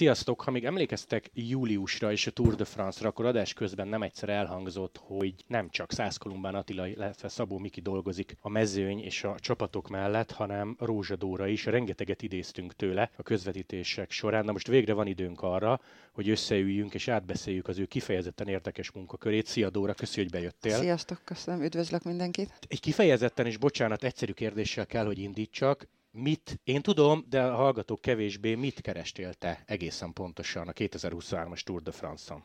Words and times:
Sziasztok! 0.00 0.40
Ha 0.40 0.50
még 0.50 0.64
emlékeztek 0.64 1.30
júliusra 1.34 2.12
és 2.12 2.26
a 2.26 2.30
Tour 2.30 2.54
de 2.54 2.64
France-ra, 2.64 3.08
akkor 3.08 3.26
adás 3.26 3.52
közben 3.52 3.88
nem 3.88 4.02
egyszer 4.02 4.28
elhangzott, 4.28 5.00
hogy 5.02 5.34
nem 5.46 5.70
csak 5.70 5.92
Szász 5.92 6.16
Kolumbán 6.16 6.54
Attila, 6.54 6.86
illetve 6.86 7.28
Szabó 7.28 7.58
Miki 7.58 7.80
dolgozik 7.80 8.36
a 8.40 8.48
mezőny 8.48 8.98
és 8.98 9.24
a 9.24 9.34
csapatok 9.38 9.88
mellett, 9.88 10.30
hanem 10.30 10.76
Rózsa 10.78 11.16
Dóra 11.16 11.46
is. 11.46 11.66
Rengeteget 11.66 12.22
idéztünk 12.22 12.74
tőle 12.74 13.10
a 13.16 13.22
közvetítések 13.22 14.10
során. 14.10 14.44
Na 14.44 14.52
most 14.52 14.66
végre 14.66 14.92
van 14.92 15.06
időnk 15.06 15.40
arra, 15.42 15.80
hogy 16.12 16.28
összeüljünk 16.28 16.94
és 16.94 17.08
átbeszéljük 17.08 17.68
az 17.68 17.78
ő 17.78 17.84
kifejezetten 17.84 18.48
érdekes 18.48 18.90
munkakörét. 18.90 19.46
Szia 19.46 19.70
Dóra, 19.70 19.94
köszönjük, 19.94 20.32
hogy 20.32 20.40
bejöttél. 20.40 20.78
Sziasztok, 20.78 21.20
köszönöm, 21.24 21.62
üdvözlök 21.62 22.02
mindenkit. 22.02 22.58
Egy 22.68 22.80
kifejezetten 22.80 23.46
és 23.46 23.56
bocsánat, 23.56 24.04
egyszerű 24.04 24.32
kérdéssel 24.32 24.86
kell, 24.86 25.04
hogy 25.04 25.18
indítsak 25.18 25.88
mit, 26.10 26.60
én 26.64 26.82
tudom, 26.82 27.24
de 27.28 27.42
a 27.42 27.54
hallgatók 27.54 28.00
kevésbé, 28.00 28.54
mit 28.54 28.80
kerestél 28.80 29.34
te 29.34 29.62
egészen 29.66 30.12
pontosan 30.12 30.68
a 30.68 30.72
2023-as 30.72 31.62
Tour 31.62 31.82
de 31.82 31.92
France-on? 31.92 32.42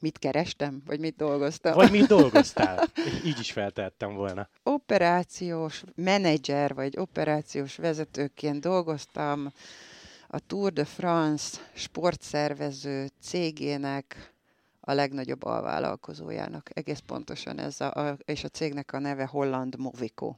Mit 0.00 0.18
kerestem, 0.18 0.82
vagy 0.86 1.00
mit 1.00 1.16
dolgoztam? 1.16 1.74
Vagy 1.74 1.90
mit 1.90 2.06
dolgoztál? 2.06 2.88
Így 3.24 3.38
is 3.38 3.52
feltettem 3.52 4.14
volna. 4.14 4.48
Operációs 4.62 5.84
menedzser, 5.94 6.74
vagy 6.74 6.98
operációs 6.98 7.76
vezetőként 7.76 8.60
dolgoztam 8.60 9.52
a 10.28 10.38
Tour 10.38 10.72
de 10.72 10.84
France 10.84 11.58
sportszervező 11.74 13.08
cégének 13.20 14.32
a 14.80 14.92
legnagyobb 14.92 15.44
alvállalkozójának. 15.44 16.70
Egész 16.74 17.02
pontosan 17.06 17.58
ez 17.58 17.80
a, 17.80 17.92
a, 17.94 18.16
és 18.24 18.44
a 18.44 18.48
cégnek 18.48 18.92
a 18.92 18.98
neve 18.98 19.26
Holland 19.26 19.78
Movico. 19.78 20.34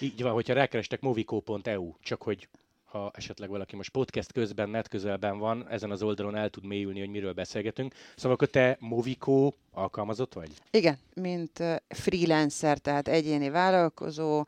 Így 0.00 0.22
van, 0.22 0.32
hogyha 0.32 0.54
rákerestek 0.54 1.00
movico.eu, 1.00 1.92
csak 2.00 2.22
hogy 2.22 2.48
ha 2.84 3.10
esetleg 3.14 3.48
valaki 3.48 3.76
most 3.76 3.90
podcast 3.90 4.32
közben, 4.32 4.68
net 4.68 4.88
közelben 4.88 5.38
van, 5.38 5.68
ezen 5.68 5.90
az 5.90 6.02
oldalon 6.02 6.36
el 6.36 6.50
tud 6.50 6.64
mélyülni, 6.64 6.98
hogy 6.98 7.08
miről 7.08 7.32
beszélgetünk. 7.32 7.94
Szóval 8.16 8.32
akkor 8.32 8.48
te 8.48 8.76
Movico 8.80 9.52
alkalmazott 9.70 10.32
vagy? 10.32 10.50
Igen, 10.70 10.98
mint 11.14 11.62
freelancer, 11.88 12.78
tehát 12.78 13.08
egyéni 13.08 13.50
vállalkozó, 13.50 14.44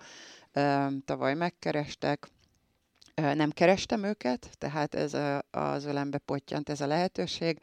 tavaly 1.05 1.35
megkerestek, 1.35 2.29
nem 3.15 3.51
kerestem 3.51 4.05
őket, 4.05 4.51
tehát 4.59 4.95
ez 4.95 5.17
az 5.51 5.85
ölembe 5.85 6.19
pottyant 6.19 6.69
ez 6.69 6.81
a 6.81 6.87
lehetőség, 6.87 7.59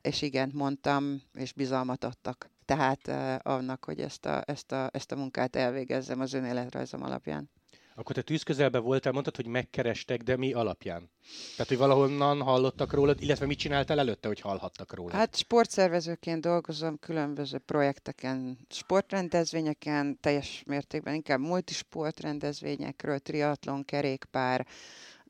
és 0.00 0.22
igen, 0.22 0.50
mondtam, 0.54 1.22
és 1.34 1.52
bizalmat 1.52 2.04
adtak 2.04 2.50
tehát 2.72 3.08
annak, 3.46 3.84
hogy 3.84 4.00
ezt 4.00 4.26
a, 4.26 4.42
ezt, 4.46 4.72
a, 4.72 4.88
ezt 4.92 5.12
a 5.12 5.16
munkát 5.16 5.56
elvégezzem 5.56 6.20
az 6.20 6.32
önéletrajzom 6.32 7.02
alapján. 7.02 7.50
Akkor 7.94 8.14
te 8.14 8.22
tűzközelbe 8.22 8.78
voltál, 8.78 9.12
mondtad, 9.12 9.36
hogy 9.36 9.46
megkerestek, 9.46 10.22
de 10.22 10.36
mi 10.36 10.52
alapján? 10.52 11.10
Tehát, 11.50 11.68
hogy 11.68 11.78
valahonnan 11.78 12.42
hallottak 12.42 12.92
rólad, 12.92 13.22
illetve 13.22 13.46
mit 13.46 13.58
csináltál 13.58 13.98
előtte, 13.98 14.28
hogy 14.28 14.40
hallhattak 14.40 14.94
rólad? 14.94 15.12
Hát 15.12 15.36
sportszervezőként 15.36 16.40
dolgozom 16.40 16.98
különböző 16.98 17.58
projekteken, 17.58 18.58
sportrendezvényeken, 18.68 20.18
teljes 20.20 20.62
mértékben 20.66 21.14
inkább 21.14 21.40
multisportrendezvényekről, 21.40 23.18
triatlon, 23.18 23.84
kerékpár, 23.84 24.66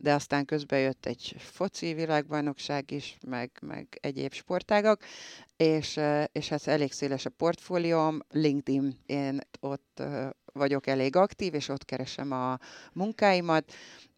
de 0.02 0.14
aztán 0.14 0.44
közben 0.44 0.80
jött 0.80 1.06
egy 1.06 1.34
foci 1.38 1.94
világbajnokság 1.94 2.90
is, 2.90 3.18
meg, 3.26 3.50
meg 3.60 3.98
egyéb 4.00 4.32
sportágak, 4.32 5.04
és, 5.56 6.00
és 6.32 6.48
hát 6.48 6.66
elég 6.66 6.92
széles 6.92 7.26
a 7.26 7.30
portfólióm, 7.30 8.18
LinkedIn, 8.30 8.98
én 9.06 9.40
ott 9.60 10.02
vagyok 10.52 10.86
elég 10.86 11.16
aktív, 11.16 11.54
és 11.54 11.68
ott 11.68 11.84
keresem 11.84 12.32
a 12.32 12.58
munkáimat, 12.92 13.72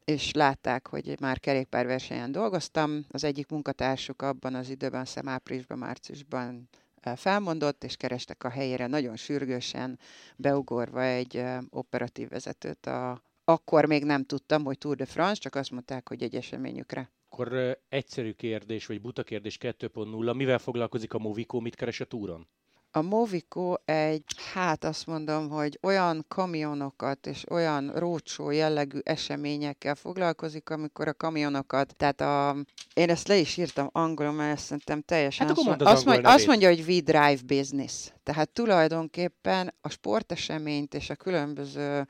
és 0.04 0.32
látták, 0.32 0.88
hogy 0.88 1.16
már 1.20 1.41
kerékpárversenyen 1.41 2.32
dolgoztam. 2.32 3.04
Az 3.10 3.25
egyik 3.25 3.48
munkatársuk 3.48 4.22
abban 4.22 4.54
az 4.54 4.69
időben, 4.69 5.04
szem 5.04 5.28
áprilisban, 5.28 5.78
márciusban 5.78 6.69
felmondott, 7.14 7.84
és 7.84 7.97
kerestek 7.97 8.44
a 8.44 8.50
helyére 8.50 8.86
nagyon 8.86 9.16
sürgősen, 9.16 9.98
beugorva 10.36 11.03
egy 11.03 11.44
operatív 11.70 12.28
vezetőt 12.28 12.86
a, 12.86 13.22
akkor 13.44 13.87
még 13.87 14.05
nem 14.05 14.25
tudtam, 14.25 14.65
hogy 14.65 14.78
Tour 14.78 14.97
de 14.97 15.06
France, 15.06 15.41
csak 15.41 15.55
azt 15.55 15.71
mondták, 15.71 16.09
hogy 16.09 16.22
egy 16.22 16.34
eseményükre. 16.34 17.10
Akkor 17.28 17.78
egyszerű 17.88 18.32
kérdés, 18.32 18.87
vagy 18.87 19.00
buta 19.00 19.22
kérdés 19.22 19.59
2.0. 19.60 20.37
Mivel 20.37 20.59
foglalkozik 20.59 21.15
a 21.15 21.19
Movico, 21.19 21.60
mit 21.60 21.75
keres 21.75 22.00
a 22.00 22.04
túron? 22.04 22.49
A 22.97 23.03
Movico 23.03 23.75
egy, 23.84 24.25
hát 24.53 24.84
azt 24.84 25.06
mondom, 25.06 25.49
hogy 25.49 25.78
olyan 25.83 26.25
kamionokat 26.28 27.27
és 27.27 27.50
olyan 27.50 27.93
rócsó 27.94 28.50
jellegű 28.50 28.99
eseményekkel 29.03 29.94
foglalkozik, 29.94 30.71
amikor 30.71 31.09
a 31.09 31.12
kamionokat, 31.12 31.97
tehát 31.97 32.21
a, 32.21 32.56
én 32.94 33.10
ezt 33.10 33.28
le 33.28 33.37
is 33.37 33.56
írtam 33.56 33.88
angolul, 33.93 34.33
mert 34.33 34.56
ezt 34.56 34.65
szerintem 34.65 35.00
teljesen 35.00 35.47
hát 35.47 35.56
azt, 35.56 35.66
mond, 35.66 35.83
azt, 35.83 36.04
mondja, 36.04 36.31
azt 36.31 36.47
mondja, 36.47 36.69
hogy 36.69 36.84
we 36.88 37.00
drive 37.00 37.41
business. 37.47 38.12
Tehát 38.22 38.50
tulajdonképpen 38.50 39.75
a 39.81 39.88
sporteseményt 39.88 40.94
és 40.94 41.10
a 41.10 41.15
különböző 41.15 42.06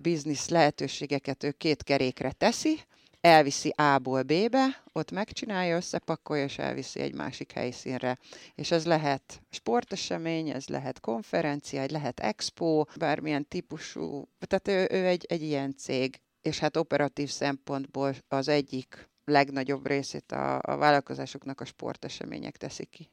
biznisz 0.00 0.48
lehetőségeket 0.48 1.44
ő 1.44 1.50
két 1.50 1.82
kerékre 1.82 2.32
teszi, 2.32 2.80
elviszi 3.20 3.68
A-ból 3.68 4.22
B-be, 4.22 4.82
ott 4.92 5.10
megcsinálja, 5.10 5.76
összepakolja, 5.76 6.44
és 6.44 6.58
elviszi 6.58 7.00
egy 7.00 7.14
másik 7.14 7.52
helyszínre. 7.52 8.18
És 8.54 8.70
ez 8.70 8.86
lehet 8.86 9.42
sportesemény, 9.50 10.48
ez 10.48 10.66
lehet 10.66 11.00
konferencia, 11.00 11.80
egy 11.80 11.90
lehet 11.90 12.20
expo, 12.20 12.84
bármilyen 12.98 13.48
típusú, 13.48 14.28
tehát 14.38 14.68
ő, 14.68 14.96
ő 14.96 15.06
egy, 15.06 15.24
egy 15.28 15.42
ilyen 15.42 15.74
cég, 15.76 16.20
és 16.42 16.58
hát 16.58 16.76
operatív 16.76 17.30
szempontból 17.30 18.14
az 18.28 18.48
egyik 18.48 19.08
legnagyobb 19.24 19.86
részét 19.86 20.32
a, 20.32 20.58
a 20.62 20.76
vállalkozásoknak 20.76 21.60
a 21.60 21.64
sportesemények 21.64 22.56
teszik 22.56 22.90
ki. 22.90 23.10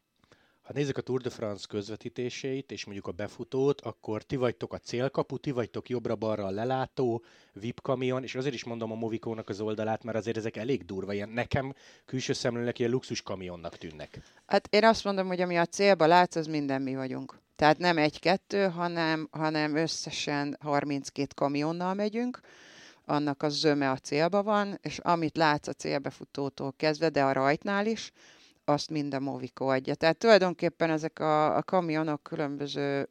Ha 0.71 0.77
nézzük 0.77 0.97
a 0.97 1.01
Tour 1.01 1.21
de 1.21 1.29
France 1.29 1.65
közvetítéseit, 1.69 2.71
és 2.71 2.85
mondjuk 2.85 3.07
a 3.07 3.11
befutót, 3.11 3.81
akkor 3.81 4.23
ti 4.23 4.35
vagytok 4.35 4.73
a 4.73 4.77
célkapu, 4.77 5.37
ti 5.37 5.51
vagytok 5.51 5.89
jobbra-balra 5.89 6.45
a 6.45 6.49
lelátó, 6.49 7.23
VIP 7.53 7.81
kamion, 7.81 8.23
és 8.23 8.35
azért 8.35 8.53
is 8.53 8.63
mondom 8.63 8.91
a 8.91 8.95
Movikónak 8.95 9.49
az 9.49 9.61
oldalát, 9.61 10.03
mert 10.03 10.17
azért 10.17 10.37
ezek 10.37 10.57
elég 10.57 10.85
durva, 10.85 11.13
ilyen 11.13 11.29
nekem 11.29 11.73
külső 12.05 12.33
szemlőnek 12.33 12.79
ilyen 12.79 12.91
luxus 12.91 13.21
kamionnak 13.21 13.77
tűnnek. 13.77 14.19
Hát 14.45 14.67
én 14.69 14.83
azt 14.83 15.03
mondom, 15.03 15.27
hogy 15.27 15.41
ami 15.41 15.57
a 15.57 15.65
célba 15.65 16.05
látsz, 16.05 16.35
az 16.35 16.47
minden 16.47 16.81
mi 16.81 16.95
vagyunk. 16.95 17.39
Tehát 17.55 17.77
nem 17.77 17.97
egy-kettő, 17.97 18.67
hanem, 18.67 19.27
hanem 19.31 19.75
összesen 19.75 20.57
32 20.61 21.27
kamionnal 21.35 21.93
megyünk, 21.93 22.39
annak 23.05 23.43
a 23.43 23.49
zöme 23.49 23.89
a 23.89 23.97
célba 23.97 24.43
van, 24.43 24.77
és 24.81 24.97
amit 24.97 25.38
látsz 25.38 25.67
a 25.67 25.73
célbefutótól 25.73 26.73
kezdve, 26.77 27.09
de 27.09 27.23
a 27.23 27.31
rajtnál 27.31 27.85
is, 27.85 28.11
azt 28.66 28.89
mind 28.89 29.13
a 29.13 29.19
Movico 29.19 29.66
adja. 29.66 29.95
Tehát 29.95 30.17
tulajdonképpen 30.17 30.89
ezek 30.89 31.19
a, 31.19 31.55
a 31.55 31.63
kamionok 31.63 32.23
különböző 32.23 33.09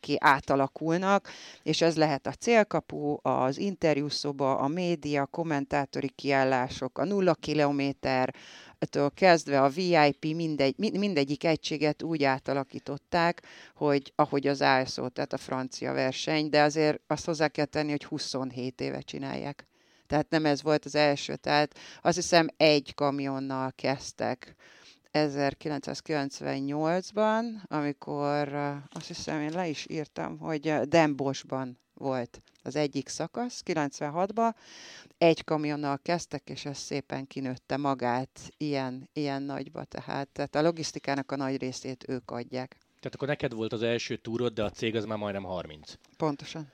ki 0.00 0.16
átalakulnak, 0.18 1.28
és 1.62 1.80
ez 1.80 1.96
lehet 1.96 2.26
a 2.26 2.32
célkapu, 2.32 3.16
az 3.22 3.58
interjúszoba, 3.58 4.58
a 4.58 4.68
média, 4.68 5.26
kommentátori 5.26 6.08
kiállások, 6.08 6.98
a 6.98 7.04
nulla 7.04 7.34
kilométer, 7.34 8.34
ettől 8.78 9.10
kezdve 9.10 9.62
a 9.62 9.68
VIP 9.68 10.24
mindegy, 10.34 10.74
mindegyik 10.76 11.44
egységet 11.44 12.02
úgy 12.02 12.24
átalakították, 12.24 13.42
hogy 13.74 14.12
ahogy 14.14 14.46
az 14.46 14.60
ASO, 14.60 15.08
tehát 15.08 15.32
a 15.32 15.38
francia 15.38 15.92
verseny, 15.92 16.48
de 16.48 16.62
azért 16.62 17.00
azt 17.06 17.24
hozzá 17.24 17.48
kell 17.48 17.64
tenni, 17.64 17.90
hogy 17.90 18.04
27 18.04 18.80
éve 18.80 19.00
csinálják. 19.00 19.66
Tehát 20.08 20.30
nem 20.30 20.46
ez 20.46 20.62
volt 20.62 20.84
az 20.84 20.94
első, 20.94 21.36
tehát 21.36 21.78
azt 22.02 22.16
hiszem 22.16 22.48
egy 22.56 22.94
kamionnal 22.94 23.72
kezdtek 23.74 24.54
1998-ban, 25.12 27.44
amikor 27.66 28.54
azt 28.88 29.06
hiszem 29.06 29.40
én 29.40 29.52
le 29.52 29.68
is 29.68 29.86
írtam, 29.88 30.38
hogy 30.38 30.72
Dembosban 30.72 31.78
volt 31.94 32.42
az 32.62 32.76
egyik 32.76 33.08
szakasz, 33.08 33.62
96-ban, 33.66 34.54
egy 35.18 35.44
kamionnal 35.44 35.98
kezdtek, 36.02 36.50
és 36.50 36.64
ez 36.64 36.78
szépen 36.78 37.26
kinőtte 37.26 37.76
magát 37.76 38.40
ilyen, 38.56 39.08
ilyen 39.12 39.42
nagyba, 39.42 39.84
tehát, 39.84 40.28
tehát 40.28 40.54
a 40.54 40.62
logisztikának 40.62 41.32
a 41.32 41.36
nagy 41.36 41.56
részét 41.56 42.04
ők 42.08 42.30
adják. 42.30 42.76
Tehát 43.00 43.14
akkor 43.14 43.28
neked 43.28 43.52
volt 43.52 43.72
az 43.72 43.82
első 43.82 44.16
túrod, 44.16 44.52
de 44.52 44.64
a 44.64 44.70
cég 44.70 44.96
az 44.96 45.04
már 45.04 45.18
majdnem 45.18 45.44
30. 45.44 45.92
Pontosan 46.16 46.72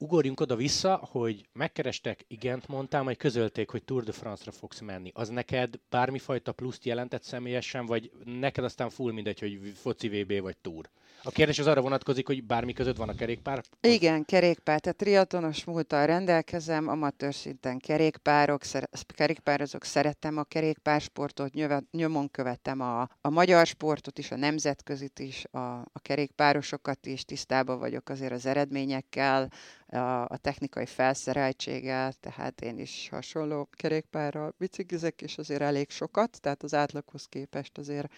ugorjunk 0.00 0.40
oda-vissza, 0.40 1.08
hogy 1.10 1.48
megkerestek, 1.52 2.24
igent 2.28 2.68
mondtál, 2.68 3.02
majd 3.02 3.16
közölték, 3.16 3.70
hogy 3.70 3.84
Tour 3.84 4.02
de 4.02 4.12
France-ra 4.12 4.52
fogsz 4.52 4.80
menni. 4.80 5.10
Az 5.14 5.28
neked 5.28 5.74
bármifajta 5.88 6.52
pluszt 6.52 6.84
jelentett 6.84 7.22
személyesen, 7.22 7.86
vagy 7.86 8.10
neked 8.24 8.64
aztán 8.64 8.90
full 8.90 9.12
mindegy, 9.12 9.38
hogy 9.38 9.72
foci 9.74 10.08
VB 10.08 10.40
vagy 10.40 10.56
Tour? 10.56 10.90
A 11.22 11.30
kérdés 11.30 11.58
az 11.58 11.66
arra 11.66 11.80
vonatkozik, 11.80 12.26
hogy 12.26 12.44
bármi 12.44 12.72
között 12.72 12.96
van 12.96 13.08
a 13.08 13.14
kerékpár? 13.14 13.62
Igen, 13.80 14.24
kerékpár. 14.24 14.80
Tehát 14.80 14.98
triatonos 14.98 15.64
múltal 15.64 16.06
rendelkezem, 16.06 16.88
amatőr 16.88 17.34
szinten 17.34 17.78
kerékpárok, 17.78 18.62
szer- 18.62 19.06
kerékpározok, 19.14 19.84
szeretem 19.84 20.38
a 20.38 20.42
kerékpársportot, 20.42 21.52
nyöve, 21.52 21.82
nyomon 21.90 22.30
követem 22.30 22.80
a, 22.80 23.00
a 23.20 23.30
magyar 23.30 23.66
sportot 23.66 24.18
is, 24.18 24.30
a 24.30 24.36
nemzetközit 24.36 25.18
is, 25.18 25.44
a, 25.50 25.58
a 25.58 25.98
kerékpárosokat 26.02 27.06
is, 27.06 27.24
tisztában 27.24 27.78
vagyok 27.78 28.08
azért 28.08 28.32
az 28.32 28.46
eredményekkel, 28.46 29.50
a, 29.98 30.36
technikai 30.36 30.86
felszereltsége, 30.86 32.12
tehát 32.20 32.60
én 32.60 32.78
is 32.78 33.08
hasonló 33.10 33.68
kerékpárral 33.70 34.54
biciklizek, 34.58 35.22
és 35.22 35.38
azért 35.38 35.60
elég 35.60 35.90
sokat, 35.90 36.40
tehát 36.40 36.62
az 36.62 36.74
átlaghoz 36.74 37.26
képest 37.26 37.78
azért 37.78 38.12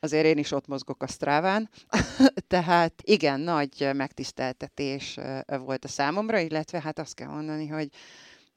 azért 0.00 0.24
én 0.24 0.38
is 0.38 0.52
ott 0.52 0.66
mozgok 0.66 1.02
a 1.02 1.06
Stráván, 1.06 1.70
tehát 2.46 3.02
igen, 3.02 3.40
nagy 3.40 3.90
megtiszteltetés 3.94 5.18
volt 5.46 5.84
a 5.84 5.88
számomra, 5.88 6.38
illetve 6.38 6.80
hát 6.80 6.98
azt 6.98 7.14
kell 7.14 7.28
mondani, 7.28 7.66
hogy 7.66 7.90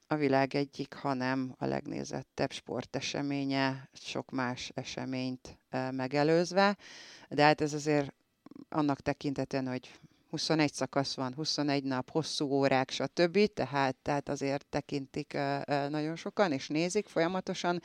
a 0.07 0.15
világ 0.15 0.55
egyik, 0.55 0.93
hanem 0.93 1.55
a 1.57 1.65
legnézettebb 1.65 2.51
sporteseménye, 2.51 3.89
sok 3.93 4.31
más 4.31 4.71
eseményt 4.73 5.57
megelőzve, 5.91 6.77
de 7.29 7.43
hát 7.43 7.61
ez 7.61 7.73
azért 7.73 8.13
annak 8.69 9.01
tekintetően, 9.01 9.67
hogy 9.67 9.91
21 10.31 10.73
szakasz 10.73 11.15
van, 11.15 11.33
21 11.33 11.83
nap, 11.83 12.09
hosszú 12.09 12.45
órák, 12.45 12.89
stb. 12.89 13.53
Tehát, 13.53 13.95
tehát 13.95 14.29
azért 14.29 14.65
tekintik 14.69 15.37
nagyon 15.89 16.15
sokan, 16.15 16.51
és 16.51 16.67
nézik 16.67 17.07
folyamatosan, 17.07 17.81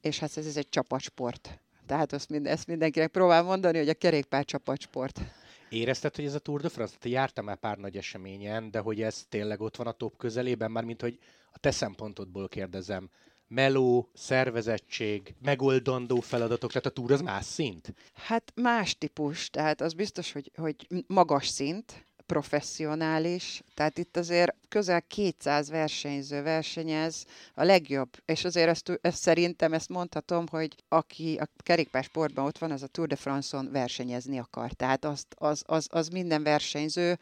és 0.00 0.18
hát 0.18 0.36
ez, 0.36 0.56
egy 0.56 0.68
csapatsport. 0.68 1.60
Tehát 1.86 2.12
azt 2.12 2.28
mind, 2.28 2.46
ezt 2.46 2.66
mindenkinek 2.66 3.10
próbál 3.10 3.42
mondani, 3.42 3.78
hogy 3.78 3.88
a 3.88 3.94
kerékpár 3.94 4.44
csapatsport. 4.44 5.20
Érezted, 5.68 6.16
hogy 6.16 6.24
ez 6.24 6.34
a 6.34 6.38
Tour 6.38 6.60
de 6.60 6.68
France, 6.68 6.96
te 6.98 7.08
jártam 7.08 7.44
már 7.44 7.56
pár 7.56 7.76
nagy 7.76 7.96
eseményen, 7.96 8.70
de 8.70 8.78
hogy 8.78 9.02
ez 9.02 9.24
tényleg 9.28 9.60
ott 9.60 9.76
van 9.76 9.86
a 9.86 9.92
top 9.92 10.16
közelében, 10.16 10.70
már 10.70 10.84
mint 10.84 11.00
hogy 11.00 11.18
a 11.52 11.58
te 11.58 11.70
szempontodból 11.70 12.48
kérdezem, 12.48 13.10
meló, 13.48 14.08
szervezettség, 14.14 15.34
megoldandó 15.42 16.20
feladatok, 16.20 16.70
tehát 16.70 16.86
a 16.86 16.90
túr 16.90 17.12
az 17.12 17.20
más 17.20 17.44
szint? 17.44 17.94
Hát 18.14 18.52
más 18.54 18.98
típus, 18.98 19.50
tehát 19.50 19.80
az 19.80 19.92
biztos, 19.92 20.32
hogy, 20.32 20.50
hogy 20.56 20.86
magas 21.06 21.48
szint, 21.48 22.06
professzionális, 22.28 23.62
tehát 23.74 23.98
itt 23.98 24.16
azért 24.16 24.54
közel 24.68 25.02
200 25.02 25.70
versenyző 25.70 26.42
versenyez, 26.42 27.24
a 27.54 27.64
legjobb, 27.64 28.08
és 28.24 28.44
azért 28.44 28.68
ezt, 28.68 28.98
ezt 29.00 29.22
szerintem 29.22 29.72
ezt 29.72 29.88
mondhatom, 29.88 30.46
hogy 30.50 30.74
aki 30.88 31.36
a 31.40 31.48
kerékpársportban 31.56 32.44
ott 32.44 32.58
van, 32.58 32.70
az 32.70 32.82
a 32.82 32.86
Tour 32.86 33.08
de 33.08 33.16
France-on 33.16 33.68
versenyezni 33.72 34.38
akar. 34.38 34.72
Tehát 34.72 35.04
azt, 35.04 35.26
az, 35.38 35.62
az, 35.66 35.86
az 35.90 36.08
minden 36.08 36.42
versenyző 36.42 37.18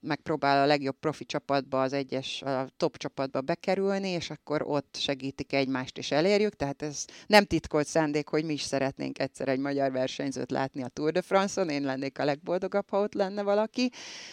megpróbál 0.00 0.62
a 0.62 0.66
legjobb 0.66 0.98
profi 1.00 1.24
csapatba, 1.24 1.82
az 1.82 1.92
egyes 1.92 2.42
a 2.42 2.68
top 2.76 2.96
csapatba 2.96 3.40
bekerülni, 3.40 4.08
és 4.08 4.30
akkor 4.30 4.62
ott 4.62 4.96
segítik 4.98 5.52
egymást 5.52 5.98
és 5.98 6.10
elérjük. 6.10 6.56
Tehát 6.56 6.82
ez 6.82 7.04
nem 7.26 7.44
titkolt 7.44 7.86
szándék, 7.86 8.28
hogy 8.28 8.44
mi 8.44 8.52
is 8.52 8.62
szeretnénk 8.62 9.18
egyszer 9.18 9.48
egy 9.48 9.58
magyar 9.58 9.92
versenyzőt 9.92 10.50
látni 10.50 10.82
a 10.82 10.88
Tour 10.88 11.12
de 11.12 11.22
France-on. 11.22 11.68
Én 11.68 11.82
lennék 11.82 12.18
a 12.18 12.24
legboldogabb, 12.24 12.90
ha 12.90 13.00
ott 13.00 13.14
lenne 13.14 13.42
valaki. 13.42 13.90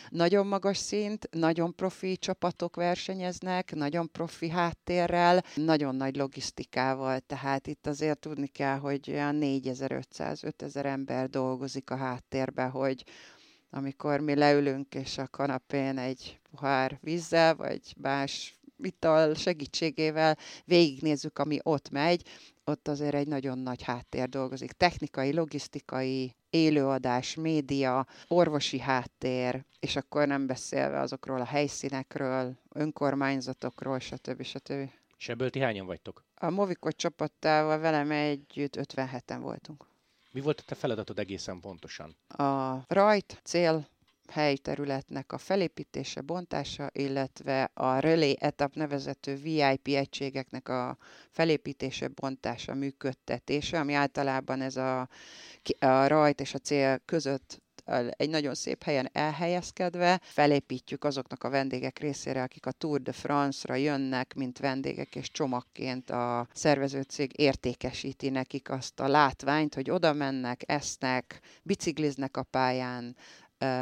Nagyon 0.09 0.47
magas 0.47 0.77
szint, 0.77 1.27
nagyon 1.31 1.75
profi 1.75 2.17
csapatok 2.17 2.75
versenyeznek, 2.75 3.75
nagyon 3.75 4.11
profi 4.11 4.49
háttérrel, 4.49 5.43
nagyon 5.55 5.95
nagy 5.95 6.15
logisztikával. 6.15 7.19
Tehát 7.19 7.67
itt 7.67 7.87
azért 7.87 8.19
tudni 8.19 8.47
kell, 8.47 8.77
hogy 8.77 9.11
olyan 9.11 9.37
4500-5000 9.41 10.85
ember 10.85 11.29
dolgozik 11.29 11.89
a 11.89 11.95
háttérbe, 11.95 12.63
hogy 12.63 13.03
amikor 13.69 14.19
mi 14.19 14.35
leülünk, 14.35 14.95
és 14.95 15.17
a 15.17 15.27
kanapén 15.27 15.97
egy 15.97 16.39
pohár 16.51 16.97
vízzel, 17.01 17.55
vagy 17.55 17.93
más 18.01 18.57
ital 18.77 19.33
segítségével 19.33 20.37
végignézzük, 20.65 21.39
ami 21.39 21.59
ott 21.63 21.89
megy, 21.89 22.21
ott 22.63 22.87
azért 22.87 23.13
egy 23.13 23.27
nagyon 23.27 23.57
nagy 23.57 23.83
háttér 23.83 24.29
dolgozik. 24.29 24.71
Technikai, 24.71 25.33
logisztikai, 25.33 26.35
élőadás, 26.49 27.35
média, 27.35 28.05
orvosi 28.27 28.79
háttér, 28.79 29.65
és 29.79 29.95
akkor 29.95 30.27
nem 30.27 30.47
beszélve 30.47 30.99
azokról 30.99 31.41
a 31.41 31.45
helyszínekről, 31.45 32.57
önkormányzatokról, 32.69 33.99
stb. 33.99 34.43
stb. 34.43 34.89
És 35.17 35.29
ebből 35.29 35.49
ti 35.49 35.59
hányan 35.59 35.85
vagytok? 35.85 36.23
A 36.35 36.49
Movikot 36.49 36.95
csapattával 36.95 37.79
velem 37.79 38.11
együtt 38.11 38.75
57-en 38.81 39.37
voltunk. 39.41 39.85
Mi 40.37 40.43
volt 40.43 40.59
a 40.59 40.63
te 40.65 40.75
feladatod 40.75 41.19
egészen 41.19 41.59
pontosan? 41.59 42.15
A 42.27 42.77
rajt 42.87 43.39
cél 43.43 43.87
helyterületnek 44.27 45.31
a 45.31 45.37
felépítése, 45.37 46.21
bontása, 46.21 46.89
illetve 46.93 47.71
a 47.73 47.99
relé 47.99 48.35
etap 48.39 48.75
nevezető 48.75 49.35
VIP 49.35 49.87
egységeknek 49.87 50.69
a 50.69 50.97
felépítése, 51.29 52.07
bontása, 52.07 52.73
működtetése, 52.73 53.79
ami 53.79 53.93
általában 53.93 54.61
ez 54.61 54.75
a, 54.75 54.99
a 55.79 56.07
rajt 56.07 56.39
és 56.39 56.53
a 56.53 56.59
cél 56.59 57.01
között 57.05 57.61
egy 58.09 58.29
nagyon 58.29 58.55
szép 58.55 58.83
helyen 58.83 59.09
elhelyezkedve 59.13 60.19
felépítjük 60.23 61.03
azoknak 61.03 61.43
a 61.43 61.49
vendégek 61.49 61.99
részére, 61.99 62.43
akik 62.43 62.65
a 62.65 62.71
Tour 62.71 63.01
de 63.01 63.11
France-ra 63.11 63.75
jönnek, 63.75 64.33
mint 64.33 64.59
vendégek, 64.59 65.15
és 65.15 65.31
csomagként 65.31 66.09
a 66.09 66.47
szervezőcég 66.53 67.39
értékesíti 67.39 68.29
nekik 68.29 68.69
azt 68.69 68.99
a 68.99 69.07
látványt, 69.07 69.75
hogy 69.75 69.89
oda 69.89 70.13
mennek, 70.13 70.63
esznek, 70.65 71.39
bicikliznek 71.63 72.37
a 72.37 72.43
pályán, 72.43 73.15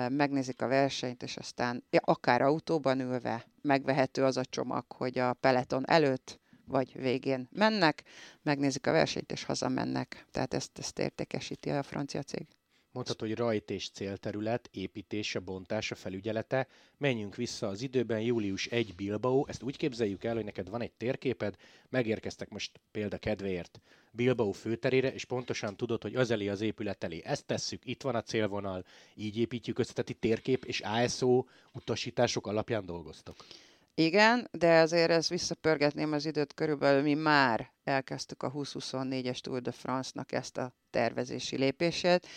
megnézik 0.10 0.62
a 0.62 0.68
versenyt, 0.68 1.24
és 1.24 1.38
aztán 1.38 1.84
akár 2.00 2.42
autóban 2.42 3.00
ülve 3.00 3.46
megvehető 3.62 4.24
az 4.24 4.38
a 4.38 4.46
csomag, 4.46 4.86
hogy 4.88 5.20
a 5.20 5.34
peleton 5.34 5.90
előtt 5.90 6.40
vagy 6.68 6.94
végén 6.94 7.50
mennek, 7.52 8.04
megnézik 8.42 8.88
a 8.88 8.92
versenyt, 8.92 9.32
és 9.32 9.44
hazamennek. 9.44 10.26
Tehát 10.32 10.54
ezt, 10.54 10.78
ezt 10.80 11.00
értékesíti 11.00 11.70
a 11.70 11.84
francia 11.84 12.22
cég. 12.22 12.48
Mondhatod, 12.96 13.28
hogy 13.28 13.38
rajt 13.38 13.70
és 13.70 13.90
célterület, 13.90 14.70
építése, 14.72 15.40
bontása, 15.40 15.96
felügyelete. 15.96 16.68
Menjünk 16.98 17.36
vissza 17.36 17.68
az 17.68 17.82
időben, 17.82 18.22
július 18.22 18.66
1 18.68 18.96
Bilbao, 18.96 19.46
ezt 19.48 19.64
úgy 19.64 19.78
képzeljük 19.78 20.24
el, 20.24 20.36
hogy 20.36 20.44
neked 20.44 20.70
van 20.70 20.82
egy 20.82 20.92
térképed, 20.92 21.56
megérkeztek 21.90 22.50
most 22.50 22.80
példa 22.92 23.18
kedvéért 23.18 23.82
Bilbao 24.12 24.52
főterére, 24.52 25.14
és 25.14 25.26
pontosan 25.26 25.76
tudod, 25.78 26.02
hogy 26.02 26.16
az 26.16 26.32
elé 26.32 26.48
az 26.48 26.62
épület 26.62 27.04
elé. 27.04 27.22
Ezt 27.26 27.46
tesszük, 27.46 27.86
itt 27.86 28.02
van 28.02 28.16
a 28.16 28.22
célvonal, 28.22 28.86
így 29.16 29.38
építjük 29.38 29.80
össze, 29.80 30.04
térkép 30.04 30.66
és 30.66 30.80
ASO 30.80 31.44
utasítások 31.72 32.48
alapján 32.48 32.86
dolgoztok. 32.86 33.46
Igen, 33.98 34.48
de 34.52 34.80
azért 34.80 35.10
ezt 35.12 35.30
visszapörgetném 35.30 36.12
az 36.12 36.26
időt, 36.26 36.54
körülbelül 36.54 37.02
mi 37.02 37.14
már 37.14 37.72
elkezdtük 37.84 38.44
a 38.44 38.52
2024-es 38.52 39.40
Tour 39.40 39.62
de 39.62 39.72
France-nak 39.72 40.32
ezt 40.32 40.58
a 40.58 40.74
tervezési 40.90 41.58
lépését. 41.58 42.28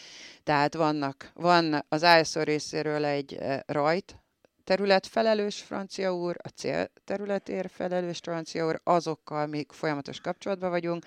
Tehát 0.43 0.75
vannak, 0.75 1.31
van 1.35 1.85
az 1.89 2.07
ISO 2.21 2.43
részéről 2.43 3.05
egy 3.05 3.35
eh, 3.35 3.61
rajt, 3.67 4.17
területfelelős 4.65 5.61
francia 5.61 6.15
úr, 6.15 6.37
a 6.43 6.49
cél 6.49 6.91
területér 7.05 7.71
felelős 7.71 8.19
francia 8.19 8.67
úr, 8.67 8.81
azokkal 8.85 9.47
még 9.47 9.73
folyamatos 9.73 10.21
kapcsolatban 10.21 10.71
vagyunk, 10.71 11.05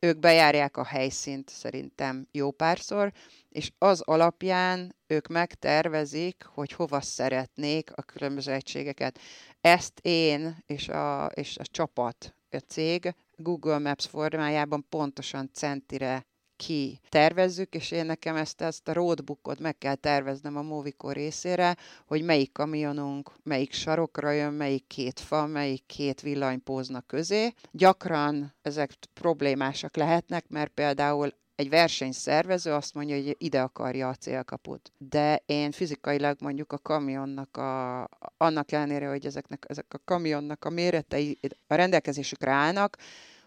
ők 0.00 0.18
bejárják 0.18 0.76
a 0.76 0.84
helyszínt 0.84 1.48
szerintem 1.48 2.28
jó 2.32 2.50
párszor, 2.50 3.12
és 3.48 3.72
az 3.78 4.00
alapján 4.00 4.96
ők 5.06 5.26
megtervezik, 5.26 6.44
hogy 6.44 6.72
hova 6.72 7.00
szeretnék 7.00 7.90
a 7.94 8.02
különböző 8.02 8.52
egységeket. 8.52 9.18
Ezt 9.60 9.98
én 10.02 10.56
és 10.66 10.88
a, 10.88 11.26
és 11.26 11.58
a 11.58 11.64
csapat, 11.64 12.34
a 12.50 12.56
cég 12.56 13.14
Google 13.36 13.78
Maps 13.78 14.06
formájában 14.06 14.86
pontosan 14.88 15.50
centire 15.52 16.26
ki 16.60 17.00
tervezzük, 17.08 17.74
és 17.74 17.90
én 17.90 18.06
nekem 18.06 18.36
ezt, 18.36 18.60
ezt 18.60 18.88
a 18.88 18.92
roadbookot 18.92 19.60
meg 19.60 19.78
kell 19.78 19.94
terveznem 19.94 20.56
a 20.56 20.62
Movico 20.62 21.10
részére, 21.10 21.76
hogy 22.06 22.22
melyik 22.22 22.52
kamionunk, 22.52 23.32
melyik 23.42 23.72
sarokra 23.72 24.30
jön, 24.30 24.52
melyik 24.52 24.86
két 24.86 25.20
fa, 25.20 25.46
melyik 25.46 25.86
két 25.86 26.20
villanypóznak 26.20 27.06
közé. 27.06 27.52
Gyakran 27.70 28.54
ezek 28.62 28.90
problémásak 29.14 29.96
lehetnek, 29.96 30.44
mert 30.48 30.70
például 30.70 31.32
egy 31.54 31.68
versenyszervező 31.68 32.72
azt 32.72 32.94
mondja, 32.94 33.16
hogy 33.16 33.36
ide 33.38 33.60
akarja 33.60 34.08
a 34.08 34.14
célkaput. 34.14 34.92
De 34.98 35.42
én 35.46 35.70
fizikailag 35.70 36.36
mondjuk 36.40 36.72
a 36.72 36.78
kamionnak, 36.78 37.56
a, 37.56 38.08
annak 38.36 38.72
ellenére, 38.72 39.08
hogy 39.08 39.26
ezeknek, 39.26 39.64
ezek 39.68 39.86
a 39.88 40.00
kamionnak 40.04 40.64
a 40.64 40.70
méretei 40.70 41.38
a 41.66 41.74
rendelkezésükre 41.74 42.50
állnak, 42.50 42.96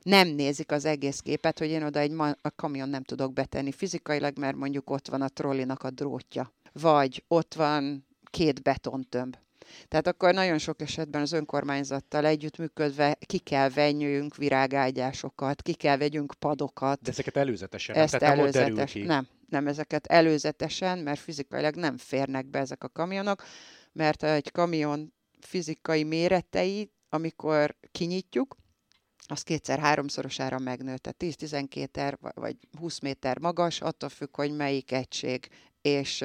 nem 0.03 0.27
nézik 0.27 0.71
az 0.71 0.85
egész 0.85 1.19
képet, 1.19 1.59
hogy 1.59 1.69
én 1.69 1.83
oda 1.83 1.99
egy 1.99 2.11
ma- 2.11 2.37
a 2.41 2.51
kamion 2.55 2.89
nem 2.89 3.03
tudok 3.03 3.33
betenni 3.33 3.71
fizikailag, 3.71 4.37
mert 4.37 4.55
mondjuk 4.55 4.89
ott 4.89 5.07
van 5.07 5.21
a 5.21 5.27
trollinak 5.27 5.83
a 5.83 5.89
drótja, 5.89 6.53
vagy 6.71 7.23
ott 7.27 7.53
van 7.53 8.07
két 8.29 8.61
betontömb. 8.61 9.35
Tehát 9.87 10.07
akkor 10.07 10.33
nagyon 10.33 10.57
sok 10.57 10.81
esetben 10.81 11.21
az 11.21 11.31
önkormányzattal 11.31 12.25
együttműködve 12.25 13.17
ki 13.25 13.37
kell 13.37 13.69
venjünk 13.69 14.35
virágágyásokat, 14.35 15.61
ki 15.61 15.73
kell 15.73 15.97
vegyünk 15.97 16.33
padokat. 16.39 17.01
De 17.01 17.09
ezeket 17.09 17.37
előzetesen, 17.37 17.95
Ezt 17.95 18.19
nem, 18.19 18.31
előzetes, 18.31 18.91
ki. 18.91 19.01
nem, 19.01 19.27
nem, 19.49 19.67
ezeket 19.67 20.05
előzetesen, 20.05 20.99
mert 20.99 21.19
fizikailag 21.19 21.75
nem 21.75 21.97
férnek 21.97 22.45
be 22.45 22.59
ezek 22.59 22.83
a 22.83 22.89
kamionok, 22.89 23.43
mert 23.91 24.23
egy 24.23 24.51
kamion 24.51 25.13
fizikai 25.39 26.03
méretei, 26.03 26.91
amikor 27.09 27.75
kinyitjuk, 27.91 28.55
az 29.25 29.41
kétszer-háromszorosára 29.41 30.59
megnőtt, 30.59 31.01
tehát 31.01 31.37
10-12 31.39 32.31
vagy 32.35 32.57
20 32.79 32.99
méter 32.99 33.39
magas, 33.39 33.81
attól 33.81 34.09
függ, 34.09 34.35
hogy 34.35 34.55
melyik 34.55 34.91
egység. 34.91 35.47
És 35.81 36.23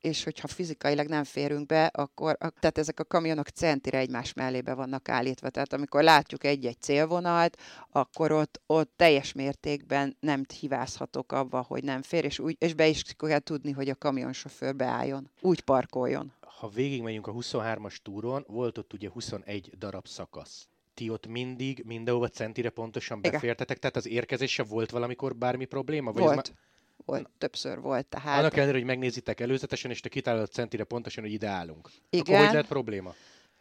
és 0.00 0.24
hogyha 0.24 0.48
fizikailag 0.48 1.06
nem 1.06 1.24
férünk 1.24 1.66
be, 1.66 1.86
akkor 1.86 2.36
tehát 2.36 2.78
ezek 2.78 3.00
a 3.00 3.04
kamionok 3.04 3.48
centire 3.48 3.98
egymás 3.98 4.32
mellébe 4.32 4.74
vannak 4.74 5.08
állítva. 5.08 5.50
Tehát 5.50 5.72
amikor 5.72 6.02
látjuk 6.02 6.44
egy-egy 6.44 6.80
célvonalat, 6.80 7.60
akkor 7.90 8.32
ott, 8.32 8.60
ott 8.66 8.92
teljes 8.96 9.32
mértékben 9.32 10.16
nem 10.20 10.42
hibázhatok 10.60 11.32
abba, 11.32 11.64
hogy 11.68 11.84
nem 11.84 12.02
fér, 12.02 12.24
és, 12.24 12.38
úgy, 12.38 12.56
és 12.58 12.74
be 12.74 12.86
is 12.86 13.02
kell 13.16 13.38
tudni, 13.38 13.70
hogy 13.70 13.88
a 13.88 13.94
kamionsofőr 13.94 14.76
beálljon, 14.76 15.30
úgy 15.40 15.60
parkoljon. 15.60 16.32
Ha 16.40 16.68
végigmegyünk 16.68 17.26
a 17.26 17.32
23-as 17.32 17.96
túron, 18.02 18.44
volt 18.48 18.78
ott 18.78 18.92
ugye 18.92 19.10
21 19.10 19.70
darab 19.78 20.06
szakasz 20.06 20.68
ti 20.98 21.10
ott 21.10 21.26
mindig 21.26 21.82
mindenhova 21.86 22.28
centire 22.28 22.70
pontosan 22.70 23.20
befértetek, 23.20 23.78
tehát 23.78 23.96
az 23.96 24.06
érkezése 24.06 24.62
volt 24.62 24.90
valamikor 24.90 25.36
bármi 25.36 25.64
probléma? 25.64 26.12
Vagy 26.12 26.22
volt. 26.22 26.36
Már 26.36 26.56
volt, 27.04 27.30
többször 27.38 27.80
volt. 27.80 28.06
Tehát... 28.06 28.38
Annak 28.38 28.56
ellenére, 28.56 28.78
hogy 28.78 28.86
megnézitek 28.86 29.40
előzetesen, 29.40 29.90
és 29.90 30.00
te 30.00 30.08
kitálod 30.08 30.50
centire 30.50 30.84
pontosan, 30.84 31.24
hogy 31.24 31.32
ide 31.32 31.48
állunk. 31.48 31.90
Igen. 32.10 32.34
Akkor 32.34 32.44
hogy 32.44 32.52
lehet 32.52 32.66
probléma? 32.66 33.14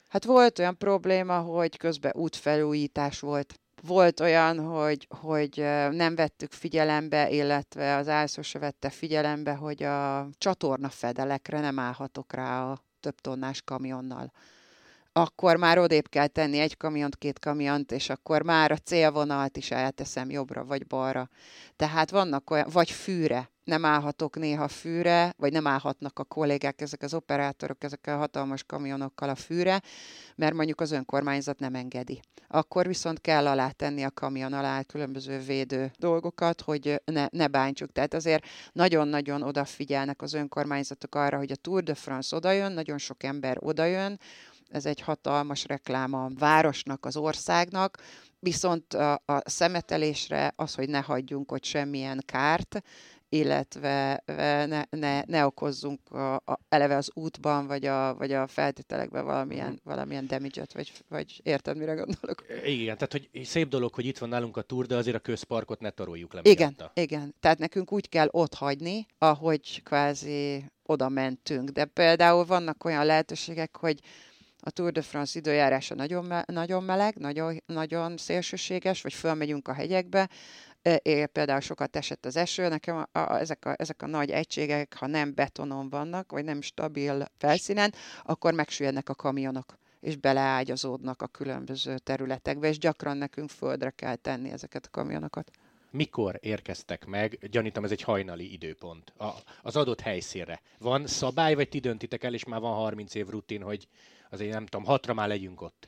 Hát 0.08 0.24
volt 0.24 0.60
olyan 0.60 0.77
probléma, 0.77 1.39
hogy 1.39 1.77
közben 1.77 2.12
útfelújítás 2.15 3.20
volt. 3.20 3.60
Volt 3.82 4.20
olyan, 4.20 4.60
hogy, 4.60 5.08
hogy 5.10 5.58
nem 5.91 6.15
vettük 6.15 6.51
figyelembe, 6.51 7.29
illetve 7.29 7.96
az 7.96 8.08
ászó 8.08 8.41
se 8.41 8.60
vette 8.60 8.89
figyelembe, 8.89 9.53
hogy 9.53 9.84
a 9.84 10.29
csatorna 10.38 10.89
fedelekre 10.89 11.60
nem 11.60 11.79
állhatok 11.79 12.34
rá 12.34 12.72
a 12.72 12.84
több 13.00 13.20
tonnás 13.20 13.62
kamionnal 13.62 14.32
akkor 15.17 15.55
már 15.55 15.79
odébb 15.79 16.09
kell 16.09 16.27
tenni 16.27 16.59
egy 16.59 16.77
kamiont, 16.77 17.15
két 17.15 17.39
kamiont, 17.39 17.91
és 17.91 18.09
akkor 18.09 18.41
már 18.41 18.71
a 18.71 18.77
célvonalat 18.77 19.57
is 19.57 19.71
elteszem 19.71 20.29
jobbra 20.29 20.65
vagy 20.65 20.88
balra. 20.88 21.29
Tehát 21.75 22.09
vannak 22.09 22.50
olyan, 22.50 22.67
vagy 22.71 22.91
fűre, 22.91 23.50
nem 23.63 23.86
állhatok 23.86 24.38
néha 24.38 24.67
fűre, 24.67 25.33
vagy 25.38 25.51
nem 25.51 25.67
állhatnak 25.67 26.19
a 26.19 26.24
kollégák, 26.24 26.81
ezek 26.81 27.01
az 27.01 27.13
operátorok, 27.13 27.83
ezek 27.83 28.07
a 28.07 28.17
hatalmas 28.17 28.63
kamionokkal 28.63 29.29
a 29.29 29.36
fűre, 29.36 29.81
mert 30.36 30.53
mondjuk 30.53 30.81
az 30.81 30.91
önkormányzat 30.91 31.59
nem 31.59 31.75
engedi. 31.75 32.19
Akkor 32.47 32.88
viszont 32.88 33.21
kell 33.21 33.47
alá 33.47 33.69
tenni 33.69 34.03
a 34.03 34.12
kamion 34.12 34.53
alá 34.53 34.81
különböző 34.81 35.39
védő 35.39 35.91
dolgokat, 36.00 36.62
hogy 36.62 37.01
ne, 37.05 37.25
ne 37.31 37.47
bántsuk. 37.47 37.91
Tehát 37.91 38.13
azért 38.13 38.45
nagyon-nagyon 38.71 39.41
odafigyelnek 39.41 40.21
az 40.21 40.33
önkormányzatok 40.33 41.15
arra, 41.15 41.38
hogy 41.38 41.51
a 41.51 41.55
Tour 41.55 41.83
de 41.83 41.93
France 41.93 42.36
odajön, 42.36 42.71
nagyon 42.71 42.97
sok 42.97 43.24
ember 43.24 43.57
odajön, 43.59 44.19
ez 44.69 44.86
egy 44.86 45.01
hatalmas 45.01 45.65
reklám 45.65 46.13
a 46.13 46.29
városnak, 46.39 47.05
az 47.05 47.17
országnak, 47.17 47.97
viszont 48.39 48.93
a, 48.93 49.13
a 49.13 49.50
szemetelésre 49.50 50.53
az, 50.55 50.75
hogy 50.75 50.89
ne 50.89 51.00
hagyjunk 51.00 51.51
ott 51.51 51.63
semmilyen 51.63 52.24
kárt, 52.25 52.81
illetve 53.29 54.24
ne, 54.65 54.83
ne, 54.89 55.21
ne 55.25 55.45
okozzunk 55.45 56.12
a, 56.12 56.36
a, 56.36 56.59
eleve 56.69 56.95
az 56.95 57.12
útban, 57.13 57.67
vagy 57.67 57.86
a, 57.86 58.15
vagy 58.15 58.31
a 58.31 58.47
feltételekben 58.47 59.25
valamilyen, 59.25 59.65
uh-huh. 59.65 59.83
valamilyen 59.83 60.27
damage 60.27 60.65
vagy, 60.74 60.91
vagy 61.09 61.39
érted, 61.43 61.77
mire 61.77 61.93
gondolok? 61.93 62.43
Igen, 62.65 62.97
tehát 62.97 63.12
hogy 63.12 63.45
szép 63.45 63.67
dolog, 63.67 63.93
hogy 63.93 64.05
itt 64.05 64.17
van 64.17 64.29
nálunk 64.29 64.57
a 64.57 64.62
túr, 64.62 64.86
de 64.86 64.95
azért 64.95 65.15
a 65.15 65.19
közparkot 65.19 65.79
ne 65.79 65.89
taroljuk 65.89 66.33
le. 66.33 66.41
Igen, 66.43 66.74
miatta. 66.77 67.01
igen. 67.01 67.36
Tehát 67.39 67.57
nekünk 67.57 67.91
úgy 67.91 68.09
kell 68.09 68.27
ott 68.31 68.53
hagyni, 68.53 69.05
ahogy 69.17 69.83
kvázi 69.83 70.71
oda 70.83 71.09
mentünk. 71.09 71.69
De 71.69 71.86
például 71.86 72.45
vannak 72.45 72.86
olyan 72.86 73.05
lehetőségek, 73.05 73.77
hogy 73.77 74.00
a 74.67 74.69
Tour 74.69 74.91
de 74.91 75.01
France 75.01 75.39
időjárása 75.39 75.95
nagyon, 75.95 76.25
me- 76.25 76.47
nagyon 76.47 76.83
meleg, 76.83 77.15
nagyon, 77.15 77.63
nagyon 77.65 78.17
szélsőséges, 78.17 79.01
vagy 79.01 79.13
fölmegyünk 79.13 79.67
a 79.67 79.74
hegyekbe, 79.74 80.29
é, 81.01 81.25
például 81.25 81.59
sokat 81.59 81.95
esett 81.95 82.25
az 82.25 82.36
eső, 82.36 82.67
nekem 82.67 82.95
a, 82.97 83.19
a, 83.19 83.39
ezek, 83.39 83.65
a, 83.65 83.74
ezek 83.77 84.01
a 84.01 84.07
nagy 84.07 84.31
egységek, 84.31 84.95
ha 84.97 85.07
nem 85.07 85.33
betonon 85.33 85.89
vannak, 85.89 86.31
vagy 86.31 86.43
nem 86.43 86.62
stabil 86.62 87.25
felszínen, 87.38 87.93
akkor 88.24 88.53
megsüllyednek 88.53 89.09
a 89.09 89.15
kamionok 89.15 89.77
és 90.00 90.15
beleágyazódnak 90.15 91.21
a 91.21 91.27
különböző 91.27 91.97
területekbe, 91.97 92.67
és 92.67 92.77
gyakran 92.77 93.17
nekünk 93.17 93.50
földre 93.50 93.89
kell 93.89 94.15
tenni 94.15 94.51
ezeket 94.51 94.86
a 94.86 94.89
kamionokat. 94.91 95.51
Mikor 95.91 96.38
érkeztek 96.41 97.05
meg? 97.05 97.47
Gyanítom, 97.51 97.83
ez 97.83 97.91
egy 97.91 98.01
hajnali 98.01 98.53
időpont. 98.53 99.13
A, 99.17 99.29
az 99.62 99.75
adott 99.75 100.01
helyszínre. 100.01 100.62
Van 100.79 101.07
szabály, 101.07 101.53
vagy 101.53 101.69
ti 101.69 101.79
döntitek 101.79 102.24
el, 102.24 102.33
és 102.33 102.43
már 102.43 102.59
van 102.59 102.74
30 102.74 103.15
év 103.15 103.27
rutin, 103.27 103.62
hogy 103.62 103.88
azért 104.29 104.53
nem 104.53 104.65
tudom, 104.65 104.86
hatra 104.86 105.13
már 105.13 105.27
legyünk 105.27 105.62
ott. 105.62 105.88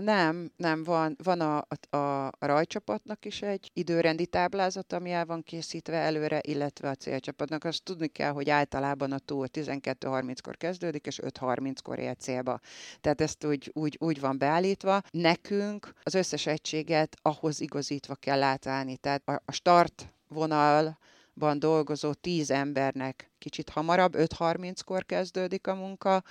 Nem, 0.00 0.50
nem, 0.56 0.84
van, 0.84 1.16
van 1.22 1.40
a, 1.40 1.66
a, 1.90 2.26
a 2.26 2.32
rajcsapatnak 2.38 3.24
is 3.24 3.42
egy 3.42 3.70
időrendi 3.72 4.26
táblázat, 4.26 4.92
ami 4.92 5.10
el 5.10 5.26
van 5.26 5.42
készítve 5.42 5.96
előre, 5.96 6.40
illetve 6.42 6.88
a 6.88 6.94
célcsapatnak. 6.94 7.64
Azt 7.64 7.82
tudni 7.82 8.06
kell, 8.08 8.30
hogy 8.30 8.50
általában 8.50 9.12
a 9.12 9.18
túl 9.18 9.46
12.30-kor 9.52 10.56
kezdődik, 10.56 11.06
és 11.06 11.18
5.30-kor 11.22 11.98
ér 11.98 12.16
célba. 12.16 12.60
Tehát 13.00 13.20
ezt 13.20 13.44
úgy, 13.44 13.70
úgy, 13.72 13.96
úgy 14.00 14.20
van 14.20 14.38
beállítva. 14.38 15.00
Nekünk 15.10 15.92
az 16.02 16.14
összes 16.14 16.46
egységet 16.46 17.16
ahhoz 17.22 17.60
igazítva 17.60 18.14
kell 18.14 18.42
átállni. 18.42 18.96
Tehát 18.96 19.22
a, 19.28 19.42
a 19.44 19.52
start 19.52 20.12
vonalban 20.28 21.58
dolgozó 21.58 22.12
10 22.12 22.50
embernek 22.50 23.30
kicsit 23.38 23.68
hamarabb, 23.68 24.14
5.30-kor 24.16 25.04
kezdődik 25.04 25.66
a 25.66 25.74
munka, 25.74 26.22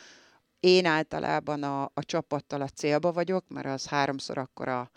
én 0.63 0.86
általában 0.86 1.63
a, 1.63 1.84
a 1.84 2.03
csapattal 2.05 2.62
a 2.62 2.67
célba 2.67 3.12
vagyok, 3.12 3.48
mert 3.48 3.65
az 3.65 3.88
háromszor 3.88 4.38
akkora 4.38 4.91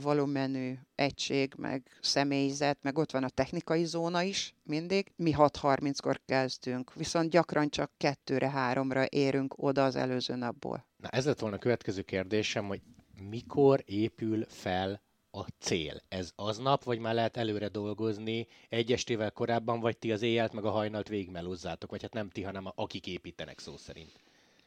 volumenű 0.00 0.74
egység, 0.94 1.54
meg 1.56 1.98
személyzet, 2.00 2.78
meg 2.82 2.98
ott 2.98 3.10
van 3.10 3.24
a 3.24 3.28
technikai 3.28 3.84
zóna 3.84 4.22
is 4.22 4.54
mindig. 4.62 5.12
Mi 5.16 5.34
6.30-kor 5.36 6.20
kezdünk, 6.24 6.94
viszont 6.94 7.30
gyakran 7.30 7.68
csak 7.68 7.92
kettőre, 7.96 8.50
háromra 8.50 9.04
érünk 9.08 9.54
oda 9.56 9.84
az 9.84 9.96
előző 9.96 10.34
napból. 10.34 10.86
Na 10.96 11.08
ez 11.08 11.24
lett 11.24 11.38
volna 11.38 11.56
a 11.56 11.58
következő 11.58 12.02
kérdésem, 12.02 12.66
hogy 12.66 12.80
mikor 13.28 13.82
épül 13.86 14.44
fel 14.48 15.02
a 15.30 15.44
cél? 15.58 16.02
Ez 16.08 16.32
aznap, 16.36 16.84
vagy 16.84 16.98
már 16.98 17.14
lehet 17.14 17.36
előre 17.36 17.68
dolgozni 17.68 18.46
egy 18.68 18.92
estével 18.92 19.30
korábban, 19.30 19.80
vagy 19.80 19.98
ti 19.98 20.12
az 20.12 20.22
éjjelt 20.22 20.52
meg 20.52 20.64
a 20.64 20.70
hajnalt 20.70 21.08
végigmelózzátok, 21.08 21.90
vagy 21.90 22.02
hát 22.02 22.12
nem 22.12 22.28
ti, 22.28 22.42
hanem 22.42 22.72
akik 22.74 23.06
építenek 23.06 23.58
szó 23.58 23.76
szerint? 23.76 24.12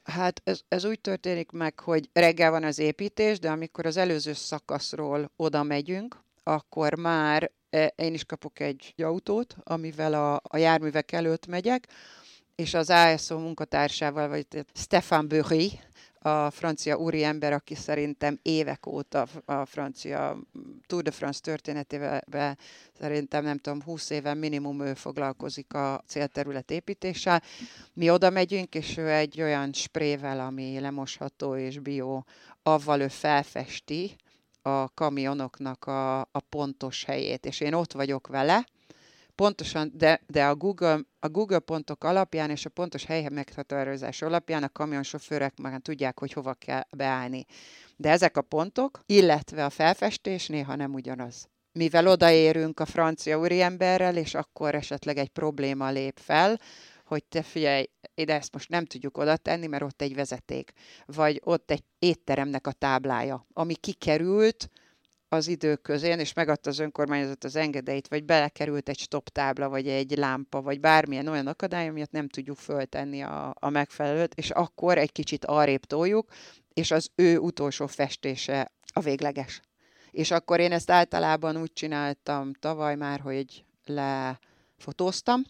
Hát 0.05 0.41
ez, 0.43 0.59
ez 0.67 0.85
úgy 0.85 1.01
történik 1.01 1.51
meg, 1.51 1.79
hogy 1.79 2.09
reggel 2.13 2.51
van 2.51 2.63
az 2.63 2.79
építés, 2.79 3.39
de 3.39 3.49
amikor 3.49 3.85
az 3.85 3.97
előző 3.97 4.33
szakaszról 4.33 5.31
oda 5.35 5.63
megyünk, 5.63 6.23
akkor 6.43 6.95
már 6.95 7.51
e, 7.69 7.93
én 7.95 8.13
is 8.13 8.25
kapok 8.25 8.59
egy 8.59 8.93
autót, 8.97 9.55
amivel 9.63 10.13
a, 10.13 10.41
a 10.43 10.57
járművek 10.57 11.11
előtt 11.11 11.47
megyek, 11.47 11.87
és 12.55 12.73
az 12.73 12.89
ASO 12.89 13.39
munkatársával, 13.39 14.27
vagy 14.27 14.47
Stefan 14.73 15.27
Burry, 15.27 15.79
a 16.25 16.51
francia 16.51 16.97
úriember, 16.97 17.53
aki 17.53 17.75
szerintem 17.75 18.39
évek 18.41 18.85
óta 18.85 19.27
a 19.45 19.65
francia 19.65 20.37
Tour 20.87 21.03
de 21.03 21.11
France 21.11 21.39
történetével 21.41 22.57
szerintem 22.99 23.43
nem 23.43 23.57
tudom, 23.57 23.81
20 23.81 24.09
éven 24.09 24.37
minimum 24.37 24.81
ő 24.81 24.93
foglalkozik 24.93 25.73
a 25.73 26.03
célterület 26.07 26.71
építéssel. 26.71 27.41
Mi 27.93 28.09
oda 28.09 28.29
megyünk, 28.29 28.75
és 28.75 28.97
ő 28.97 29.09
egy 29.09 29.41
olyan 29.41 29.73
sprével, 29.73 30.39
ami 30.39 30.79
lemosható 30.79 31.55
és 31.55 31.79
bio, 31.79 32.21
avval 32.63 33.01
ő 33.01 33.07
felfesti 33.07 34.15
a 34.61 34.93
kamionoknak 34.93 35.85
a, 35.85 36.19
a 36.21 36.39
pontos 36.49 37.03
helyét, 37.03 37.45
és 37.45 37.59
én 37.59 37.73
ott 37.73 37.91
vagyok 37.91 38.27
vele, 38.27 38.65
pontosan, 39.35 39.91
de, 39.93 40.21
de 40.27 40.45
a, 40.45 40.55
Google, 40.55 40.99
a 41.19 41.29
Google 41.29 41.59
pontok 41.59 42.03
alapján 42.03 42.49
és 42.49 42.65
a 42.65 42.69
pontos 42.69 43.05
hely 43.05 43.27
meghatározás 43.31 44.21
alapján 44.21 44.63
a 44.63 44.69
kamionsofőrök 44.69 45.57
már 45.57 45.79
tudják, 45.79 46.19
hogy 46.19 46.33
hova 46.33 46.53
kell 46.53 46.83
beállni. 46.89 47.45
De 47.95 48.09
ezek 48.09 48.37
a 48.37 48.41
pontok, 48.41 48.99
illetve 49.05 49.65
a 49.65 49.69
felfestés 49.69 50.47
néha 50.47 50.75
nem 50.75 50.93
ugyanaz. 50.93 51.47
Mivel 51.71 52.07
odaérünk 52.07 52.79
a 52.79 52.85
francia 52.85 53.39
úriemberrel, 53.39 54.17
és 54.17 54.33
akkor 54.33 54.75
esetleg 54.75 55.17
egy 55.17 55.29
probléma 55.29 55.89
lép 55.89 56.19
fel, 56.21 56.59
hogy 57.05 57.23
te 57.23 57.41
figyelj, 57.41 57.89
ide 58.15 58.33
ezt 58.33 58.53
most 58.53 58.69
nem 58.69 58.85
tudjuk 58.85 59.17
oda 59.17 59.37
tenni, 59.37 59.67
mert 59.67 59.83
ott 59.83 60.01
egy 60.01 60.15
vezeték, 60.15 60.71
vagy 61.05 61.41
ott 61.43 61.71
egy 61.71 61.83
étteremnek 61.99 62.67
a 62.67 62.71
táblája, 62.71 63.47
ami 63.53 63.75
kikerült, 63.75 64.69
az 65.35 65.47
idők 65.47 65.81
közén, 65.81 66.19
és 66.19 66.33
megadta 66.33 66.69
az 66.69 66.79
önkormányzat 66.79 67.43
az 67.43 67.55
engedélyt, 67.55 68.07
vagy 68.07 68.23
belekerült 68.23 68.89
egy 68.89 68.99
stop 68.99 69.29
tábla, 69.29 69.69
vagy 69.69 69.87
egy 69.87 70.17
lámpa, 70.17 70.61
vagy 70.61 70.79
bármilyen 70.79 71.27
olyan 71.27 71.47
akadály, 71.47 71.87
amiatt 71.87 72.11
nem 72.11 72.29
tudjuk 72.29 72.57
föltenni 72.57 73.21
a, 73.21 73.55
a 73.59 73.69
megfelelőt, 73.69 74.33
és 74.33 74.49
akkor 74.49 74.97
egy 74.97 75.11
kicsit 75.11 75.45
arrébb 75.45 75.85
toljuk, 75.85 76.29
és 76.73 76.91
az 76.91 77.09
ő 77.15 77.37
utolsó 77.37 77.87
festése 77.87 78.71
a 78.93 78.99
végleges. 78.99 79.61
És 80.11 80.31
akkor 80.31 80.59
én 80.59 80.71
ezt 80.71 80.91
általában 80.91 81.57
úgy 81.57 81.73
csináltam 81.73 82.53
tavaly 82.53 82.95
már, 82.95 83.19
hogy 83.19 83.65
lefotóztam, 83.85 85.43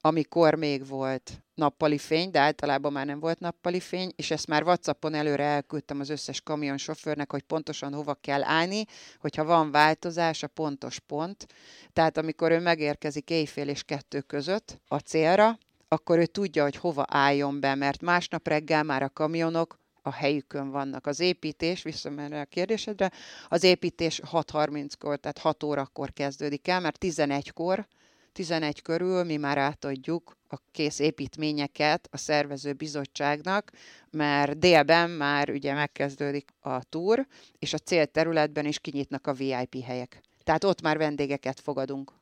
amikor 0.00 0.54
még 0.54 0.86
volt 0.86 1.42
nappali 1.54 1.98
fény, 1.98 2.30
de 2.30 2.40
általában 2.40 2.92
már 2.92 3.06
nem 3.06 3.20
volt 3.20 3.40
nappali 3.40 3.80
fény, 3.80 4.12
és 4.16 4.30
ezt 4.30 4.46
már 4.46 4.62
WhatsAppon 4.62 5.14
előre 5.14 5.44
elküldtem 5.44 6.00
az 6.00 6.08
összes 6.08 6.40
kamionsofőrnek, 6.40 7.30
hogy 7.30 7.42
pontosan 7.42 7.94
hova 7.94 8.14
kell 8.14 8.42
állni, 8.42 8.84
hogyha 9.18 9.44
van 9.44 9.70
változás, 9.70 10.42
a 10.42 10.46
pontos 10.46 10.98
pont. 10.98 11.46
Tehát 11.92 12.16
amikor 12.16 12.50
ő 12.50 12.60
megérkezik 12.60 13.30
éjfél 13.30 13.68
és 13.68 13.82
kettő 13.82 14.20
között 14.20 14.80
a 14.86 14.98
célra, 14.98 15.58
akkor 15.88 16.18
ő 16.18 16.26
tudja, 16.26 16.62
hogy 16.62 16.76
hova 16.76 17.04
álljon 17.08 17.60
be, 17.60 17.74
mert 17.74 18.02
másnap 18.02 18.48
reggel 18.48 18.82
már 18.82 19.02
a 19.02 19.08
kamionok 19.08 19.78
a 20.02 20.12
helyükön 20.12 20.70
vannak. 20.70 21.06
Az 21.06 21.20
építés, 21.20 21.82
visszamenve 21.82 22.40
a 22.40 22.44
kérdésedre, 22.44 23.10
az 23.48 23.62
építés 23.62 24.20
6.30-kor, 24.32 25.16
tehát 25.16 25.38
6 25.38 25.62
órakor 25.62 26.12
kezdődik 26.12 26.68
el, 26.68 26.80
mert 26.80 26.96
11-kor 27.00 27.86
11 28.32 28.82
körül 28.82 29.24
mi 29.24 29.36
már 29.36 29.58
átadjuk 29.58 30.36
a 30.48 30.56
kész 30.70 30.98
építményeket 30.98 32.08
a 32.10 32.16
szervező 32.16 32.72
bizottságnak, 32.72 33.70
mert 34.10 34.58
délben 34.58 35.10
már 35.10 35.50
ugye 35.50 35.74
megkezdődik 35.74 36.50
a 36.60 36.84
túr, 36.84 37.26
és 37.58 37.72
a 37.72 37.78
célterületben 37.78 38.66
is 38.66 38.78
kinyitnak 38.78 39.26
a 39.26 39.32
VIP 39.32 39.82
helyek. 39.82 40.20
Tehát 40.44 40.64
ott 40.64 40.82
már 40.82 40.98
vendégeket 40.98 41.60
fogadunk. 41.60 42.12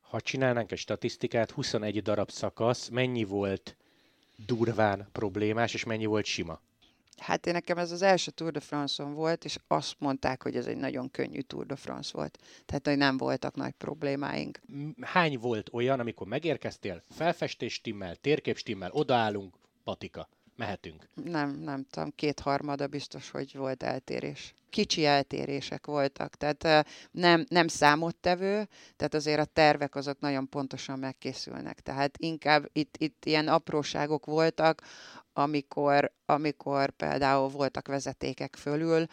Ha 0.00 0.20
csinálnánk 0.20 0.72
egy 0.72 0.78
statisztikát, 0.78 1.50
21 1.50 2.02
darab 2.02 2.30
szakasz, 2.30 2.88
mennyi 2.88 3.24
volt 3.24 3.76
durván 4.46 5.08
problémás, 5.12 5.74
és 5.74 5.84
mennyi 5.84 6.06
volt 6.06 6.24
sima? 6.24 6.60
Hát 7.16 7.46
én 7.46 7.52
nekem 7.52 7.78
ez 7.78 7.90
az 7.92 8.02
első 8.02 8.30
Tour 8.30 8.52
de 8.52 8.60
France-on 8.60 9.14
volt, 9.14 9.44
és 9.44 9.56
azt 9.66 9.94
mondták, 9.98 10.42
hogy 10.42 10.56
ez 10.56 10.66
egy 10.66 10.76
nagyon 10.76 11.10
könnyű 11.10 11.40
Tour 11.40 11.66
de 11.66 11.76
France 11.76 12.10
volt. 12.12 12.38
Tehát, 12.66 12.86
hogy 12.86 12.96
nem 12.96 13.16
voltak 13.16 13.54
nagy 13.54 13.72
problémáink. 13.72 14.60
Hány 15.00 15.38
volt 15.38 15.68
olyan, 15.72 16.00
amikor 16.00 16.26
megérkeztél, 16.26 17.02
felfestés 17.10 17.72
stimmel, 17.72 18.16
térkép 18.16 18.56
stimmel, 18.56 18.90
odaállunk, 18.90 19.54
patika, 19.84 20.28
mehetünk? 20.56 21.08
Nem, 21.24 21.50
nem 21.50 21.86
tudom, 21.90 22.12
kétharmada 22.14 22.86
biztos, 22.86 23.30
hogy 23.30 23.56
volt 23.56 23.82
eltérés. 23.82 24.54
Kicsi 24.70 25.04
eltérések 25.04 25.86
voltak, 25.86 26.34
tehát 26.34 26.86
nem, 27.10 27.44
nem 27.48 27.68
számottevő, 27.68 28.68
tehát 28.96 29.14
azért 29.14 29.40
a 29.40 29.44
tervek 29.44 29.94
azok 29.94 30.20
nagyon 30.20 30.48
pontosan 30.48 30.98
megkészülnek. 30.98 31.80
Tehát 31.80 32.18
inkább 32.18 32.68
itt, 32.72 32.96
itt 32.98 33.24
ilyen 33.24 33.48
apróságok 33.48 34.26
voltak, 34.26 34.82
amikor, 35.38 36.12
amikor 36.26 36.90
például 36.90 37.48
voltak 37.48 37.86
vezetékek 37.86 38.56
fölül, 38.56 39.06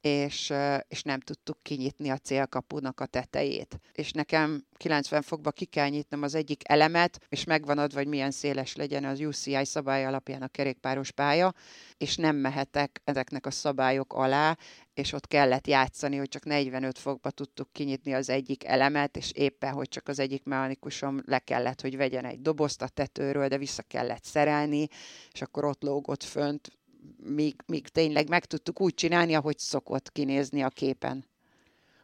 és, 0.00 0.52
és 0.88 1.02
nem 1.02 1.20
tudtuk 1.20 1.58
kinyitni 1.62 2.08
a 2.08 2.16
célkapunak 2.16 3.00
a 3.00 3.06
tetejét. 3.06 3.80
És 3.92 4.12
nekem 4.12 4.64
90 4.76 5.22
fokba 5.22 5.50
ki 5.50 5.64
kell 5.64 5.88
nyitnom 5.88 6.22
az 6.22 6.34
egyik 6.34 6.62
elemet, 6.64 7.18
és 7.28 7.44
megvan 7.44 7.78
adva, 7.78 7.98
hogy 7.98 8.06
milyen 8.06 8.30
széles 8.30 8.76
legyen 8.76 9.04
az 9.04 9.20
UCI 9.20 9.64
szabály 9.64 10.06
alapján 10.06 10.42
a 10.42 10.48
kerékpáros 10.48 11.10
pálya, 11.10 11.54
és 11.96 12.16
nem 12.16 12.36
mehetek 12.36 13.00
ezeknek 13.04 13.46
a 13.46 13.50
szabályok 13.50 14.12
alá, 14.12 14.56
és 14.94 15.12
ott 15.12 15.26
kellett 15.26 15.66
játszani, 15.66 16.16
hogy 16.16 16.28
csak 16.28 16.44
45 16.44 16.98
fokba 16.98 17.30
tudtuk 17.30 17.72
kinyitni 17.72 18.14
az 18.14 18.28
egyik 18.28 18.64
elemet, 18.64 19.16
és 19.16 19.32
éppen, 19.32 19.72
hogy 19.72 19.88
csak 19.88 20.08
az 20.08 20.18
egyik 20.18 20.44
mechanikusom 20.44 21.20
le 21.26 21.38
kellett, 21.38 21.80
hogy 21.80 21.96
vegyen 21.96 22.24
egy 22.24 22.40
dobozt 22.40 22.82
a 22.82 22.88
tetőről, 22.88 23.48
de 23.48 23.58
vissza 23.58 23.82
kellett 23.82 24.24
szerelni, 24.24 24.88
és 25.32 25.42
akkor 25.42 25.64
ott 25.64 25.82
lógott 25.82 26.22
fönt 26.22 26.78
míg, 27.16 27.54
míg 27.66 27.88
tényleg 27.88 28.28
meg 28.28 28.44
tudtuk 28.44 28.80
úgy 28.80 28.94
csinálni, 28.94 29.34
ahogy 29.34 29.58
szokott 29.58 30.12
kinézni 30.12 30.62
a 30.62 30.68
képen. 30.68 31.24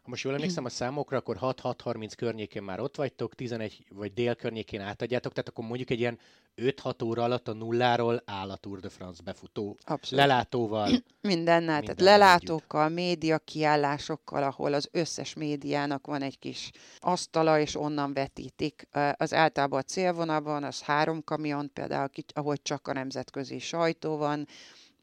Ha 0.07 0.13
most 0.13 0.25
jól 0.25 0.35
emlékszem 0.35 0.65
a 0.65 0.69
számokra, 0.69 1.17
akkor 1.17 1.39
6-6-30 1.41 2.13
környékén 2.17 2.63
már 2.63 2.81
ott 2.81 2.97
vagytok, 2.97 3.35
11 3.35 3.85
vagy 3.91 4.13
dél 4.13 4.35
környékén 4.35 4.81
átadjátok, 4.81 5.33
tehát 5.33 5.49
akkor 5.49 5.65
mondjuk 5.65 5.91
egy 5.91 5.99
ilyen 5.99 6.19
5-6 6.57 7.05
óra 7.05 7.23
alatt 7.23 7.49
a 7.49 7.53
nulláról 7.53 8.23
áll 8.25 8.51
a 8.51 8.57
Tour 8.57 8.81
de 8.81 8.89
France 8.89 9.23
befutó. 9.23 9.77
Abszolút. 9.85 10.25
Lelátóval. 10.25 10.91
Mindennel, 11.21 11.81
tehát 11.81 12.01
lelátókkal, 12.01 12.89
média 12.89 13.39
kiállásokkal, 13.39 14.43
ahol 14.43 14.73
az 14.73 14.89
összes 14.93 15.35
médiának 15.35 16.07
van 16.07 16.23
egy 16.23 16.39
kis 16.39 16.71
asztala, 16.99 17.61
és 17.61 17.77
onnan 17.77 18.13
vetítik. 18.13 18.89
Az 19.17 19.35
általában 19.35 19.79
a 19.79 19.83
célvonalban 19.83 20.65
az 20.65 20.83
három 20.83 21.25
kamion, 21.25 21.71
például 21.73 22.09
ahogy 22.35 22.63
csak 22.63 22.89
a 22.89 22.93
nemzetközi 22.93 23.59
sajtó 23.59 24.17
van, 24.17 24.47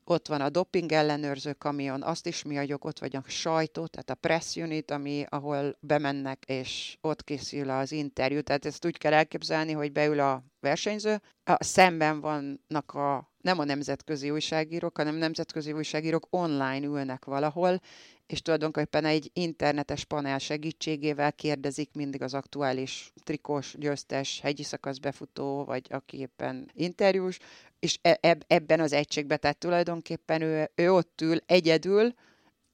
ott 0.09 0.27
van 0.27 0.41
a 0.41 0.49
doping 0.49 0.91
ellenőrző 0.91 1.53
kamion, 1.53 2.03
azt 2.03 2.27
is 2.27 2.43
mi 2.43 2.57
adjuk, 2.57 2.85
ott 2.85 2.99
vagy 2.99 3.15
a 3.15 3.23
sajtó, 3.27 3.87
tehát 3.87 4.09
a 4.09 4.15
press 4.15 4.55
unit, 4.55 4.91
ami, 4.91 5.25
ahol 5.29 5.77
bemennek, 5.79 6.43
és 6.45 6.97
ott 7.01 7.23
készül 7.23 7.69
az 7.69 7.91
interjú. 7.91 8.41
Tehát 8.41 8.65
ezt 8.65 8.85
úgy 8.85 8.97
kell 8.97 9.13
elképzelni, 9.13 9.71
hogy 9.71 9.91
beül 9.91 10.19
a 10.19 10.43
versenyző, 10.59 11.21
a 11.43 11.63
szemben 11.63 12.19
vannak 12.19 12.93
a 12.93 13.31
nem 13.41 13.59
a 13.59 13.63
nemzetközi 13.63 14.29
újságírók, 14.29 14.97
hanem 14.97 15.15
nemzetközi 15.15 15.71
újságírók 15.71 16.27
online 16.29 16.85
ülnek 16.85 17.25
valahol, 17.25 17.79
és 18.27 18.41
tulajdonképpen 18.41 19.05
egy 19.05 19.29
internetes 19.33 20.05
panel 20.05 20.37
segítségével 20.37 21.33
kérdezik 21.33 21.89
mindig 21.93 22.21
az 22.21 22.33
aktuális 22.33 23.11
trikós, 23.23 23.75
győztes, 23.77 24.39
hegyi 24.39 24.63
szakasz 24.63 24.97
befutó, 24.97 25.63
vagy 25.63 25.87
aki 25.89 26.17
éppen 26.17 26.69
interjús, 26.73 27.39
és 27.79 27.99
e, 28.01 28.37
ebben 28.47 28.79
az 28.79 28.93
egységben, 28.93 29.39
tehát 29.39 29.57
tulajdonképpen 29.57 30.41
ő, 30.41 30.69
ő 30.75 30.93
ott 30.93 31.21
ül 31.21 31.37
egyedül, 31.45 32.13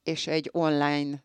és 0.02 0.26
egy 0.26 0.48
online 0.52 1.22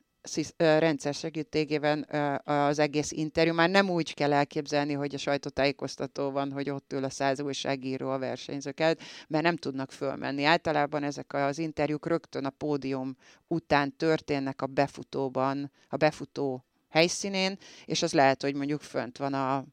rendszer 0.57 1.13
segítségében 1.13 2.03
az 2.43 2.79
egész 2.79 3.11
interjú. 3.11 3.53
Már 3.53 3.69
nem 3.69 3.89
úgy 3.89 4.13
kell 4.13 4.33
elképzelni, 4.33 4.93
hogy 4.93 5.15
a 5.15 5.17
sajtótájékoztató 5.17 6.31
van, 6.31 6.51
hogy 6.51 6.69
ott 6.69 6.93
ül 6.93 7.03
a 7.03 7.09
száz 7.09 7.41
újságíró 7.41 8.09
a 8.09 8.19
versenyzőket, 8.19 9.01
mert 9.27 9.43
nem 9.43 9.55
tudnak 9.55 9.91
fölmenni. 9.91 10.43
Általában 10.43 11.03
ezek 11.03 11.33
az 11.33 11.57
interjúk 11.57 12.07
rögtön 12.07 12.45
a 12.45 12.49
pódium 12.49 13.15
után 13.47 13.97
történnek 13.97 14.61
a 14.61 14.67
befutóban, 14.67 15.71
a 15.89 15.95
befutó 15.97 16.65
helyszínén, 16.89 17.57
és 17.85 18.01
az 18.01 18.13
lehet, 18.13 18.41
hogy 18.41 18.55
mondjuk 18.55 18.81
fönt 18.81 19.17
van 19.17 19.33
a 19.33 19.65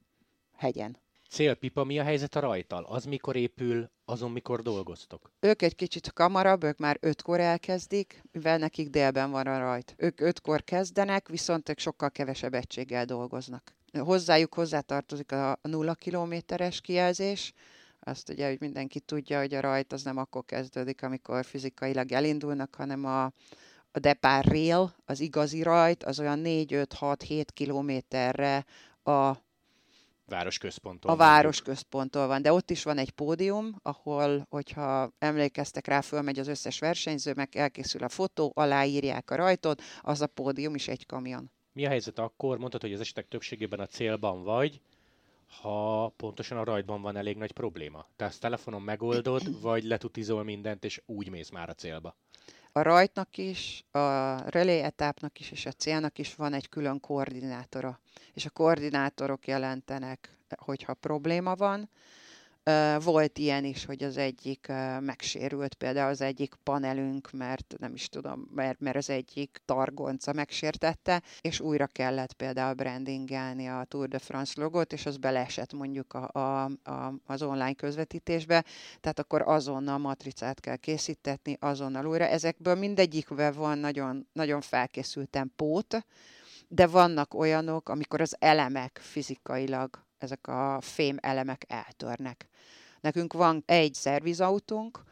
hegyen. 0.57 1.01
Célpipa, 1.33 1.85
mi 1.85 1.99
a 1.99 2.03
helyzet 2.03 2.35
a 2.35 2.41
rajtal? 2.41 2.85
Az 2.85 3.05
mikor 3.05 3.37
épül, 3.37 3.91
azon 4.05 4.31
mikor 4.31 4.63
dolgoztok? 4.63 5.33
Ők 5.41 5.63
egy 5.63 5.75
kicsit 5.75 6.13
kamarabb, 6.13 6.63
ők 6.63 6.79
már 6.79 6.97
ötkor 7.01 7.41
elkezdik, 7.41 8.23
mivel 8.33 8.59
nekik 8.59 8.89
délben 8.89 9.31
van 9.31 9.47
a 9.47 9.59
rajt. 9.59 9.95
Ők 9.97 10.21
ötkor 10.21 10.65
kezdenek, 10.65 11.29
viszont 11.29 11.69
ők 11.69 11.79
sokkal 11.79 12.11
kevesebb 12.11 12.55
egységgel 12.55 13.05
dolgoznak. 13.05 13.75
Hozzájuk 13.99 14.55
hozzátartozik 14.55 15.33
a 15.33 15.59
nulla 15.63 15.95
kilométeres 15.95 16.81
kijelzés, 16.81 17.53
azt 18.01 18.29
ugye, 18.29 18.49
hogy 18.49 18.61
mindenki 18.61 19.01
tudja, 19.01 19.39
hogy 19.39 19.55
a 19.55 19.61
rajt 19.61 19.93
az 19.93 20.03
nem 20.03 20.17
akkor 20.17 20.45
kezdődik, 20.45 21.03
amikor 21.03 21.45
fizikailag 21.45 22.13
elindulnak, 22.13 22.75
hanem 22.75 23.05
a, 23.05 23.25
a 23.91 23.99
depart 24.01 24.47
rail, 24.47 24.95
az 25.05 25.21
igazi 25.21 25.63
rajt, 25.63 26.05
az 26.05 26.21
olyan 26.21 26.41
4-5-6-7 26.45 27.45
kilométerre 27.53 28.65
a 29.03 29.33
városközponttól. 30.27 31.11
A 31.11 31.17
városközponttól 31.17 32.27
van, 32.27 32.43
de 32.43 32.53
ott 32.53 32.71
is 32.71 32.83
van 32.83 32.99
egy 32.99 33.11
pódium, 33.11 33.77
ahol, 33.83 34.47
hogyha 34.49 35.13
emlékeztek 35.19 35.87
rá, 35.87 36.01
fölmegy 36.01 36.39
az 36.39 36.49
összes 36.49 36.79
versenyző, 36.79 37.33
meg 37.35 37.57
elkészül 37.57 38.03
a 38.03 38.09
fotó, 38.09 38.53
aláírják 38.55 39.31
a 39.31 39.35
rajtot, 39.35 39.83
az 40.01 40.21
a 40.21 40.27
pódium 40.27 40.75
is 40.75 40.89
egy 40.89 41.07
kamion. 41.07 41.51
Mi 41.73 41.87
a 41.87 41.89
helyzet 41.89 42.19
akkor? 42.19 42.59
Mondtad, 42.59 42.81
hogy 42.81 42.93
az 42.93 43.01
esetek 43.01 43.29
többségében 43.29 43.81
a 43.81 43.87
célban 43.87 44.43
vagy, 44.43 44.81
ha 45.61 46.09
pontosan 46.09 46.59
a 46.59 46.65
rajtban 46.65 47.03
van 47.03 47.17
elég 47.17 47.37
nagy 47.37 47.53
probléma. 47.53 48.07
Te 48.17 48.25
ezt 48.25 48.41
telefonon 48.41 48.83
megoldod, 48.83 49.61
vagy 49.61 49.85
letutizol 49.85 50.45
mindent, 50.45 50.85
és 50.85 51.03
úgy 51.07 51.29
mész 51.29 51.51
már 51.51 51.69
a 51.69 51.75
célba? 51.75 52.17
A 52.75 52.83
rajtnak 52.83 53.37
is, 53.37 53.85
a 53.91 54.37
relé 54.51 54.79
etapnak 54.79 55.41
is, 55.41 55.51
és 55.51 55.67
a 55.67 55.73
célnak 55.73 56.19
is 56.19 56.35
van 56.35 56.53
egy 56.53 56.69
külön 56.69 57.01
koordinátora. 57.01 58.01
És 58.35 58.47
a 58.47 58.51
koordinátorok 58.51 59.47
jelentenek, 59.47 60.37
hogyha 60.57 60.95
probléma 60.95 61.55
van, 61.55 61.89
volt 63.01 63.39
ilyen 63.39 63.65
is, 63.65 63.85
hogy 63.85 64.03
az 64.03 64.17
egyik 64.17 64.67
megsérült, 65.01 65.75
például 65.75 66.11
az 66.11 66.21
egyik 66.21 66.55
panelünk, 66.63 67.31
mert 67.31 67.75
nem 67.79 67.95
is 67.95 68.09
tudom, 68.09 68.49
mert, 68.55 68.81
mert 68.81 68.97
az 68.97 69.11
egyik 69.11 69.61
targonca 69.65 70.33
megsértette, 70.33 71.23
és 71.41 71.61
újra 71.61 71.87
kellett 71.87 72.33
például 72.33 72.75
brandingelni 72.75 73.69
a 73.69 73.85
Tour 73.89 74.09
de 74.09 74.19
France 74.19 74.61
logot, 74.61 74.93
és 74.93 75.07
az 75.07 75.17
beleesett 75.17 75.73
mondjuk 75.73 76.15
a, 76.15 76.29
a, 76.33 76.65
a, 76.65 77.15
az 77.27 77.43
online 77.43 77.75
közvetítésbe, 77.75 78.65
tehát 79.01 79.19
akkor 79.19 79.43
azonnal 79.43 79.99
matricát 79.99 80.61
kell 80.61 80.77
készítetni, 80.77 81.57
azonnal 81.61 82.07
újra. 82.07 82.25
Ezekből 82.25 82.75
mindegyikben 82.75 83.53
van 83.53 83.79
nagyon, 83.79 84.29
nagyon 84.33 84.61
felkészülten 84.61 85.53
pót, 85.57 86.07
de 86.69 86.87
vannak 86.87 87.35
olyanok, 87.35 87.89
amikor 87.89 88.21
az 88.21 88.37
elemek 88.39 88.99
fizikailag 89.03 90.05
ezek 90.23 90.47
a 90.47 90.79
fém 90.81 91.17
elemek 91.21 91.65
eltörnek. 91.69 92.49
Nekünk 93.01 93.33
van 93.33 93.63
egy 93.67 93.95
szervizautónk, 93.95 95.03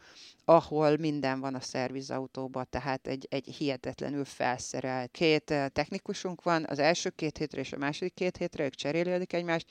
ahol 0.45 0.97
minden 0.97 1.39
van 1.39 1.55
a 1.55 1.59
szervizautóban, 1.59 2.67
tehát 2.69 3.07
egy, 3.07 3.27
egy 3.29 3.45
hihetetlenül 3.45 4.25
felszerelt. 4.25 5.11
Két 5.11 5.51
eh, 5.51 5.67
technikusunk 5.67 6.43
van, 6.43 6.65
az 6.69 6.79
első 6.79 7.09
két 7.09 7.37
hétre 7.37 7.59
és 7.59 7.71
a 7.71 7.77
második 7.77 8.13
két 8.13 8.37
hétre, 8.37 8.63
ők 8.63 8.75
cserélik 8.75 9.33
egymást, 9.33 9.67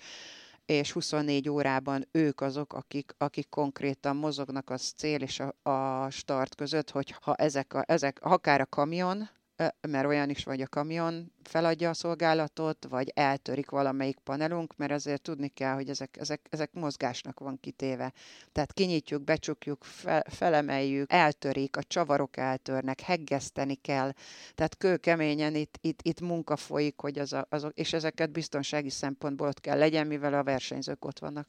és 0.67 0.93
24 0.93 1.49
órában 1.49 2.09
ők 2.13 2.41
azok, 2.41 2.73
akik, 2.73 3.15
akik 3.19 3.49
konkrétan 3.49 4.17
mozognak 4.17 4.71
az 4.71 4.93
cél 4.97 5.21
és 5.21 5.41
a, 5.41 5.71
a 5.71 6.11
start 6.11 6.55
között, 6.55 6.91
hogy 6.91 7.15
ha 7.21 7.35
ezek, 7.35 7.75
a, 7.75 7.85
ezek 7.87 8.19
akár 8.21 8.61
a 8.61 8.67
kamion, 8.67 9.29
mert 9.89 10.07
olyan 10.07 10.31
is 10.31 10.45
vagy 10.45 10.61
a 10.61 10.67
kamion 10.67 11.33
feladja 11.43 11.89
a 11.89 11.95
szolgálatot, 11.95 12.87
vagy 12.89 13.13
eltörik 13.15 13.71
valamelyik 13.71 14.19
panelunk, 14.19 14.77
mert 14.77 14.93
azért 14.93 15.23
tudni 15.23 15.49
kell, 15.49 15.75
hogy 15.75 15.89
ezek, 15.89 16.17
ezek, 16.21 16.47
ezek 16.51 16.73
mozgásnak 16.73 17.41
van 17.41 17.61
kitéve. 17.61 18.13
Tehát 18.53 18.73
kinyitjuk, 18.73 19.23
becsukjuk, 19.23 19.85
fe, 19.85 20.25
felemeljük, 20.29 21.13
eltörik, 21.13 21.77
a 21.77 21.83
csavarok 21.83 22.37
eltörnek, 22.37 23.01
heggeszteni 23.01 23.75
kell. 23.75 24.13
Tehát 24.55 24.77
kőkeményen 24.77 25.55
itt, 25.55 25.79
itt, 25.81 26.01
itt 26.03 26.21
munka 26.21 26.57
folyik, 26.57 27.01
hogy 27.01 27.19
az 27.19 27.33
a, 27.33 27.47
azok, 27.49 27.73
és 27.75 27.93
ezeket 27.93 28.31
biztonsági 28.31 28.91
szempontból 28.91 29.49
ott 29.49 29.61
kell 29.61 29.79
legyen, 29.79 30.07
mivel 30.07 30.35
a 30.35 30.43
versenyzők 30.43 31.05
ott 31.05 31.19
vannak. 31.19 31.49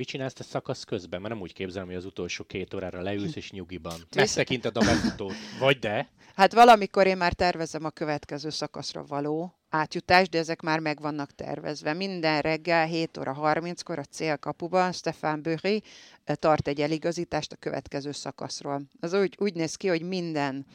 Mit 0.00 0.08
csinálsz 0.08 0.32
te 0.32 0.42
szakasz 0.42 0.84
közben? 0.84 1.20
Mert 1.20 1.32
nem 1.32 1.42
úgy 1.42 1.52
képzelem, 1.52 1.86
hogy 1.86 1.96
az 1.96 2.04
utolsó 2.04 2.44
két 2.44 2.74
órára 2.74 3.02
leülsz 3.02 3.36
és 3.36 3.50
nyugiban. 3.50 4.06
Megtekinted 4.16 4.76
a 4.76 4.80
befutót. 4.80 5.34
Vagy 5.58 5.78
de? 5.78 6.08
Hát 6.34 6.52
valamikor 6.52 7.06
én 7.06 7.16
már 7.16 7.32
tervezem 7.32 7.84
a 7.84 7.90
következő 7.90 8.50
szakaszra 8.50 9.04
való 9.04 9.54
átjutást, 9.68 10.30
de 10.30 10.38
ezek 10.38 10.60
már 10.60 10.78
meg 10.78 11.00
vannak 11.00 11.34
tervezve. 11.34 11.92
Minden 11.92 12.40
reggel 12.40 12.86
7 12.86 13.18
óra 13.18 13.36
30-kor 13.40 13.98
a 13.98 14.04
célkapuban 14.04 14.92
Stefan 14.92 15.42
Böri 15.42 15.82
eh, 16.24 16.36
tart 16.36 16.68
egy 16.68 16.80
eligazítást 16.80 17.52
a 17.52 17.56
következő 17.56 18.12
szakaszról. 18.12 18.82
Az 19.00 19.12
úgy, 19.12 19.36
úgy 19.38 19.54
néz 19.54 19.74
ki, 19.74 19.88
hogy 19.88 20.02
minden 20.02 20.66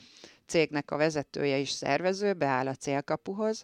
cégnek 0.46 0.92
a 0.92 0.98
vezetője 0.98 1.60
és 1.60 1.70
szervező 1.70 2.34
beáll 2.34 2.68
a 2.68 2.76
célkapuhoz, 2.76 3.64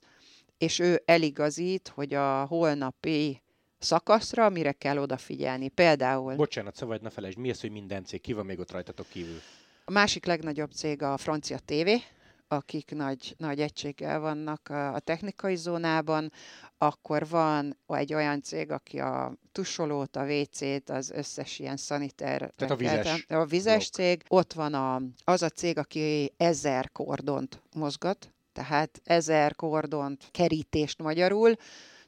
és 0.57 0.79
ő 0.79 1.01
eligazít, 1.05 1.91
hogy 1.95 2.13
a 2.13 2.45
holnapi 2.45 3.41
szakaszra, 3.81 4.49
mire 4.49 4.71
kell 4.71 4.97
odafigyelni. 4.97 5.69
Például... 5.69 6.35
Bocsánat, 6.35 6.75
szabad, 6.75 7.01
ne 7.01 7.09
felejtsd, 7.09 7.37
mi 7.37 7.49
az, 7.49 7.61
hogy 7.61 7.71
minden 7.71 8.05
cég, 8.05 8.21
ki 8.21 8.33
van 8.33 8.45
még 8.45 8.59
ott 8.59 8.71
rajtatok 8.71 9.07
kívül? 9.09 9.39
A 9.85 9.91
másik 9.91 10.25
legnagyobb 10.25 10.71
cég 10.71 11.01
a 11.01 11.17
francia 11.17 11.57
TV, 11.65 11.89
akik 12.47 12.91
nagy, 12.95 13.35
nagy 13.37 13.61
egységgel 13.61 14.19
vannak 14.19 14.69
a, 14.69 14.99
technikai 14.99 15.55
zónában, 15.55 16.31
akkor 16.77 17.27
van 17.27 17.77
egy 17.87 18.13
olyan 18.13 18.41
cég, 18.41 18.71
aki 18.71 18.99
a 18.99 19.33
tusolót, 19.51 20.15
a 20.15 20.25
WC-t, 20.25 20.89
az 20.89 21.11
összes 21.11 21.59
ilyen 21.59 21.77
szaniter... 21.77 22.51
Tehát 22.55 22.73
a 22.73 22.75
vizes. 22.75 23.25
A 23.29 23.45
vizes 23.45 23.89
cég. 23.89 24.23
Ott 24.27 24.53
van 24.53 24.73
a, 24.73 25.01
az 25.23 25.41
a 25.41 25.49
cég, 25.49 25.77
aki 25.77 26.33
ezer 26.37 26.91
kordont 26.91 27.61
mozgat, 27.75 28.33
tehát 28.53 29.01
ezer 29.03 29.55
kordont, 29.55 30.27
kerítést 30.31 31.01
magyarul, 31.01 31.55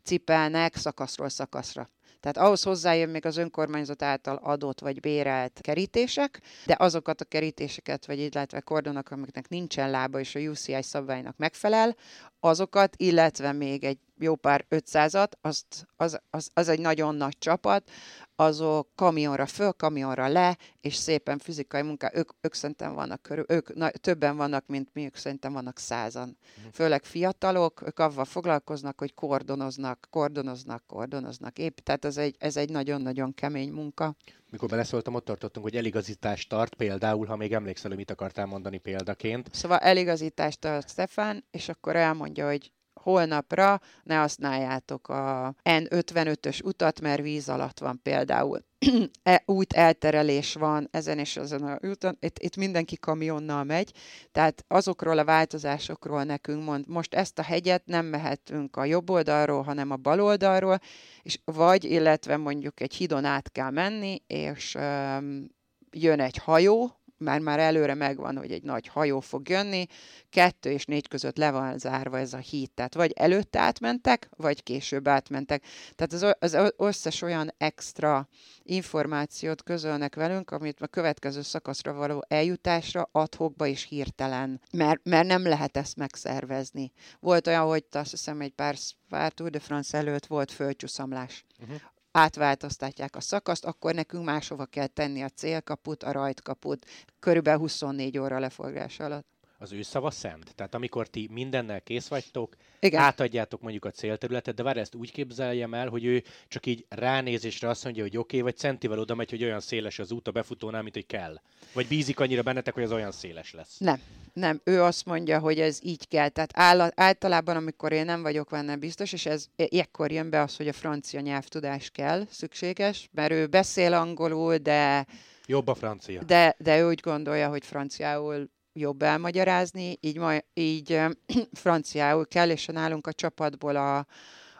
cipelnek 0.04 0.76
szakaszról 0.76 1.30
szakaszra. 1.30 1.90
Tehát 2.24 2.38
ahhoz 2.38 2.64
hozzájön 2.64 3.10
még 3.10 3.26
az 3.26 3.38
önkormányzat 3.38 4.02
által 4.02 4.36
adott 4.36 4.80
vagy 4.80 5.00
bérelt 5.00 5.60
kerítések, 5.62 6.42
de 6.66 6.76
azokat 6.80 7.22
a 7.22 7.26
kerítéseket, 7.26 8.06
vagy 8.06 8.20
illetve 8.20 8.60
kordonok, 8.60 9.12
amiknek 9.12 9.50
nincsen 9.50 9.90
lába 9.90 10.20
és 10.20 10.36
a 10.36 10.40
UCI 10.40 10.82
szabálynak 10.82 11.38
megfelel, 11.38 11.96
azokat, 12.40 12.96
illetve 12.98 13.52
még 13.52 13.84
egy 13.84 13.98
jó 14.20 14.36
pár 14.36 14.66
500-at, 14.70 15.32
azt, 15.42 15.88
az, 15.96 16.20
az, 16.30 16.50
az 16.54 16.68
egy 16.68 16.80
nagyon 16.80 17.16
nagy 17.16 17.38
csapat, 17.38 17.90
azok 18.36 18.88
kamionra 18.96 19.46
föl, 19.46 19.72
kamionra 19.72 20.28
le, 20.28 20.58
és 20.82 20.96
szépen 20.96 21.38
fizikai 21.38 21.82
munká, 21.82 22.12
ők, 22.14 22.30
ők 22.42 22.54
szerintem 22.54 22.94
vannak 22.94 23.22
körül, 23.22 23.46
ők 23.48 23.76
na, 23.76 23.90
többen 23.90 24.38
vannak, 24.38 24.66
mint 24.68 24.90
mi, 24.94 25.06
ők 25.06 25.16
szerintem 25.16 25.54
vannak 25.54 25.78
százan. 25.80 26.38
Mhm. 26.58 26.68
Főleg 26.74 27.04
fiatalok, 27.04 27.82
ők 27.86 28.00
avval 28.00 28.26
foglalkoznak, 28.26 29.00
hogy 29.00 29.14
kordonoznak, 29.14 30.08
kordonoznak, 30.10 30.84
kordonoznak. 30.88 31.58
Épp, 31.58 31.78
tehát 31.78 32.06
ez 32.06 32.18
egy, 32.18 32.36
ez 32.40 32.58
egy 32.58 32.70
nagyon-nagyon 32.70 33.34
kemény 33.34 33.72
munka. 33.72 34.16
Mikor 34.50 34.70
beleszóltam, 34.70 35.14
ott 35.14 35.26
tartottunk, 35.26 35.66
hogy 35.66 35.76
eligazítást 35.76 36.50
tart 36.50 36.76
például, 36.76 37.26
ha 37.26 37.36
még 37.36 37.54
emlékszel, 37.54 37.90
hogy 37.90 37.98
mit 37.98 38.12
akartál 38.12 38.46
mondani 38.46 38.78
példaként. 38.78 39.50
Szóval 39.52 39.78
eligazítást 39.78 40.60
tart 40.60 40.90
Stefan, 40.90 41.44
és 41.52 41.70
akkor 41.70 41.96
elmondja, 41.96 42.48
hogy 42.48 42.72
holnapra 43.04 43.82
ne 44.04 44.16
használjátok 44.16 45.10
a 45.10 45.56
N55-ös 45.64 46.64
utat, 46.64 47.02
mert 47.02 47.22
víz 47.22 47.50
alatt 47.50 47.80
van 47.80 48.00
például. 48.04 48.64
e, 49.24 49.44
út 49.46 49.74
elterelés 49.74 50.54
van 50.54 50.88
ezen 50.92 51.20
és 51.20 51.38
azon 51.38 51.64
a 51.64 51.78
úton, 51.88 52.18
itt, 52.20 52.40
itt 52.40 52.56
mindenki 52.56 52.98
kamionnal 52.98 53.64
megy, 53.64 53.92
tehát 54.32 54.66
azokról 54.68 55.18
a 55.18 55.26
változásokról 55.26 56.24
nekünk 56.24 56.64
mond, 56.64 56.88
most 56.88 57.14
ezt 57.14 57.40
a 57.40 57.44
hegyet 57.44 57.86
nem 57.86 58.06
mehetünk 58.06 58.76
a 58.76 58.86
jobb 58.86 59.10
oldalról, 59.10 59.62
hanem 59.62 59.92
a 59.92 59.96
bal 59.96 60.22
oldalról, 60.22 60.80
és 61.22 61.40
vagy, 61.46 61.84
illetve 61.84 62.38
mondjuk 62.38 62.82
egy 62.82 62.94
hidon 62.94 63.26
át 63.26 63.52
kell 63.52 63.70
menni, 63.70 64.22
és 64.28 64.76
um, 64.76 65.48
jön 65.92 66.20
egy 66.20 66.38
hajó, 66.38 67.03
már 67.24 67.40
már 67.40 67.60
előre 67.60 67.94
megvan, 67.94 68.38
hogy 68.38 68.52
egy 68.52 68.64
nagy 68.64 68.88
hajó 68.88 69.20
fog 69.20 69.50
jönni, 69.50 69.86
kettő 70.30 70.72
és 70.72 70.86
négy 70.86 71.08
között 71.08 71.38
le 71.38 71.52
van 71.52 71.78
zárva 71.78 72.20
ez 72.20 72.34
a 72.34 72.38
híd. 72.38 72.72
Tehát 72.72 72.94
vagy 72.94 73.12
előtte 73.16 73.60
átmentek, 73.60 74.30
vagy 74.36 74.64
később 74.64 75.08
átmentek. 75.08 75.64
Tehát 75.96 76.38
az, 76.40 76.54
az 76.54 76.74
összes 76.78 77.22
olyan 77.22 77.54
extra 77.58 78.28
információt 78.64 79.64
közölnek 79.64 80.16
velünk, 80.16 80.52
amit 80.52 80.82
a 80.82 80.88
következő 80.88 81.42
szakaszra 81.42 81.94
való 81.94 82.26
eljutásra 82.28 83.10
adhokba 83.12 83.66
is 83.66 83.84
hirtelen, 83.84 84.62
mert, 84.72 85.00
mert 85.04 85.28
nem 85.28 85.48
lehet 85.48 85.78
ezt 85.78 85.96
megszervezni. 85.96 86.92
Volt 87.20 87.48
olyan, 87.48 87.66
hogy 87.66 87.86
azt 87.92 88.12
hiszem 88.12 88.42
egy 88.42 88.54
pár, 88.54 88.76
pár 89.10 89.32
Tour 89.32 89.50
de 89.50 89.60
France 89.60 89.98
előtt 89.98 90.26
volt 90.26 90.52
földcsúszamlás. 90.52 91.46
Uh-huh 91.60 91.82
átváltoztatják 92.14 93.16
a 93.16 93.22
szakaszt, 93.22 93.66
akkor 93.66 93.94
nekünk 93.94 94.24
máshova 94.24 94.66
kell 94.66 94.88
tenni 94.88 95.22
a 95.22 95.30
célkaput, 95.30 96.04
a 96.04 96.12
rajtkaput, 96.12 96.86
körülbelül 97.20 97.60
24 97.60 98.18
óra 98.18 98.40
leforgás 98.40 99.00
alatt. 99.00 99.33
Az 99.64 99.72
ő 99.72 99.82
szava 99.82 100.12
szent? 100.12 100.56
Tehát 100.56 100.76
amikor 100.76 101.08
ti 101.08 101.30
mindennel 101.32 101.82
kész 101.82 102.08
vagytok, 102.08 102.56
Igen. 102.80 103.02
átadjátok 103.02 103.62
mondjuk 103.62 103.86
a 103.86 103.92
célterületet, 103.92 104.56
de 104.56 104.64
várj, 104.64 104.80
ezt 104.80 104.96
úgy 104.96 105.12
képzeljem 105.12 105.74
el, 105.74 105.90
hogy 105.90 106.06
ő 106.06 106.24
csak 106.48 106.66
így 106.66 106.86
ránézésre 106.90 107.70
azt 107.70 107.84
mondja, 107.84 108.04
hogy 108.04 108.18
oké, 108.18 108.38
okay, 108.38 108.52
vagy 108.52 108.60
centivel 108.60 109.00
oda 109.00 109.16
megy, 109.16 109.30
hogy 109.30 109.44
olyan 109.44 109.60
széles 109.60 110.00
az 110.00 110.12
út 110.12 110.28
a 110.28 110.32
befutónál, 110.32 110.82
mint 110.82 110.94
hogy 110.94 111.06
kell. 111.06 111.40
Vagy 111.74 111.88
bízik 111.88 112.20
annyira 112.20 112.42
bennetek, 112.42 112.74
hogy 112.74 112.84
az 112.84 112.92
olyan 112.92 113.12
széles 113.12 113.54
lesz. 113.54 113.78
Nem. 113.78 114.02
Nem, 114.34 114.62
ő 114.64 114.82
azt 114.82 115.06
mondja, 115.06 115.40
hogy 115.40 115.60
ez 115.60 115.80
így 115.84 116.08
kell. 116.08 116.30
Tehát 116.30 116.52
áll, 116.54 116.92
általában, 116.96 117.56
amikor 117.56 117.92
én 117.92 118.06
nem 118.06 118.22
vagyok 118.22 118.50
benne 118.50 118.76
biztos, 118.76 119.14
és 119.14 119.26
ez 119.26 119.48
ekkor 119.56 120.12
jön 120.12 120.30
be 120.30 120.42
az, 120.42 120.56
hogy 120.56 120.68
a 120.68 120.74
francia 120.74 121.20
nyelvtudás 121.20 121.90
kell, 121.90 122.26
szükséges, 122.30 123.10
mert 123.14 123.32
ő 123.32 123.48
beszél 123.48 123.94
angolul, 123.94 124.58
de... 124.58 125.06
Jobb 125.46 125.68
a 125.68 125.76
francia. 125.76 126.24
De, 126.24 126.56
de 126.58 126.80
ő 126.80 126.88
úgy 126.88 127.00
gondolja, 127.00 127.50
hogy 127.50 127.66
franciául 127.66 128.50
jobb 128.74 129.02
elmagyarázni, 129.02 129.98
így, 130.00 130.18
ma, 130.18 130.34
így 130.54 131.00
franciául 131.64 132.28
kell, 132.28 132.50
és 132.50 132.66
nálunk 132.66 133.08
a 133.08 133.14
csapatból 133.14 133.76
a, 133.76 134.06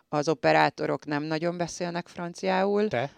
az 0.10 0.30
operátorok 0.30 1.06
nem 1.06 1.24
nagyon 1.24 1.58
beszélnek 1.58 2.08
franciául. 2.08 2.88
Te? 2.88 3.12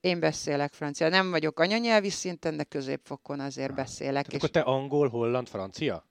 Én 0.00 0.20
beszélek 0.20 0.72
francia. 0.72 1.08
Nem 1.08 1.30
vagyok 1.30 1.60
anyanyelvi 1.60 2.10
szinten, 2.10 2.56
de 2.56 2.64
középfokon 2.64 3.40
azért 3.40 3.74
beszélek. 3.74 4.26
és... 4.28 4.34
Akkor 4.34 4.48
te 4.48 4.60
angol, 4.60 5.08
holland, 5.08 5.48
francia? 5.48 6.06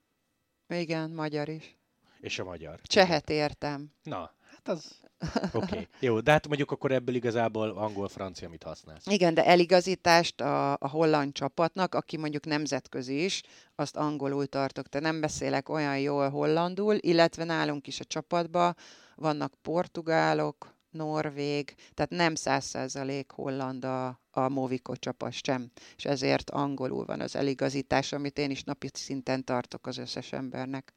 Igen, 0.68 1.10
magyar 1.10 1.50
is. 1.50 1.78
És 2.20 2.40
a 2.40 2.44
magyar? 2.44 2.80
Csehet 2.84 3.30
értem. 3.30 3.94
Na, 4.04 4.36
hát 4.52 4.68
az... 4.68 5.09
Oké, 5.54 5.58
okay. 5.58 5.88
jó, 6.00 6.20
de 6.20 6.32
hát 6.32 6.48
mondjuk 6.48 6.72
akkor 6.72 6.92
ebből 6.92 7.16
igazából 7.16 7.70
angol-francia 7.70 8.50
mit 8.50 8.64
használsz? 8.64 9.06
Igen, 9.08 9.34
de 9.34 9.46
eligazítást 9.46 10.42
a, 10.42 10.72
a 10.74 10.88
holland 10.88 11.34
csapatnak, 11.34 11.96
aki 11.96 12.18
mondjuk 12.18 12.46
nemzetközi 12.46 13.24
is, 13.24 13.42
azt 13.76 13.96
angolul 13.96 14.46
tartok. 14.46 14.88
Te 14.88 15.00
nem 15.00 15.20
beszélek 15.20 15.70
olyan 15.70 16.00
jól 16.00 16.30
hollandul, 16.30 16.96
illetve 17.00 17.44
nálunk 17.44 17.88
is 17.88 18.00
a 18.00 18.04
csapatban 18.04 18.76
vannak 19.16 19.54
portugálok, 19.62 20.78
norvég, 20.90 21.76
tehát 21.94 22.12
nem 22.12 22.36
száz 22.36 22.66
százalék 22.66 23.32
holland 23.32 23.86
a, 23.86 24.08
a 24.32 24.50
Movico 24.50 24.96
csapat 24.96 25.32
sem, 25.32 25.72
és 25.96 26.06
ezért 26.06 26.50
angolul 26.50 27.06
van 27.06 27.22
az 27.22 27.36
eligazítás, 27.36 28.14
amit 28.14 28.38
én 28.38 28.52
is 28.52 28.64
napi 28.64 28.90
szinten 28.94 29.44
tartok 29.44 29.88
az 29.88 29.98
összes 29.98 30.32
embernek. 30.32 30.94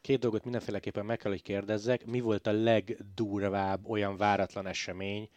Két 0.00 0.18
dolgot 0.18 0.44
mindenféleképpen 0.44 1.04
meg 1.04 1.16
kell, 1.16 1.30
hogy 1.30 1.42
kérdezzek. 1.42 2.04
Mi 2.04 2.20
volt 2.20 2.46
a 2.46 2.52
legdurvább 2.52 3.88
olyan 3.88 4.16
váratlan 4.16 4.66
esemény, 4.66 5.28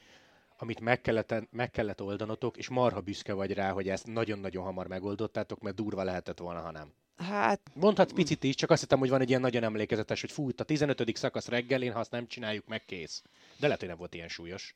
amit 0.58 0.80
meg 0.80 1.02
kellett, 1.02 1.34
meg 1.52 1.72
kellett 1.72 2.02
oldanotok, 2.02 2.58
és 2.58 2.70
marha 2.70 3.02
büszke 3.02 3.34
vagy 3.34 3.54
rá, 3.54 3.72
hogy 3.72 3.90
ezt 3.90 4.08
nagyon-nagyon 4.08 4.64
hamar 4.64 4.88
megoldottátok, 4.88 5.62
mert 5.62 5.76
durva 5.76 6.04
lehetett 6.04 6.40
volna, 6.40 6.60
ha 6.60 6.72
nem. 6.72 6.94
Hát... 7.18 7.62
Mondhatsz 7.74 8.14
picit 8.14 8.44
is, 8.44 8.56
csak 8.56 8.70
azt 8.70 8.82
hittem, 8.82 9.00
hogy 9.00 9.10
van 9.10 9.22
egy 9.22 9.30
ilyen 9.30 9.42
nagyon 9.42 9.64
emlékezetes, 9.64 10.22
hogy 10.22 10.32
fú, 10.32 10.50
a 10.58 10.64
15. 10.64 11.18
szakasz 11.18 11.48
reggelén, 11.48 11.92
ha 11.92 12.00
azt 12.00 12.12
nem 12.12 12.28
csináljuk, 12.28 12.68
meg 12.68 12.86
kész. 12.86 13.24
De 13.60 13.66
lehet, 13.66 13.80
hogy 13.80 13.90
nem 13.90 13.98
volt 13.98 14.14
ilyen 14.14 14.28
súlyos. 14.28 14.76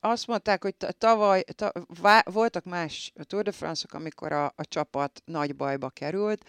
Azt 0.00 0.26
mondták, 0.26 0.62
hogy 0.62 0.74
tavaly 0.98 1.42
ta, 1.42 1.72
vá, 2.00 2.22
voltak 2.24 2.64
más 2.64 3.12
Tour 3.26 3.42
de 3.42 3.52
France-ok, 3.52 3.92
amikor 3.92 4.32
a, 4.32 4.44
a 4.44 4.64
csapat 4.68 5.22
nagy 5.24 5.56
bajba 5.56 5.88
került, 5.88 6.44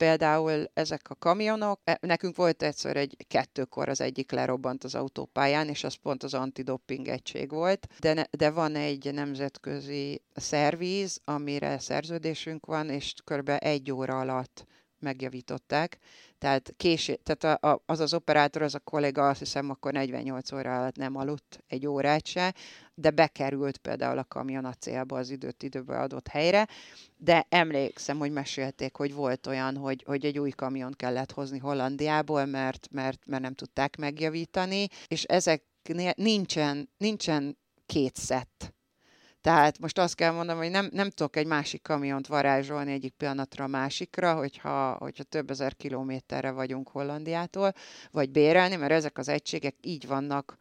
például 0.00 0.70
ezek 0.74 1.10
a 1.10 1.14
kamionok, 1.14 1.80
e, 1.84 1.98
nekünk 2.00 2.36
volt 2.36 2.62
egyszer 2.62 2.96
egy 2.96 3.16
kettőkor 3.28 3.88
az 3.88 4.00
egyik 4.00 4.30
lerobbant 4.30 4.84
az 4.84 4.94
autópályán, 4.94 5.68
és 5.68 5.84
az 5.84 5.94
pont 5.94 6.22
az 6.22 6.34
antidoping 6.34 7.08
egység 7.08 7.50
volt, 7.50 7.86
de, 7.98 8.12
ne, 8.12 8.22
de 8.30 8.50
van 8.50 8.74
egy 8.74 9.12
nemzetközi 9.14 10.22
szervíz, 10.34 11.20
amire 11.24 11.78
szerződésünk 11.78 12.66
van, 12.66 12.88
és 12.88 13.14
kb. 13.24 13.50
egy 13.58 13.92
óra 13.92 14.18
alatt 14.18 14.66
megjavították. 15.00 15.98
Tehát, 16.38 16.72
késé, 16.76 17.14
tehát 17.14 17.62
a, 17.62 17.68
a, 17.70 17.82
az 17.86 18.00
az 18.00 18.14
operátor, 18.14 18.62
az 18.62 18.74
a 18.74 18.78
kolléga 18.78 19.28
azt 19.28 19.38
hiszem 19.38 19.70
akkor 19.70 19.92
48 19.92 20.52
óra 20.52 20.78
alatt 20.78 20.96
nem 20.96 21.16
aludt 21.16 21.64
egy 21.66 21.86
órát 21.86 22.26
se, 22.26 22.54
de 22.94 23.10
bekerült 23.10 23.78
például 23.78 24.18
a 24.18 24.24
kamion 24.24 24.64
a 24.64 24.72
célba 24.72 25.18
az 25.18 25.30
időt 25.30 25.62
időbe 25.62 25.98
adott 25.98 26.28
helyre, 26.28 26.68
de 27.16 27.46
emlékszem, 27.48 28.18
hogy 28.18 28.32
mesélték, 28.32 28.96
hogy 28.96 29.14
volt 29.14 29.46
olyan, 29.46 29.76
hogy, 29.76 30.02
hogy 30.06 30.24
egy 30.24 30.38
új 30.38 30.50
kamion 30.50 30.92
kellett 30.96 31.32
hozni 31.32 31.58
Hollandiából, 31.58 32.44
mert, 32.44 32.88
mert, 32.90 33.26
mert 33.26 33.42
nem 33.42 33.54
tudták 33.54 33.96
megjavítani, 33.96 34.86
és 35.06 35.22
ezek 35.22 35.62
nincsen, 36.16 36.90
nincsen 36.96 37.58
két 37.86 38.16
szett 38.16 38.74
tehát 39.40 39.78
most 39.78 39.98
azt 39.98 40.14
kell 40.14 40.32
mondanom, 40.32 40.62
hogy 40.62 40.70
nem, 40.70 40.88
nem 40.92 41.10
tudok 41.10 41.36
egy 41.36 41.46
másik 41.46 41.82
kamiont 41.82 42.26
varázsolni 42.26 42.92
egyik 42.92 43.12
pillanatra 43.12 43.64
a 43.64 43.68
másikra, 43.68 44.34
hogyha, 44.34 44.92
hogyha 44.92 45.24
több 45.24 45.50
ezer 45.50 45.76
kilométerre 45.76 46.50
vagyunk 46.50 46.88
Hollandiától, 46.88 47.72
vagy 48.10 48.30
bérelni, 48.30 48.76
mert 48.76 48.92
ezek 48.92 49.18
az 49.18 49.28
egységek 49.28 49.74
így 49.80 50.06
vannak 50.06 50.58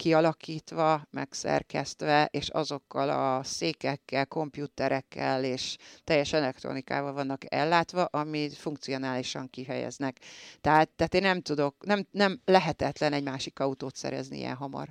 kialakítva, 0.00 1.06
megszerkesztve, 1.10 2.28
és 2.30 2.48
azokkal 2.48 3.08
a 3.08 3.42
székekkel, 3.44 4.26
komputerekkel 4.26 5.44
és 5.44 5.76
teljes 6.04 6.32
elektronikával 6.32 7.12
vannak 7.12 7.54
ellátva, 7.54 8.04
ami 8.04 8.50
funkcionálisan 8.50 9.50
kihelyeznek. 9.50 10.18
Tehát, 10.60 10.88
tehát 10.88 11.14
én 11.14 11.22
nem 11.22 11.40
tudok, 11.40 11.74
nem, 11.86 12.06
nem 12.10 12.40
lehetetlen 12.44 13.12
egy 13.12 13.22
másik 13.22 13.58
autót 13.58 13.96
szerezni 13.96 14.38
ilyen 14.38 14.54
hamar. 14.54 14.88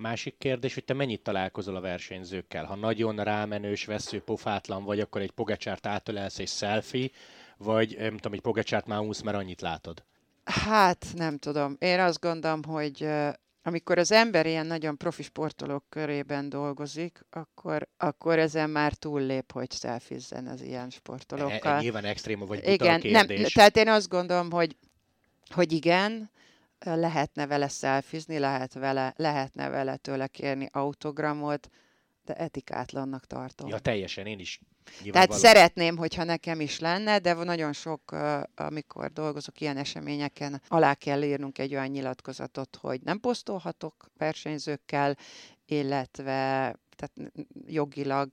Másik 0.00 0.34
kérdés, 0.38 0.74
hogy 0.74 0.84
te 0.84 0.94
mennyit 0.94 1.22
találkozol 1.22 1.76
a 1.76 1.80
versenyzőkkel? 1.80 2.64
Ha 2.64 2.74
nagyon 2.74 3.16
rámenős, 3.16 3.84
vesző, 3.84 4.20
pofátlan 4.20 4.84
vagy, 4.84 5.00
akkor 5.00 5.20
egy 5.20 5.30
pogacsárt 5.30 5.86
átölelsz 5.86 6.38
és 6.38 6.50
selfie, 6.50 7.08
vagy 7.56 7.96
nem 7.98 8.16
tudom, 8.16 8.32
egy 8.32 8.40
pogacsárt 8.40 8.86
már 8.86 9.00
úsz, 9.00 9.20
mert 9.20 9.36
annyit 9.36 9.60
látod? 9.60 10.02
Hát 10.44 11.06
nem 11.14 11.38
tudom. 11.38 11.76
Én 11.78 12.00
azt 12.00 12.20
gondolom, 12.20 12.62
hogy 12.62 13.08
amikor 13.62 13.98
az 13.98 14.12
ember 14.12 14.46
ilyen 14.46 14.66
nagyon 14.66 14.96
profi 14.96 15.22
sportolók 15.22 15.84
körében 15.88 16.48
dolgozik, 16.48 17.24
akkor, 17.30 17.88
akkor 17.96 18.38
ezen 18.38 18.70
már 18.70 18.94
túllép, 18.94 19.52
hogy 19.52 19.70
szelfizzen 19.70 20.46
az 20.46 20.62
ilyen 20.62 20.90
sportolókkal. 20.90 21.72
E, 21.72 21.76
e, 21.76 21.80
nyilván 21.80 22.04
extrém 22.04 22.38
vagy 22.38 22.58
buta 22.58 22.70
igen, 22.70 23.00
nem, 23.04 23.26
tehát 23.54 23.76
én 23.76 23.88
azt 23.88 24.08
gondolom, 24.08 24.50
hogy, 24.50 24.76
hogy 25.54 25.72
igen, 25.72 26.30
lehetne 26.84 27.46
vele 27.46 27.68
szelfizni, 27.68 28.38
lehet 28.38 28.72
vele, 28.72 29.14
lehetne 29.16 29.68
vele 29.68 29.96
tőle 29.96 30.26
kérni 30.26 30.68
autogramot, 30.72 31.68
de 32.24 32.34
etikátlannak 32.34 33.26
tartom. 33.26 33.68
Ja, 33.68 33.78
teljesen, 33.78 34.26
én 34.26 34.38
is. 34.38 34.60
Tehát 35.10 35.32
szeretném, 35.32 35.96
hogyha 35.96 36.24
nekem 36.24 36.60
is 36.60 36.78
lenne, 36.78 37.18
de 37.18 37.32
nagyon 37.32 37.72
sok, 37.72 38.16
amikor 38.54 39.12
dolgozok 39.12 39.60
ilyen 39.60 39.76
eseményeken, 39.76 40.62
alá 40.68 40.94
kell 40.94 41.22
írnunk 41.22 41.58
egy 41.58 41.74
olyan 41.74 41.86
nyilatkozatot, 41.86 42.76
hogy 42.80 43.00
nem 43.02 43.20
posztolhatok 43.20 44.10
versenyzőkkel, 44.18 45.16
illetve 45.66 46.74
tehát 46.96 47.32
jogilag 47.66 48.30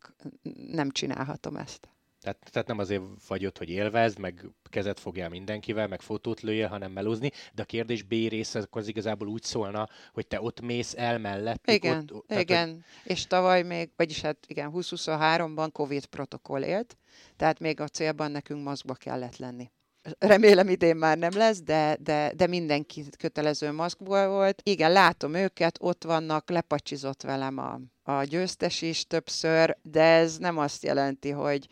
nem 0.67 0.91
csinálhatom 0.91 1.55
ezt. 1.55 1.89
Tehát, 2.27 2.51
tehát 2.51 2.67
nem 2.67 2.77
azért 2.77 3.01
vagy 3.27 3.45
ott, 3.45 3.57
hogy 3.57 3.69
élvezd, 3.69 4.19
meg 4.19 4.45
kezet 4.69 4.99
fogjál 4.99 5.29
mindenkivel, 5.29 5.87
meg 5.87 6.01
fotót 6.01 6.41
lőjél, 6.41 6.67
hanem 6.67 6.91
melózni, 6.91 7.31
de 7.53 7.61
a 7.61 7.65
kérdés 7.65 8.03
B 8.03 8.09
része 8.09 8.67
az 8.69 8.87
igazából 8.87 9.27
úgy 9.27 9.43
szólna, 9.43 9.89
hogy 10.13 10.27
te 10.27 10.41
ott 10.41 10.61
mész 10.61 10.93
el 10.97 11.17
mellett. 11.17 11.71
Igen, 11.71 12.09
ott, 12.11 12.27
tehát, 12.27 12.43
igen. 12.43 12.69
Hogy... 12.69 13.11
és 13.11 13.27
tavaly 13.27 13.63
még, 13.63 13.89
vagyis 13.95 14.21
hát 14.21 14.37
igen, 14.47 14.71
2023-ban 14.73 15.69
Covid 15.71 16.05
protokoll 16.05 16.61
élt, 16.61 16.97
tehát 17.35 17.59
még 17.59 17.79
a 17.79 17.87
célban 17.87 18.31
nekünk 18.31 18.63
maszkba 18.63 18.93
kellett 18.93 19.37
lenni. 19.37 19.71
Remélem 20.19 20.69
idén 20.69 20.95
már 20.95 21.17
nem 21.17 21.37
lesz, 21.37 21.61
de, 21.61 21.97
de, 21.99 22.31
de 22.35 22.47
mindenki 22.47 23.05
kötelező 23.17 23.71
maszkból 23.71 24.27
volt. 24.27 24.61
Igen, 24.63 24.91
látom 24.91 25.33
őket, 25.33 25.77
ott 25.81 26.03
vannak, 26.03 26.49
lepacsizott 26.49 27.21
velem 27.21 27.57
a, 27.57 27.79
a 28.11 28.23
győztes 28.23 28.81
is 28.81 29.05
többször, 29.05 29.77
de 29.81 30.01
ez 30.03 30.37
nem 30.37 30.57
azt 30.57 30.83
jelenti, 30.83 31.29
hogy, 31.29 31.67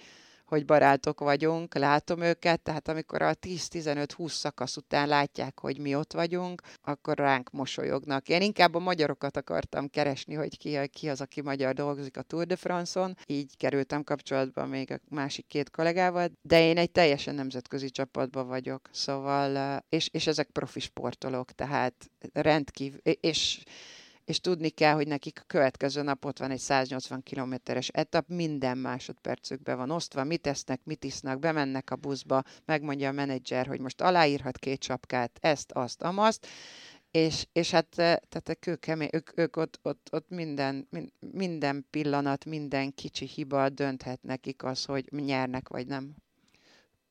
hogy 0.45 0.65
barátok 0.65 1.19
vagyunk, 1.19 1.75
látom 1.75 2.21
őket, 2.21 2.61
tehát 2.61 2.87
amikor 2.87 3.21
a 3.21 3.33
10-15-20 3.33 4.29
szakasz 4.29 4.77
után 4.77 5.07
látják, 5.07 5.59
hogy 5.59 5.79
mi 5.79 5.95
ott 5.95 6.13
vagyunk, 6.13 6.61
akkor 6.83 7.17
ránk 7.17 7.51
mosolyognak. 7.51 8.29
Én 8.29 8.41
inkább 8.41 8.75
a 8.75 8.79
magyarokat 8.79 9.37
akartam 9.37 9.89
keresni, 9.89 10.33
hogy 10.33 10.57
ki, 10.57 10.87
ki 10.87 11.09
az, 11.09 11.21
aki 11.21 11.41
magyar 11.41 11.73
dolgozik 11.73 12.17
a 12.17 12.21
Tour 12.21 12.45
de 12.45 12.55
France-on, 12.55 13.17
így 13.25 13.57
kerültem 13.57 14.03
kapcsolatba 14.03 14.65
még 14.65 14.91
a 14.91 14.99
másik 15.09 15.47
két 15.47 15.69
kollégával, 15.69 16.31
de 16.41 16.61
én 16.61 16.77
egy 16.77 16.91
teljesen 16.91 17.35
nemzetközi 17.35 17.89
csapatban 17.89 18.47
vagyok, 18.47 18.89
szóval, 18.91 19.79
és, 19.89 20.09
és 20.11 20.27
ezek 20.27 20.47
profi 20.47 20.79
sportolók, 20.79 21.51
tehát 21.51 22.11
rendkívül, 22.33 22.99
és 23.03 23.63
és 24.25 24.39
tudni 24.39 24.69
kell, 24.69 24.93
hogy 24.93 25.07
nekik 25.07 25.39
a 25.39 25.45
következő 25.47 26.01
nap 26.01 26.25
ott 26.25 26.39
van 26.39 26.51
egy 26.51 26.59
180 26.59 27.23
kilométeres 27.23 27.87
etap, 27.87 28.27
minden 28.27 28.77
másodpercükbe 28.77 29.75
van 29.75 29.91
osztva, 29.91 30.23
mit 30.23 30.47
esznek, 30.47 30.81
mit 30.83 31.03
isznak, 31.03 31.39
bemennek 31.39 31.91
a 31.91 31.95
buszba, 31.95 32.43
megmondja 32.65 33.09
a 33.09 33.11
menedzser, 33.11 33.67
hogy 33.67 33.79
most 33.79 34.01
aláírhat 34.01 34.57
két 34.57 34.79
csapkát, 34.79 35.37
ezt, 35.41 35.71
azt, 35.71 36.01
amazt, 36.01 36.47
és, 37.11 37.47
és 37.51 37.71
hát 37.71 37.97
eh, 37.97 38.15
tehát 38.29 38.59
kőkemény, 38.59 39.09
ők, 39.11 39.37
ők 39.37 39.55
ott, 39.55 39.79
ott, 39.81 40.09
ott 40.11 40.29
minden, 40.29 40.87
minden 41.19 41.87
pillanat, 41.89 42.45
minden 42.45 42.93
kicsi 42.93 43.25
hiba 43.25 43.69
dönthet 43.69 44.23
nekik 44.23 44.63
az, 44.63 44.85
hogy 44.85 45.05
nyernek 45.11 45.67
vagy 45.67 45.87
nem. 45.87 46.15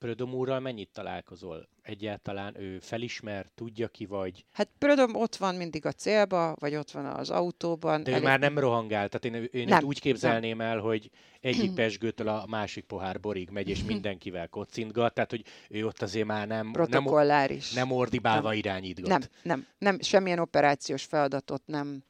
Prödom 0.05 0.35
úrral 0.35 0.61
mennyit 0.61 0.88
találkozol? 0.93 1.69
Egyáltalán 1.83 2.61
ő 2.61 2.79
felismer, 2.79 3.47
tudja 3.55 3.88
ki 3.88 4.07
vagy? 4.07 4.45
Hát 4.53 4.69
Prödom 4.79 5.14
ott 5.14 5.37
van 5.37 5.55
mindig 5.55 5.87
a 5.87 5.93
célba, 5.93 6.57
vagy 6.59 6.77
ott 6.77 6.90
van 6.90 7.05
az 7.05 7.31
autóban. 7.31 8.03
De 8.03 8.11
ő 8.11 8.12
elég... 8.12 8.27
már 8.27 8.38
nem 8.38 8.59
rohangál, 8.59 9.09
tehát 9.09 9.37
én, 9.37 9.49
én 9.61 9.69
nem, 9.69 9.85
úgy 9.85 10.01
képzelném 10.01 10.57
nem. 10.57 10.67
el, 10.67 10.79
hogy 10.79 11.11
egyik 11.40 11.75
pesgőtől 11.81 12.29
a 12.29 12.47
másik 12.47 12.85
pohár 12.85 13.21
borig 13.21 13.51
megy, 13.51 13.69
és 13.69 13.85
mindenkivel 13.85 14.49
kocintgat, 14.49 15.14
tehát 15.14 15.31
hogy 15.31 15.45
ő 15.69 15.87
ott 15.87 16.03
azért 16.03 16.27
már 16.27 16.47
nem, 16.47 16.73
Protokolláris. 16.73 17.73
nem, 17.73 17.87
nem 17.88 17.97
ordibálva 17.97 18.49
nem. 18.49 18.59
irányítgat. 18.59 19.09
Nem, 19.09 19.21
nem, 19.43 19.67
nem, 19.79 20.01
semmilyen 20.01 20.38
operációs 20.38 21.05
feladatot 21.05 21.62
nem, 21.67 22.03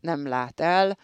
nem 0.00 0.28
lát 0.28 0.60
el 0.60 0.98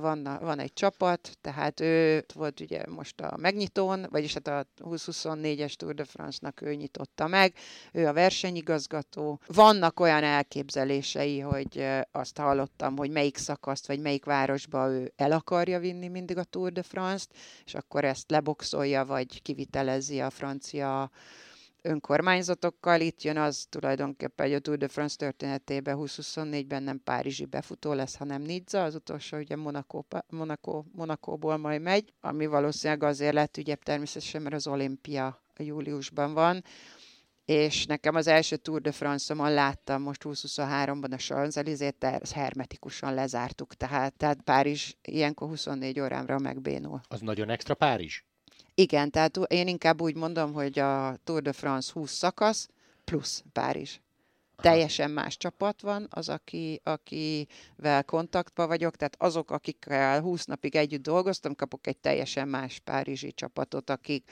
van, 0.00 0.38
van 0.40 0.58
egy 0.58 0.72
csapat, 0.72 1.36
tehát 1.40 1.80
ő 1.80 2.24
volt 2.34 2.60
ugye 2.60 2.82
most 2.88 3.20
a 3.20 3.36
megnyitón, 3.36 4.06
vagyis 4.10 4.34
hát 4.34 4.48
a 4.48 4.66
2024-es 4.84 5.74
Tour 5.74 5.94
de 5.94 6.04
France-nak 6.04 6.60
ő 6.60 6.74
nyitotta 6.74 7.26
meg, 7.26 7.54
ő 7.92 8.06
a 8.06 8.12
versenyigazgató. 8.12 9.40
Vannak 9.46 10.00
olyan 10.00 10.24
elképzelései, 10.24 11.40
hogy 11.40 11.86
azt 12.12 12.38
hallottam, 12.38 12.96
hogy 12.96 13.10
melyik 13.10 13.36
szakaszt, 13.36 13.86
vagy 13.86 14.00
melyik 14.00 14.24
városba 14.24 14.90
ő 14.90 15.12
el 15.16 15.32
akarja 15.32 15.78
vinni 15.78 16.08
mindig 16.08 16.38
a 16.38 16.44
Tour 16.44 16.72
de 16.72 16.82
France-t, 16.82 17.30
és 17.64 17.74
akkor 17.74 18.04
ezt 18.04 18.30
leboxolja, 18.30 19.04
vagy 19.04 19.42
kivitelezi 19.42 20.20
a 20.20 20.30
francia 20.30 21.10
önkormányzatokkal. 21.86 23.00
Itt 23.00 23.22
jön 23.22 23.36
az 23.36 23.66
tulajdonképpen, 23.68 24.46
hogy 24.46 24.54
a 24.54 24.58
Tour 24.58 24.78
de 24.78 24.88
France 24.88 25.16
történetében 25.16 25.96
2024-ben 25.98 26.82
nem 26.82 27.00
párizsi 27.04 27.44
befutó 27.44 27.92
lesz, 27.92 28.16
hanem 28.16 28.42
Nizza, 28.42 28.82
az 28.82 28.94
utolsó 28.94 29.38
ugye 29.38 29.56
Monaco, 29.56 30.02
Monaco, 30.28 30.84
Monacóból 30.92 31.56
majd 31.56 31.82
megy, 31.82 32.12
ami 32.20 32.46
valószínűleg 32.46 33.02
azért 33.02 33.34
lett 33.34 33.56
ügyebb 33.56 33.82
természetesen, 33.82 34.42
mert 34.42 34.54
az 34.54 34.66
olimpia 34.66 35.42
júliusban 35.56 36.32
van, 36.32 36.64
és 37.44 37.86
nekem 37.86 38.14
az 38.14 38.26
első 38.26 38.56
Tour 38.56 38.80
de 38.80 38.92
France-omon 38.92 39.52
láttam 39.52 40.02
most 40.02 40.22
2023-ban 40.24 41.12
a 41.12 41.16
Champs-Élysées-t, 41.16 42.04
ezt 42.04 42.32
hermetikusan 42.32 43.14
lezártuk, 43.14 43.74
tehát, 43.74 44.14
tehát 44.14 44.40
Párizs 44.42 44.94
ilyenkor 45.02 45.48
24 45.48 46.00
órámra 46.00 46.38
megbénul. 46.38 47.00
Az 47.08 47.20
nagyon 47.20 47.50
extra 47.50 47.74
Párizs? 47.74 48.24
Igen, 48.78 49.10
tehát 49.10 49.36
én 49.36 49.68
inkább 49.68 50.00
úgy 50.00 50.14
mondom, 50.14 50.52
hogy 50.52 50.78
a 50.78 51.16
Tour 51.24 51.42
de 51.42 51.52
France 51.52 51.92
20 51.92 52.12
szakasz 52.12 52.68
plusz 53.04 53.44
Párizs. 53.52 54.00
Teljesen 54.56 55.10
más 55.10 55.36
csapat 55.36 55.80
van, 55.80 56.06
az, 56.10 56.28
aki, 56.28 56.80
akivel 56.84 58.04
kontaktban 58.04 58.66
vagyok, 58.66 58.96
tehát 58.96 59.16
azok, 59.18 59.50
akikkel 59.50 60.20
20 60.20 60.44
napig 60.44 60.76
együtt 60.76 61.02
dolgoztam, 61.02 61.54
kapok 61.54 61.86
egy 61.86 61.96
teljesen 61.96 62.48
más 62.48 62.78
párizsi 62.78 63.32
csapatot, 63.32 63.90
akik 63.90 64.30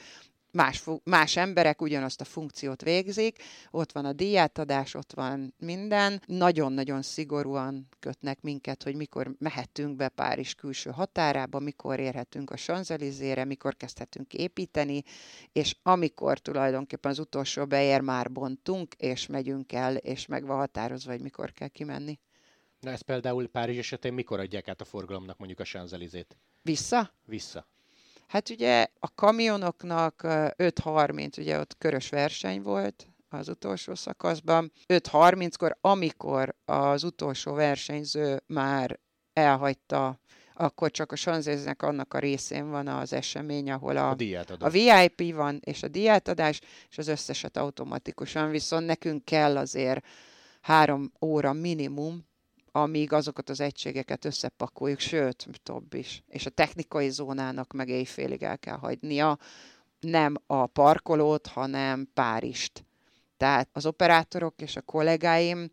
más, 0.55 0.83
más 1.03 1.35
emberek 1.35 1.81
ugyanazt 1.81 2.21
a 2.21 2.25
funkciót 2.25 2.81
végzik, 2.81 3.43
ott 3.71 3.91
van 3.91 4.05
a 4.05 4.13
díjátadás, 4.13 4.93
ott 4.93 5.13
van 5.13 5.53
minden. 5.57 6.21
Nagyon-nagyon 6.25 7.01
szigorúan 7.01 7.87
kötnek 7.99 8.41
minket, 8.41 8.83
hogy 8.83 8.95
mikor 8.95 9.35
mehetünk 9.39 9.95
be 9.95 10.09
Párizs 10.09 10.53
külső 10.53 10.89
határába, 10.89 11.59
mikor 11.59 11.99
érhetünk 11.99 12.49
a 12.49 12.57
Sanzelizére, 12.57 13.45
mikor 13.45 13.75
kezdhetünk 13.75 14.33
építeni, 14.33 15.03
és 15.51 15.75
amikor 15.83 16.39
tulajdonképpen 16.39 17.11
az 17.11 17.19
utolsó 17.19 17.65
beér 17.65 18.01
már 18.01 18.31
bontunk, 18.31 18.93
és 18.93 19.27
megyünk 19.27 19.73
el, 19.73 19.95
és 19.95 20.25
meg 20.25 20.45
van 20.45 20.57
határozva, 20.57 21.11
hogy 21.11 21.21
mikor 21.21 21.51
kell 21.51 21.67
kimenni. 21.67 22.19
Na 22.79 22.91
ez 22.91 23.01
például 23.01 23.47
Párizs 23.47 23.77
esetén 23.77 24.13
mikor 24.13 24.39
adják 24.39 24.67
át 24.67 24.81
a 24.81 24.85
forgalomnak 24.85 25.37
mondjuk 25.37 25.59
a 25.59 25.63
Sanzelizét? 25.63 26.37
Vissza? 26.61 27.13
Vissza. 27.25 27.67
Hát 28.27 28.49
ugye 28.49 28.87
a 28.99 29.13
kamionoknak 29.15 30.21
5.30, 30.23 31.39
ugye 31.39 31.59
ott 31.59 31.77
körös 31.77 32.09
verseny 32.09 32.61
volt, 32.61 33.07
az 33.29 33.49
utolsó 33.49 33.95
szakaszban. 33.95 34.71
5.30-kor, 34.87 35.77
amikor 35.81 36.55
az 36.65 37.03
utolsó 37.03 37.53
versenyző 37.53 38.41
már 38.47 38.99
elhagyta 39.33 40.19
akkor 40.57 40.91
csak 40.91 41.11
a 41.11 41.15
Sanzéznek 41.15 41.81
annak 41.81 42.13
a 42.13 42.19
részén 42.19 42.69
van 42.69 42.87
az 42.87 43.13
esemény, 43.13 43.71
ahol 43.71 43.97
a, 43.97 44.09
a, 44.09 44.15
a 44.59 44.69
VIP 44.69 45.35
van, 45.35 45.59
és 45.63 45.83
a 45.83 45.87
diátadás, 45.87 46.61
és 46.89 46.97
az 46.97 47.07
összeset 47.07 47.57
automatikusan, 47.57 48.49
viszont 48.49 48.85
nekünk 48.85 49.25
kell 49.25 49.57
azért 49.57 50.05
három 50.61 51.11
óra 51.21 51.53
minimum, 51.53 52.25
amíg 52.75 53.13
azokat 53.13 53.49
az 53.49 53.59
egységeket 53.59 54.25
összepakoljuk, 54.25 54.99
sőt, 54.99 55.47
több 55.63 55.93
is. 55.93 56.23
És 56.27 56.45
a 56.45 56.49
technikai 56.49 57.09
zónának 57.09 57.73
meg 57.73 57.89
éjfélig 57.89 58.43
el 58.43 58.59
kell 58.59 58.77
hagynia, 58.77 59.37
nem 59.99 60.35
a 60.47 60.65
parkolót, 60.65 61.47
hanem 61.47 62.09
Párist. 62.13 62.85
Tehát 63.37 63.69
az 63.71 63.85
operátorok 63.85 64.61
és 64.61 64.75
a 64.75 64.81
kollégáim 64.81 65.69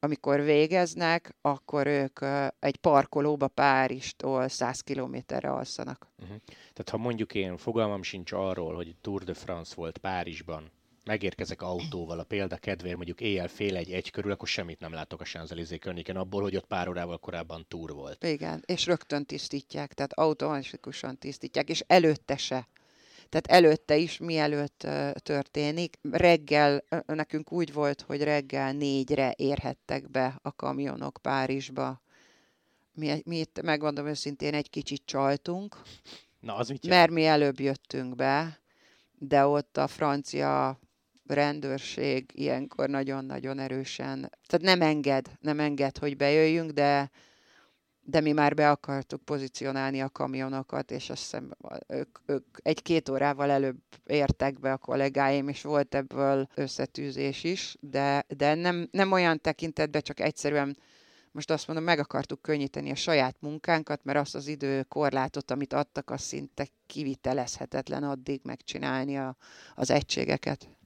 amikor 0.00 0.40
végeznek, 0.40 1.34
akkor 1.40 1.86
ők 1.86 2.20
egy 2.58 2.76
parkolóba 2.76 3.48
Páristól 3.48 4.48
100 4.48 4.80
kilométerre 4.80 5.50
alszanak. 5.50 6.06
Uh-huh. 6.22 6.36
Tehát 6.46 6.90
ha 6.90 6.96
mondjuk 6.96 7.34
én 7.34 7.56
fogalmam 7.56 8.02
sincs 8.02 8.32
arról, 8.32 8.74
hogy 8.74 8.96
Tour 9.00 9.22
de 9.22 9.34
France 9.34 9.72
volt 9.76 9.98
Párizsban, 9.98 10.70
megérkezek 11.08 11.62
autóval 11.62 12.18
a 12.18 12.24
példa 12.24 12.56
kedvéért 12.56 12.96
mondjuk 12.96 13.20
éjjel 13.20 13.48
fél 13.48 13.76
egy, 13.76 13.90
egy 13.90 14.10
körül, 14.10 14.30
akkor 14.30 14.48
semmit 14.48 14.80
nem 14.80 14.92
látok 14.92 15.20
a 15.20 15.24
Champs-Élysées 15.24 15.78
környéken 15.78 16.16
abból, 16.16 16.42
hogy 16.42 16.56
ott 16.56 16.66
pár 16.66 16.88
órával 16.88 17.18
korábban 17.18 17.64
túr 17.68 17.92
volt. 17.92 18.24
Igen, 18.24 18.62
és 18.66 18.86
rögtön 18.86 19.24
tisztítják, 19.24 19.92
tehát 19.92 20.12
automatikusan 20.12 21.18
tisztítják, 21.18 21.68
és 21.68 21.84
előtte 21.86 22.36
se. 22.36 22.68
Tehát 23.28 23.46
előtte 23.46 23.96
is, 23.96 24.18
mielőtt 24.18 24.86
történik. 25.22 25.98
Reggel, 26.10 26.84
nekünk 27.06 27.52
úgy 27.52 27.72
volt, 27.72 28.00
hogy 28.00 28.22
reggel 28.22 28.72
négyre 28.72 29.34
érhettek 29.36 30.10
be 30.10 30.38
a 30.42 30.54
kamionok 30.54 31.18
Párizsba. 31.22 32.02
Mi, 32.92 33.22
mi 33.24 33.38
itt, 33.38 33.62
megmondom 33.62 34.06
őszintén, 34.06 34.54
egy 34.54 34.70
kicsit 34.70 35.02
csaltunk. 35.04 35.76
Na, 36.40 36.54
az 36.54 36.68
mit 36.68 36.86
Mert 36.86 37.10
mi 37.10 37.24
előbb 37.24 37.60
jöttünk 37.60 38.14
be, 38.14 38.60
de 39.18 39.46
ott 39.46 39.76
a 39.76 39.86
francia 39.86 40.78
rendőrség 41.30 42.30
ilyenkor 42.34 42.88
nagyon-nagyon 42.88 43.58
erősen, 43.58 44.30
tehát 44.46 44.76
nem 44.76 44.82
enged, 44.82 45.30
nem 45.40 45.60
enged, 45.60 45.98
hogy 45.98 46.16
bejöjjünk, 46.16 46.70
de 46.70 47.10
de 48.10 48.20
mi 48.20 48.32
már 48.32 48.54
be 48.54 48.70
akartuk 48.70 49.24
pozícionálni 49.24 50.00
a 50.00 50.08
kamionokat, 50.08 50.90
és 50.90 51.10
azt 51.10 51.20
hiszem 51.20 51.50
ők, 51.86 52.18
ők 52.26 52.44
egy-két 52.62 53.08
órával 53.08 53.50
előbb 53.50 53.78
értek 54.06 54.60
be 54.60 54.72
a 54.72 54.76
kollégáim, 54.76 55.48
és 55.48 55.62
volt 55.62 55.94
ebből 55.94 56.48
összetűzés 56.54 57.44
is, 57.44 57.76
de, 57.80 58.24
de 58.36 58.54
nem, 58.54 58.88
nem 58.90 59.12
olyan 59.12 59.40
tekintetben, 59.40 60.02
csak 60.02 60.20
egyszerűen 60.20 60.76
most 61.32 61.50
azt 61.50 61.66
mondom, 61.66 61.84
meg 61.84 61.98
akartuk 61.98 62.42
könnyíteni 62.42 62.90
a 62.90 62.94
saját 62.94 63.36
munkánkat, 63.40 64.04
mert 64.04 64.18
azt 64.18 64.34
az 64.34 64.46
időkorlátot, 64.46 65.50
amit 65.50 65.72
adtak, 65.72 66.10
az 66.10 66.20
szinte 66.20 66.66
kivitelezhetetlen 66.86 68.02
addig 68.02 68.40
megcsinálni 68.44 69.18
a, 69.18 69.36
az 69.74 69.90
egységeket. 69.90 70.77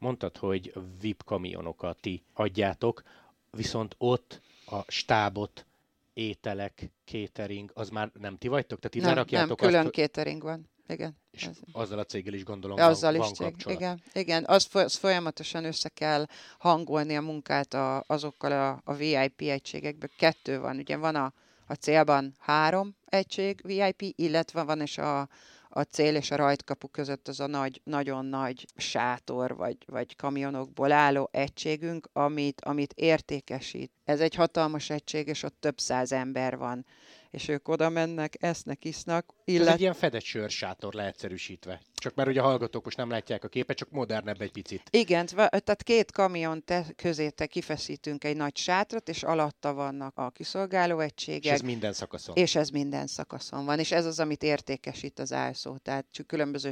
Mondtad, 0.00 0.36
hogy 0.36 0.72
VIP 1.00 1.24
kamionokat 1.24 2.00
ti 2.00 2.22
adjátok, 2.32 3.02
viszont 3.50 3.94
ott 3.98 4.40
a 4.66 4.80
stábot 4.86 5.66
ételek, 6.12 6.90
catering, 7.04 7.70
az 7.74 7.88
már 7.88 8.10
nem 8.20 8.36
ti 8.36 8.48
vagytok? 8.48 8.78
Tehát 8.78 8.94
itt 8.94 9.30
nem, 9.30 9.46
nem, 9.48 9.56
külön 9.56 9.84
azt, 9.84 9.94
catering 9.94 10.42
van. 10.42 10.68
Igen. 10.88 11.16
És 11.30 11.46
ez. 11.46 11.58
azzal 11.72 11.98
a 11.98 12.04
céggel 12.04 12.34
is 12.34 12.44
gondolom 12.44 12.78
azzal 12.78 13.16
van, 13.16 13.30
is 13.30 13.38
van 13.38 13.54
cég, 13.54 13.72
Igen, 13.72 14.02
igen. 14.12 14.44
Az, 14.46 14.68
az 14.72 14.96
folyamatosan 14.96 15.64
össze 15.64 15.88
kell 15.88 16.26
hangolni 16.58 17.16
a 17.16 17.20
munkát 17.20 17.74
a, 17.74 18.04
azokkal 18.06 18.52
a, 18.52 18.80
a 18.84 18.94
VIP 18.94 19.40
egységekből. 19.40 20.10
Kettő 20.18 20.60
van, 20.60 20.76
ugye 20.76 20.96
van 20.96 21.14
a, 21.14 21.32
a 21.66 21.74
célban 21.74 22.34
három 22.38 22.96
egység 23.04 23.60
VIP, 23.62 24.02
illetve 24.16 24.62
van 24.62 24.82
is 24.82 24.98
a, 24.98 25.28
a 25.72 25.82
cél 25.82 26.14
és 26.14 26.30
a 26.30 26.36
rajtkapu 26.36 26.88
között 26.88 27.28
az 27.28 27.40
a 27.40 27.46
nagy, 27.46 27.80
nagyon 27.84 28.24
nagy 28.24 28.66
sátor 28.76 29.56
vagy, 29.56 29.76
vagy 29.86 30.16
kamionokból 30.16 30.92
álló 30.92 31.28
egységünk, 31.32 32.08
amit, 32.12 32.60
amit 32.60 32.92
értékesít. 32.92 33.92
Ez 34.04 34.20
egy 34.20 34.34
hatalmas 34.34 34.90
egység, 34.90 35.26
és 35.26 35.42
ott 35.42 35.56
több 35.60 35.78
száz 35.78 36.12
ember 36.12 36.56
van 36.56 36.86
és 37.30 37.48
ők 37.48 37.68
oda 37.68 37.88
mennek, 37.88 38.36
esznek, 38.38 38.84
isznak. 38.84 39.34
Illet... 39.44 39.66
Ez 39.66 39.74
egy 39.74 39.80
ilyen 39.80 39.94
fedett 39.94 40.22
sörsátor 40.22 40.94
leegyszerűsítve. 40.94 41.80
Csak 41.94 42.14
már 42.14 42.28
ugye 42.28 42.40
a 42.40 42.44
hallgatók 42.44 42.84
most 42.84 42.96
nem 42.96 43.10
látják 43.10 43.44
a 43.44 43.48
képet, 43.48 43.76
csak 43.76 43.90
modernebb 43.90 44.40
egy 44.40 44.52
picit. 44.52 44.82
Igen, 44.90 45.26
tehát 45.26 45.82
két 45.82 46.12
kamion 46.12 46.64
te, 46.64 46.86
közé 46.96 47.28
te 47.28 47.46
kifeszítünk 47.46 48.24
egy 48.24 48.36
nagy 48.36 48.56
sátrat, 48.56 49.08
és 49.08 49.22
alatta 49.22 49.74
vannak 49.74 50.18
a 50.18 50.30
kiszolgáló 50.30 50.98
egységek. 50.98 51.44
És 51.44 51.50
ez 51.50 51.60
minden 51.60 51.92
szakaszon. 51.92 52.36
És 52.36 52.54
ez 52.54 52.68
minden 52.68 53.06
szakaszon 53.06 53.64
van, 53.64 53.78
és 53.78 53.92
ez 53.92 54.04
az, 54.04 54.20
amit 54.20 54.42
értékesít 54.42 55.18
az 55.18 55.32
ászó. 55.32 55.76
Tehát 55.76 56.06
különböző 56.26 56.70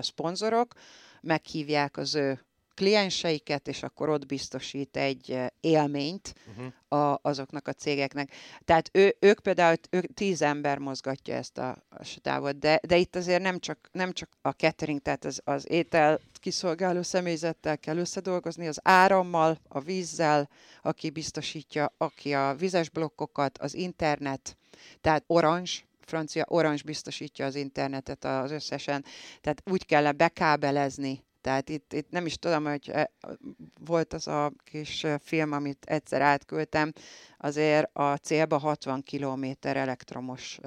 szponzorok 0.00 0.74
meghívják 1.20 1.96
az 1.96 2.14
ő 2.14 2.47
klienseiket, 2.78 3.68
és 3.68 3.82
akkor 3.82 4.08
ott 4.08 4.26
biztosít 4.26 4.96
egy 4.96 5.38
élményt 5.60 6.34
uh-huh. 6.48 7.02
a, 7.02 7.18
azoknak 7.22 7.68
a 7.68 7.72
cégeknek. 7.72 8.32
Tehát 8.64 8.90
ő, 8.92 9.16
ők 9.20 9.40
például, 9.40 9.76
ők 9.90 10.14
tíz 10.14 10.42
ember 10.42 10.78
mozgatja 10.78 11.34
ezt 11.34 11.58
a, 11.58 11.68
a 11.90 12.18
távot, 12.22 12.58
de, 12.58 12.80
de 12.86 12.96
itt 12.96 13.16
azért 13.16 13.42
nem 13.42 13.58
csak, 13.58 13.88
nem 13.92 14.12
csak 14.12 14.28
a 14.42 14.50
catering, 14.50 15.00
tehát 15.00 15.24
az, 15.24 15.40
az 15.44 15.70
étel 15.70 16.20
kiszolgáló 16.32 17.02
személyzettel 17.02 17.78
kell 17.78 17.96
összedolgozni, 17.96 18.68
az 18.68 18.80
árammal, 18.82 19.58
a 19.68 19.80
vízzel, 19.80 20.48
aki 20.82 21.10
biztosítja, 21.10 21.94
aki 21.96 22.34
a 22.34 22.54
vizes 22.58 22.90
blokkokat, 22.90 23.58
az 23.58 23.74
internet, 23.74 24.56
tehát 25.00 25.24
Orange, 25.26 25.70
francia 26.00 26.44
Orange 26.48 26.82
biztosítja 26.84 27.46
az 27.46 27.54
internetet 27.54 28.24
az 28.24 28.50
összesen, 28.50 29.04
tehát 29.40 29.62
úgy 29.70 29.86
kell 29.86 30.12
bekábelezni 30.12 31.26
tehát 31.48 31.68
itt, 31.68 31.92
itt 31.92 32.10
nem 32.10 32.26
is 32.26 32.38
tudom, 32.38 32.64
hogy 32.64 32.92
volt 33.80 34.12
az 34.12 34.26
a 34.26 34.52
kis 34.64 35.06
film, 35.20 35.52
amit 35.52 35.84
egyszer 35.84 36.20
átküldtem, 36.20 36.92
azért 37.38 37.96
a 37.96 38.16
célba 38.16 38.58
60 38.58 39.02
kilométer 39.02 39.76
elektromos 39.76 40.58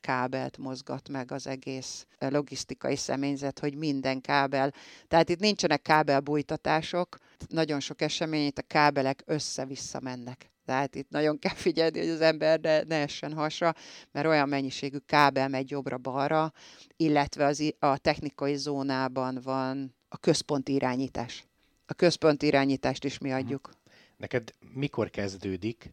kábelt 0.00 0.58
mozgat 0.58 1.08
meg 1.08 1.32
az 1.32 1.46
egész 1.46 2.06
logisztikai 2.18 2.96
személyzet, 2.96 3.58
hogy 3.58 3.74
minden 3.76 4.20
kábel. 4.20 4.72
Tehát 5.08 5.28
itt 5.28 5.40
nincsenek 5.40 5.82
kábelbújtatások, 5.82 7.16
nagyon 7.48 7.80
sok 7.80 8.00
esemény, 8.00 8.46
itt 8.46 8.58
a 8.58 8.62
kábelek 8.62 9.22
össze-vissza 9.26 10.00
mennek. 10.00 10.50
Tehát 10.64 10.94
itt 10.94 11.10
nagyon 11.10 11.38
kell 11.38 11.54
figyelni, 11.54 11.98
hogy 11.98 12.08
az 12.08 12.20
ember 12.20 12.60
ne, 12.60 12.82
ne 12.82 12.96
essen 12.96 13.32
hasra, 13.32 13.74
mert 14.12 14.26
olyan 14.26 14.48
mennyiségű 14.48 14.98
kábel 15.06 15.48
megy 15.48 15.70
jobbra-balra, 15.70 16.52
illetve 16.96 17.44
az, 17.44 17.74
a 17.78 17.98
technikai 17.98 18.56
zónában 18.56 19.40
van 19.42 19.95
a 20.08 20.16
központi 20.16 20.72
irányítás. 20.72 21.44
A 21.86 21.94
központi 21.94 22.46
irányítást 22.46 23.04
is 23.04 23.18
mi 23.18 23.32
adjuk. 23.32 23.70
Neked 24.16 24.54
mikor 24.72 25.10
kezdődik, 25.10 25.92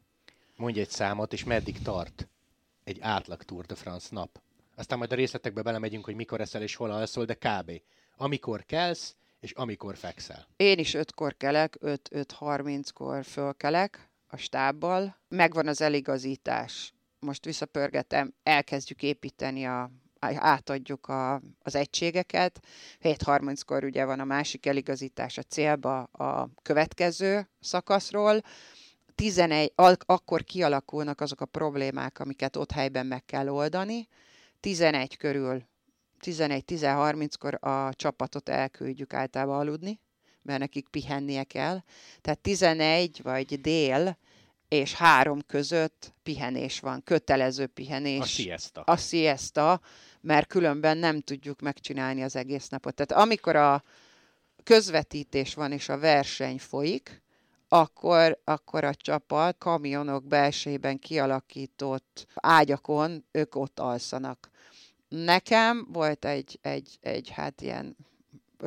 mondj 0.56 0.80
egy 0.80 0.90
számot, 0.90 1.34
és 1.34 1.44
meddig 1.44 1.82
tart 1.82 2.28
egy 2.84 2.98
átlag 3.02 3.44
Tour 3.44 3.66
de 3.66 3.76
France 3.76 4.08
nap? 4.12 4.42
Aztán 4.76 4.98
majd 4.98 5.12
a 5.12 5.16
részletekbe 5.16 5.62
belemegyünk, 5.62 6.06
hogy 6.06 6.16
mikor 6.16 6.42
eszel 6.42 6.62
és 6.62 6.76
hol 6.76 6.92
alszol, 6.92 7.26
de 7.26 7.34
kb. 7.34 7.72
Amikor 8.18 8.66
kelsz, 8.66 9.16
és 9.40 9.52
amikor 9.52 9.98
fekszel. 9.98 10.48
Én 10.56 10.80
is 10.80 10.94
ötkor 10.94 11.38
kelek, 11.38 11.78
5-5.30-kor 11.82 13.24
fölkelek 13.24 14.10
a 14.28 14.38
stábbal. 14.38 15.18
Megvan 15.28 15.68
az 15.68 15.82
eligazítás. 15.82 16.94
Most 17.20 17.46
visszapörgetem, 17.46 18.34
elkezdjük 18.44 19.04
építeni 19.04 19.66
a 19.66 19.92
átadjuk 20.36 21.08
a, 21.08 21.42
az 21.62 21.76
egységeket. 21.76 22.60
7.30-kor 23.02 23.84
ugye 23.84 24.06
van 24.06 24.20
a 24.20 24.24
másik 24.24 24.66
eligazítás 24.66 25.38
a 25.38 25.42
célba 25.42 26.02
a 26.04 26.50
következő 26.62 27.50
szakaszról. 27.60 28.42
11, 29.16 29.74
akkor 30.06 30.44
kialakulnak 30.44 31.22
azok 31.22 31.42
a 31.42 31.46
problémák, 31.46 32.20
amiket 32.20 32.56
ott 32.56 32.72
helyben 32.72 33.06
meg 33.06 33.26
kell 33.26 33.48
oldani. 33.48 34.08
11 34.60 35.18
körül, 35.18 35.64
11-10-30-kor 36.26 37.58
a 37.62 37.94
csapatot 37.94 38.50
elküldjük 38.50 39.14
általában 39.14 39.60
aludni, 39.60 40.00
mert 40.42 40.60
nekik 40.60 40.88
pihennie 40.88 41.44
kell. 41.44 41.84
Tehát 42.22 42.40
11 42.40 43.22
vagy 43.22 43.62
dél 43.62 44.18
és 44.74 44.94
három 44.94 45.42
között 45.48 46.14
pihenés 46.24 46.80
van, 46.80 47.04
kötelező 47.04 47.68
pihenés. 47.68 48.20
A 48.20 48.26
siesta. 48.26 48.82
A 48.82 48.98
siesta, 48.98 49.82
mert 50.22 50.48
különben 50.48 50.98
nem 50.98 51.22
tudjuk 51.22 51.62
megcsinálni 51.62 52.24
az 52.24 52.36
egész 52.36 52.68
napot. 52.68 52.94
Tehát 52.96 53.24
amikor 53.24 53.56
a 53.56 53.84
közvetítés 54.64 55.54
van 55.54 55.72
és 55.72 55.90
a 55.90 55.98
verseny 55.98 56.60
folyik, 56.60 57.22
akkor, 57.68 58.42
akkor 58.44 58.84
a 58.84 58.96
csapat 58.96 59.58
kamionok 59.58 60.28
belsejében 60.28 61.00
kialakított 61.00 62.26
ágyakon, 62.36 63.26
ők 63.32 63.56
ott 63.56 63.80
alszanak. 63.80 64.50
Nekem 65.08 65.88
volt 65.92 66.26
egy, 66.26 66.60
egy, 66.62 66.98
egy 67.02 67.30
hát 67.30 67.62
ilyen 67.62 67.98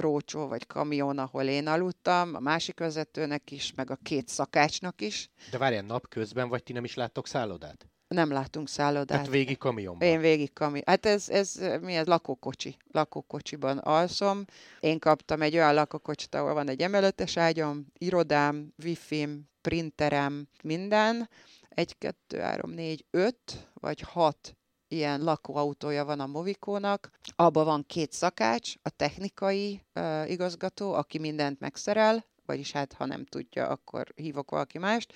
rócsó 0.01 0.49
vagy 0.49 0.67
kamion, 0.67 1.19
ahol 1.19 1.43
én 1.43 1.67
aludtam, 1.67 2.35
a 2.35 2.41
másik 2.41 2.79
vezetőnek 2.79 3.51
is, 3.51 3.73
meg 3.75 3.91
a 3.91 3.99
két 4.03 4.29
szakácsnak 4.29 5.01
is. 5.01 5.29
De 5.51 5.59
várjál, 5.59 5.83
napközben 5.83 6.49
vagy 6.49 6.63
ti 6.63 6.73
nem 6.73 6.85
is 6.85 6.95
láttok 6.95 7.27
szállodát? 7.27 7.87
Nem 8.09 8.31
látunk 8.31 8.69
szállodát. 8.69 9.07
Tehát 9.07 9.29
végig 9.29 9.59
kamionban? 9.59 10.09
Én 10.09 10.21
végig 10.21 10.53
kamion. 10.53 10.83
Hát 10.87 11.07
ez, 11.07 11.29
ez 11.29 11.61
mi 11.81 11.95
ez? 11.95 12.07
Lakókocsi. 12.07 12.77
Lakókocsiban 12.91 13.79
alszom. 13.79 14.45
Én 14.81 14.99
kaptam 14.99 15.43
egy 15.43 15.55
olyan 15.55 15.75
lakókocsit, 15.75 16.35
ahol 16.35 16.55
van 16.55 16.69
egy 16.69 16.81
emeletes 16.81 17.37
ágyam, 17.37 17.87
irodám, 17.99 18.73
wifim, 18.85 19.49
printerem, 19.61 20.49
minden. 20.63 21.29
Egy, 21.69 21.99
kettő, 21.99 22.39
három, 22.39 22.71
négy, 22.71 23.05
öt 23.11 23.69
vagy 23.75 24.01
hat 24.01 24.56
ilyen 24.89 25.23
lakóautója 25.23 26.05
van 26.05 26.21
a 26.21 26.27
Movikónak, 26.27 27.11
abban 27.37 27.65
van 27.65 27.85
két 27.87 28.13
szakács, 28.13 28.75
a 28.83 28.91
technikai 28.91 29.83
uh, 29.95 30.31
igazgató, 30.31 30.93
aki 30.93 31.19
mindent 31.19 31.61
megszerel, 31.61 32.25
vagyis 32.47 32.73
hát 32.73 32.93
ha 32.93 33.05
nem 33.05 33.25
tudja, 33.25 33.69
akkor 33.69 34.13
hívok 34.15 34.51
valaki 34.51 34.79
mást, 34.79 35.13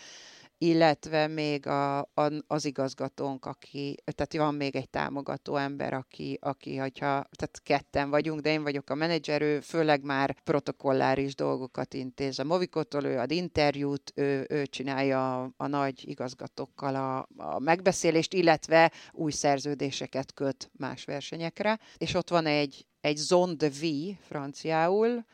illetve 0.62 1.26
még 1.26 1.66
a, 1.66 1.98
a, 1.98 2.32
az 2.46 2.64
igazgatónk, 2.64 3.46
aki, 3.46 3.96
tehát 4.14 4.36
van 4.36 4.54
még 4.54 4.76
egy 4.76 4.88
támogató 4.88 5.56
ember, 5.56 5.92
aki, 5.92 6.38
aki 6.40 6.76
hogyha, 6.76 7.06
tehát 7.36 7.60
ketten 7.62 8.10
vagyunk, 8.10 8.40
de 8.40 8.50
én 8.50 8.62
vagyok 8.62 8.90
a 8.90 8.94
menedzser, 8.94 9.42
ő 9.42 9.60
főleg 9.60 10.02
már 10.02 10.36
protokolláris 10.44 11.34
dolgokat 11.34 11.94
intéz. 11.94 12.38
A 12.38 12.44
Movikotól 12.44 13.04
ő 13.04 13.18
ad 13.18 13.30
interjút, 13.30 14.12
ő, 14.14 14.46
ő 14.48 14.66
csinálja 14.66 15.42
a, 15.42 15.52
a 15.56 15.66
nagy 15.66 16.08
igazgatókkal 16.08 16.94
a, 16.94 17.28
a 17.36 17.58
megbeszélést, 17.58 18.34
illetve 18.34 18.92
új 19.12 19.32
szerződéseket 19.32 20.32
köt 20.34 20.70
más 20.72 21.04
versenyekre. 21.04 21.78
És 21.96 22.14
ott 22.14 22.28
van 22.28 22.46
egy, 22.46 22.86
egy 23.00 23.16
zone 23.16 23.54
de 23.54 23.68
vie 23.68 24.14
franciául, 24.20 25.24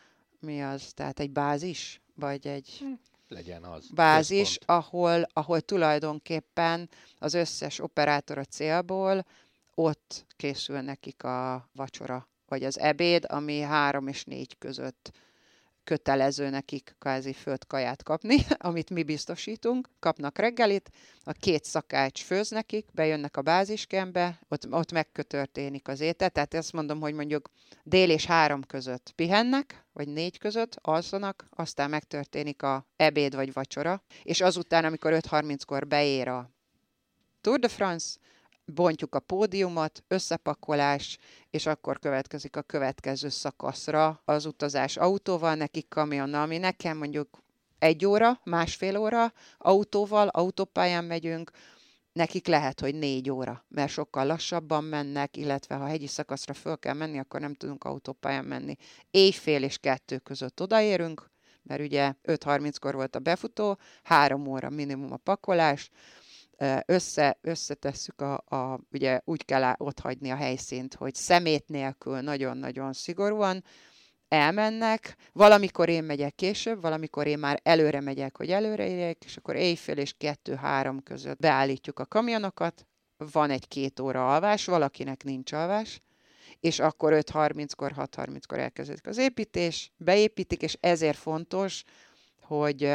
mi 0.41 0.63
az, 0.63 0.93
tehát 0.95 1.21
egy 1.21 1.31
bázis, 1.31 2.01
vagy 2.15 2.47
egy... 2.47 2.77
Hm 2.81 2.93
legyen 3.29 3.65
az. 3.65 3.91
Bázis, 3.91 4.59
ahol, 4.65 5.27
ahol 5.33 5.61
tulajdonképpen 5.61 6.91
az 7.19 7.35
összes 7.35 7.79
operátor 7.81 8.39
a 8.39 8.45
célból, 8.45 9.27
ott 9.75 10.27
készül 10.37 10.81
nekik 10.81 11.23
a 11.25 11.69
vacsora, 11.73 12.29
vagy 12.49 12.65
az 12.65 12.79
ebéd, 12.79 13.25
ami 13.29 13.61
három 13.61 14.07
és 14.09 14.25
négy 14.25 14.59
között 14.59 15.13
kötelező 15.87 16.49
nekik 16.51 16.95
kvázi 16.99 17.33
földkaját 17.33 18.03
kapni, 18.03 18.37
amit 18.69 18.91
mi 18.91 19.03
biztosítunk. 19.03 19.89
Kapnak 19.99 20.39
reggelit, 20.39 20.91
a 21.25 21.33
két 21.33 21.65
szakács 21.65 22.23
főz 22.23 22.51
nekik, 22.51 22.87
bejönnek 22.93 23.37
a 23.37 23.43
báziskembe, 23.43 24.39
ott, 24.49 24.73
ott 24.73 24.93
megkötörténik 24.93 25.89
az 25.89 26.01
étel. 26.01 26.31
Tehát 26.31 26.55
ezt 26.55 26.73
mondom, 26.73 27.01
hogy 27.01 27.15
mondjuk 27.15 27.51
dél 27.83 28.11
és 28.11 28.27
három 28.27 28.63
között 28.63 29.13
pihennek, 29.15 29.85
vagy 29.93 30.09
négy 30.09 30.39
között 30.39 30.79
alszanak, 30.81 31.47
aztán 31.51 31.91
megtörténik 31.91 32.63
a 32.63 32.87
ebéd 32.97 33.35
vagy 33.35 33.53
vacsora, 33.53 34.03
és 34.23 34.41
azután, 34.41 34.85
amikor 34.85 35.13
5.30-kor 35.13 35.87
beér 35.87 36.29
a 36.29 36.51
Tour 37.41 37.59
de 37.59 37.69
France, 37.69 38.17
bontjuk 38.67 39.15
a 39.15 39.21
pódiumot, 39.21 40.05
összepakolás, 40.09 41.19
és 41.51 41.67
akkor 41.67 41.99
következik 41.99 42.57
a 42.57 42.63
következő 42.63 43.29
szakaszra 43.29 44.23
az 44.25 44.47
utazás 44.47 44.97
autóval, 44.97 45.55
nekik 45.55 45.89
kamionnal, 45.89 46.43
ami 46.43 46.59
nekem 46.59 46.97
mondjuk 46.97 47.45
egy 47.79 48.07
óra, 48.07 48.41
másfél 48.45 48.97
óra, 48.97 49.33
autóval, 49.59 50.29
autópályán 50.29 51.05
megyünk, 51.05 51.51
nekik 52.13 52.47
lehet, 52.47 52.81
hogy 52.81 52.95
négy 52.95 53.31
óra, 53.31 53.65
mert 53.69 53.91
sokkal 53.91 54.27
lassabban 54.27 54.85
mennek, 54.85 55.37
illetve 55.37 55.75
ha 55.75 55.87
hegyi 55.87 56.07
szakaszra 56.07 56.55
föl 56.55 56.79
kell 56.79 56.95
menni, 56.95 57.19
akkor 57.19 57.41
nem 57.41 57.55
tudunk 57.55 57.85
autópályán 57.85 58.45
menni. 58.45 58.77
Éjfél 59.11 59.63
és 59.63 59.79
kettő 59.79 60.19
között 60.19 60.61
odaérünk, 60.61 61.31
mert 61.63 61.81
ugye 61.81 62.15
5.30-kor 62.25 62.95
volt 62.95 63.17
a 63.17 63.19
befutó, 63.19 63.79
három 64.03 64.47
óra 64.47 64.71
minimum 64.71 65.13
a 65.13 65.17
pakolás, 65.17 65.91
össze, 66.87 67.39
összetesszük, 67.41 68.21
a, 68.21 68.35
a, 68.35 68.81
ugye 68.93 69.21
úgy 69.25 69.45
kell 69.45 69.75
ott 69.77 70.01
hagyni 70.01 70.31
a 70.31 70.37
helyszínt, 70.37 70.95
hogy 70.95 71.15
szemét 71.15 71.69
nélkül 71.69 72.21
nagyon-nagyon 72.21 72.93
szigorúan 72.93 73.65
elmennek, 74.29 75.17
valamikor 75.33 75.89
én 75.89 76.05
megyek 76.05 76.35
később, 76.35 76.81
valamikor 76.81 77.27
én 77.27 77.39
már 77.39 77.61
előre 77.63 78.01
megyek, 78.01 78.37
hogy 78.37 78.51
előre 78.51 78.89
érjek, 78.89 79.25
és 79.25 79.37
akkor 79.37 79.57
éjfél 79.57 79.97
és 79.97 80.15
kettő-három 80.19 81.03
között 81.03 81.39
beállítjuk 81.39 81.99
a 81.99 82.07
kamionokat, 82.07 82.87
van 83.17 83.51
egy-két 83.51 84.01
óra 84.01 84.33
alvás, 84.35 84.65
valakinek 84.65 85.25
nincs 85.25 85.53
alvás, 85.53 86.01
és 86.61 86.79
akkor 86.79 87.13
5.30-kor, 87.13 87.93
6.30-kor 87.97 88.59
elkezdődik 88.59 89.07
az 89.07 89.19
építés, 89.19 89.93
beépítik, 89.97 90.63
és 90.63 90.77
ezért 90.81 91.19
fontos, 91.19 91.83
hogy 92.41 92.95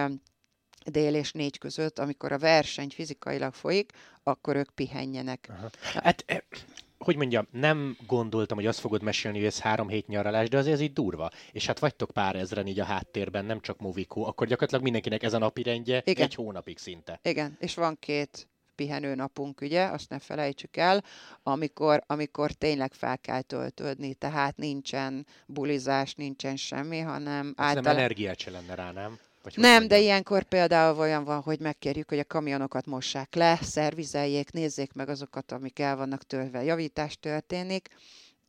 dél 0.86 1.16
és 1.16 1.32
négy 1.32 1.58
között, 1.58 2.00
amikor 2.00 2.32
a 2.32 2.38
verseny 2.38 2.90
fizikailag 2.90 3.54
folyik, 3.54 3.92
akkor 4.24 4.56
ők 4.56 4.70
pihenjenek. 4.70 5.48
Aha. 5.50 5.70
Hát, 6.04 6.24
eh, 6.26 6.38
hogy 6.98 7.16
mondjam, 7.16 7.48
nem 7.52 7.98
gondoltam, 8.08 8.58
hogy 8.58 8.66
azt 8.66 8.80
fogod 8.80 9.02
mesélni, 9.02 9.38
hogy 9.38 9.48
ez 9.48 9.60
három 9.60 9.88
hét 9.88 10.08
nyaralás, 10.08 10.50
de 10.50 10.58
azért 10.58 10.76
ez 10.76 10.82
így 10.82 10.94
durva. 10.94 11.30
És 11.52 11.66
hát 11.66 11.80
vagytok 11.80 12.12
pár 12.12 12.36
ezren 12.36 12.68
így 12.68 12.80
a 12.80 12.84
háttérben, 12.84 13.46
nem 13.46 13.60
csak 13.60 13.80
Moviko, 13.80 14.22
akkor 14.22 14.48
gyakorlatilag 14.48 14.84
mindenkinek 14.84 15.24
ez 15.24 15.34
a 15.34 15.38
napi 15.38 15.64
rendje 15.64 16.02
Igen. 16.06 16.26
egy 16.26 16.36
hónapig 16.36 16.78
szinte. 16.78 17.20
Igen, 17.24 17.58
és 17.60 17.76
van 17.76 17.98
két 18.00 18.48
pihenő 18.76 19.16
napunk, 19.16 19.62
ugye, 19.62 19.86
azt 19.86 20.10
ne 20.10 20.20
felejtsük 20.20 20.78
el, 20.78 21.04
amikor, 21.44 22.04
amikor 22.08 22.52
tényleg 22.52 22.94
fel 22.94 23.18
kell 23.18 23.42
töltődni, 23.42 24.14
tehát 24.14 24.58
nincsen 24.58 25.26
bulizás, 25.46 26.16
nincsen 26.16 26.56
semmi, 26.56 27.00
hanem 27.00 27.54
általában... 27.58 27.94
Nem 27.94 28.04
energiát 28.04 28.40
se 28.40 28.52
lenne 28.52 28.76
rá, 28.76 28.92
nem? 28.92 29.20
Vagy 29.44 29.58
nem, 29.58 29.88
de 29.88 30.00
ilyenkor 30.00 30.44
például 30.44 31.00
olyan 31.00 31.24
van, 31.24 31.42
hogy 31.42 31.60
megkérjük, 31.60 32.10
hogy 32.10 32.20
a 32.20 32.24
kamionokat 32.24 32.86
mossák 32.86 33.36
le, 33.36 33.60
szervizeljék, 33.62 34.52
nézzék 34.52 34.94
meg 34.94 35.10
azokat, 35.10 35.52
amik 35.52 35.80
el 35.80 35.96
vannak 35.96 36.24
törve, 36.24 36.64
javítás 36.64 37.20
történik, 37.20 37.90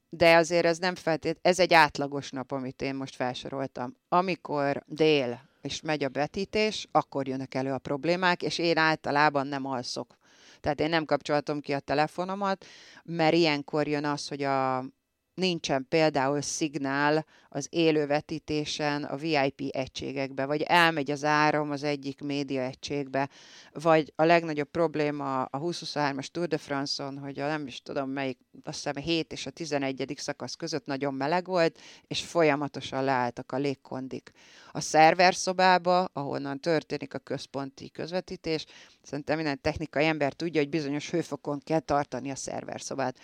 de 0.08 0.36
azért 0.36 0.64
ez 0.64 0.78
nem 0.78 0.94
feltét, 0.94 1.38
ez 1.42 1.58
egy 1.58 1.74
átlagos 1.74 2.30
nap, 2.30 2.52
amit 2.52 2.82
én 2.82 2.94
most 2.94 3.14
felsoroltam. 3.14 3.96
Amikor 4.08 4.82
dél 4.86 5.50
és 5.62 5.80
megy 5.80 6.04
a 6.04 6.08
betítés, 6.08 6.88
akkor 6.90 7.28
jönnek 7.28 7.54
elő 7.54 7.72
a 7.72 7.78
problémák, 7.78 8.42
és 8.42 8.58
én 8.58 8.78
általában 8.78 9.46
nem 9.46 9.66
alszok. 9.66 10.16
Tehát 10.60 10.80
én 10.80 10.88
nem 10.88 11.04
kapcsolatom 11.04 11.60
ki 11.60 11.72
a 11.72 11.78
telefonomat, 11.78 12.64
mert 13.02 13.34
ilyenkor 13.34 13.88
jön 13.88 14.04
az, 14.04 14.28
hogy 14.28 14.42
a, 14.42 14.84
nincsen 15.34 15.86
például 15.88 16.40
szignál 16.40 17.26
az 17.48 17.66
élő 17.70 18.06
vetítésen 18.06 19.04
a 19.04 19.16
VIP 19.16 19.60
egységekbe, 19.70 20.46
vagy 20.46 20.62
elmegy 20.62 21.10
az 21.10 21.24
áram 21.24 21.70
az 21.70 21.82
egyik 21.82 22.20
média 22.20 22.62
egységbe, 22.62 23.28
vagy 23.72 24.12
a 24.16 24.24
legnagyobb 24.24 24.68
probléma 24.70 25.42
a 25.42 25.58
2023-as 25.60 26.26
Tour 26.26 26.48
de 26.48 26.58
France-on, 26.58 27.18
hogy 27.18 27.38
a 27.38 27.46
nem 27.46 27.66
is 27.66 27.82
tudom 27.82 28.10
melyik, 28.10 28.38
azt 28.64 28.76
hiszem 28.76 29.02
7 29.02 29.32
és 29.32 29.46
a 29.46 29.50
11. 29.50 30.12
szakasz 30.16 30.54
között 30.54 30.86
nagyon 30.86 31.14
meleg 31.14 31.46
volt, 31.46 31.80
és 32.06 32.24
folyamatosan 32.24 33.04
leálltak 33.04 33.52
a 33.52 33.56
légkondik. 33.56 34.30
A 34.72 34.80
szerverszobába, 34.80 36.04
ahonnan 36.04 36.60
történik 36.60 37.14
a 37.14 37.18
központi 37.18 37.90
közvetítés, 37.90 38.64
szerintem 39.02 39.36
minden 39.36 39.60
technikai 39.60 40.04
ember 40.04 40.32
tudja, 40.32 40.60
hogy 40.60 40.70
bizonyos 40.70 41.10
hőfokon 41.10 41.60
kell 41.64 41.80
tartani 41.80 42.30
a 42.30 42.36
szerverszobát 42.36 43.18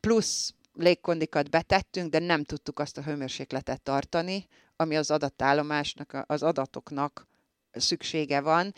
plusz 0.00 0.54
légkondikat 0.76 1.50
betettünk, 1.50 2.10
de 2.10 2.18
nem 2.18 2.44
tudtuk 2.44 2.78
azt 2.78 2.98
a 2.98 3.02
hőmérsékletet 3.02 3.82
tartani, 3.82 4.46
ami 4.76 4.96
az 4.96 5.10
adatállomásnak, 5.10 6.24
az 6.26 6.42
adatoknak 6.42 7.26
szüksége 7.72 8.40
van, 8.40 8.74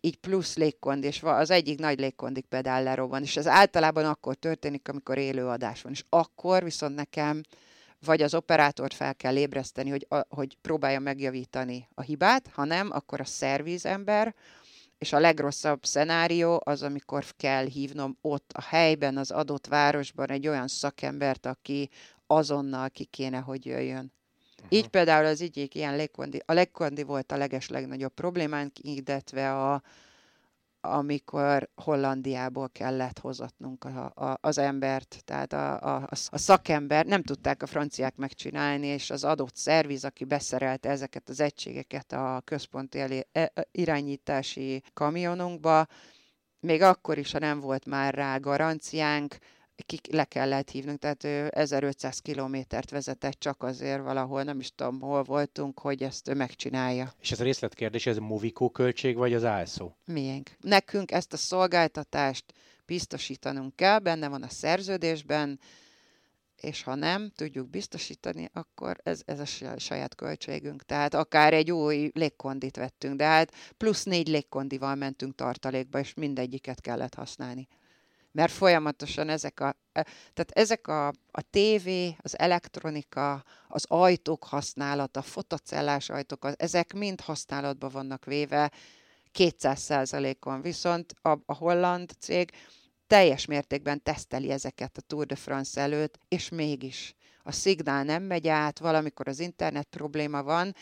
így 0.00 0.16
plusz 0.16 0.56
légkond, 0.56 1.04
és 1.04 1.22
az 1.22 1.50
egyik 1.50 1.78
nagy 1.78 1.98
légkondik 1.98 2.46
pedál 2.46 2.82
lerobban, 2.82 3.22
és 3.22 3.36
ez 3.36 3.46
általában 3.46 4.04
akkor 4.04 4.34
történik, 4.34 4.88
amikor 4.88 5.18
élő 5.18 5.46
adás 5.46 5.82
van, 5.82 5.92
és 5.92 6.04
akkor 6.08 6.64
viszont 6.64 6.94
nekem 6.94 7.40
vagy 8.04 8.22
az 8.22 8.34
operátort 8.34 8.94
fel 8.94 9.14
kell 9.14 9.36
ébreszteni, 9.36 9.90
hogy, 9.90 10.06
hogy 10.28 10.56
próbálja 10.62 11.00
megjavítani 11.00 11.88
a 11.94 12.00
hibát, 12.00 12.50
ha 12.52 12.64
nem, 12.64 12.90
akkor 12.90 13.20
a 13.20 13.24
szervizember, 13.24 14.34
és 14.98 15.12
a 15.12 15.18
legrosszabb 15.18 15.84
szenárió 15.84 16.60
az, 16.64 16.82
amikor 16.82 17.24
kell 17.36 17.64
hívnom 17.64 18.18
ott 18.20 18.52
a 18.54 18.62
helyben, 18.62 19.16
az 19.16 19.30
adott 19.30 19.66
városban 19.66 20.30
egy 20.30 20.48
olyan 20.48 20.68
szakembert, 20.68 21.46
aki 21.46 21.90
azonnal 22.26 22.90
ki 22.90 23.04
kéne, 23.04 23.38
hogy 23.38 23.66
jöjjön. 23.66 24.12
Uh-huh. 24.54 24.78
Így 24.78 24.88
például 24.88 25.26
az 25.26 25.40
egyik 25.40 25.74
ilyen 25.74 25.96
légkondi, 25.96 26.42
a 26.46 26.52
légkondi 26.52 27.02
volt 27.02 27.32
a 27.32 27.36
leges 27.36 27.68
legnagyobb 27.68 28.14
problémánk, 28.14 28.72
illetve 28.78 29.52
a, 29.52 29.82
amikor 30.92 31.68
Hollandiából 31.74 32.68
kellett 32.68 33.18
hozatnunk 33.18 33.84
a, 33.84 34.12
a, 34.14 34.38
az 34.40 34.58
embert, 34.58 35.20
tehát 35.24 35.52
a, 35.52 35.96
a, 35.96 36.08
a 36.30 36.38
szakember, 36.38 37.06
nem 37.06 37.22
tudták 37.22 37.62
a 37.62 37.66
franciák 37.66 38.16
megcsinálni, 38.16 38.86
és 38.86 39.10
az 39.10 39.24
adott 39.24 39.56
szerviz, 39.56 40.04
aki 40.04 40.24
beszerelte 40.24 40.88
ezeket 40.88 41.28
az 41.28 41.40
egységeket 41.40 42.12
a 42.12 42.42
központi 42.44 43.00
elé, 43.00 43.26
e, 43.32 43.52
irányítási 43.70 44.82
kamionunkba, 44.92 45.86
még 46.60 46.82
akkor 46.82 47.18
is, 47.18 47.32
ha 47.32 47.38
nem 47.38 47.60
volt 47.60 47.86
már 47.86 48.14
rá 48.14 48.36
garanciánk, 48.36 49.36
ki 49.86 50.00
le 50.10 50.24
kellett 50.24 50.70
hívnunk, 50.70 50.98
tehát 50.98 51.24
ő 51.24 51.48
1500 51.48 52.18
kilométert 52.18 52.90
vezetett 52.90 53.38
csak 53.38 53.62
azért 53.62 54.02
valahol, 54.02 54.42
nem 54.42 54.60
is 54.60 54.70
tudom, 54.74 55.00
hol 55.00 55.22
voltunk, 55.22 55.78
hogy 55.78 56.02
ezt 56.02 56.28
ő 56.28 56.34
megcsinálja. 56.34 57.12
És 57.20 57.30
ez 57.32 57.40
a 57.40 57.44
részletkérdés, 57.44 58.06
ez 58.06 58.16
Movico 58.16 58.70
költség, 58.70 59.16
vagy 59.16 59.34
az 59.34 59.42
ASO? 59.42 59.90
Miénk. 60.04 60.50
Nekünk 60.60 61.10
ezt 61.10 61.32
a 61.32 61.36
szolgáltatást 61.36 62.44
biztosítanunk 62.86 63.76
kell, 63.76 63.98
benne 63.98 64.28
van 64.28 64.42
a 64.42 64.48
szerződésben, 64.48 65.60
és 66.60 66.82
ha 66.82 66.94
nem 66.94 67.30
tudjuk 67.34 67.70
biztosítani, 67.70 68.50
akkor 68.52 68.96
ez, 69.02 69.22
ez 69.24 69.40
a 69.40 69.76
saját 69.78 70.14
költségünk. 70.14 70.84
Tehát 70.84 71.14
akár 71.14 71.52
egy 71.54 71.72
új 71.72 72.10
légkondit 72.14 72.76
vettünk, 72.76 73.16
de 73.16 73.24
hát 73.24 73.52
plusz 73.76 74.04
négy 74.04 74.28
légkondival 74.28 74.94
mentünk 74.94 75.34
tartalékba, 75.34 75.98
és 75.98 76.14
mindegyiket 76.14 76.80
kellett 76.80 77.14
használni. 77.14 77.68
Mert 78.36 78.52
folyamatosan 78.52 79.28
ezek 79.28 79.60
a, 79.60 79.76
e, 79.92 80.02
tehát 80.34 80.50
ezek 80.50 80.88
a, 80.88 81.06
a 81.30 81.40
tévé, 81.50 82.16
az 82.18 82.38
elektronika, 82.38 83.44
az 83.68 83.84
ajtók 83.88 84.44
használata, 84.44 85.22
fotocellás 85.22 86.10
ajtók, 86.10 86.48
ezek 86.56 86.92
mind 86.92 87.20
használatban 87.20 87.90
vannak 87.90 88.24
véve 88.24 88.72
200 89.32 90.12
on 90.40 90.60
viszont 90.60 91.14
a, 91.22 91.38
a 91.46 91.54
holland 91.54 92.10
cég 92.18 92.50
teljes 93.06 93.46
mértékben 93.46 94.02
teszteli 94.02 94.50
ezeket 94.50 94.96
a 94.96 95.00
Tour 95.00 95.26
de 95.26 95.36
France 95.36 95.80
előtt, 95.80 96.18
és 96.28 96.48
mégis. 96.48 97.14
A 97.42 97.52
szignál 97.52 98.04
nem 98.04 98.22
megy 98.22 98.48
át, 98.48 98.78
valamikor 98.78 99.28
az 99.28 99.40
internet 99.40 99.86
probléma 99.90 100.42
van, 100.42 100.74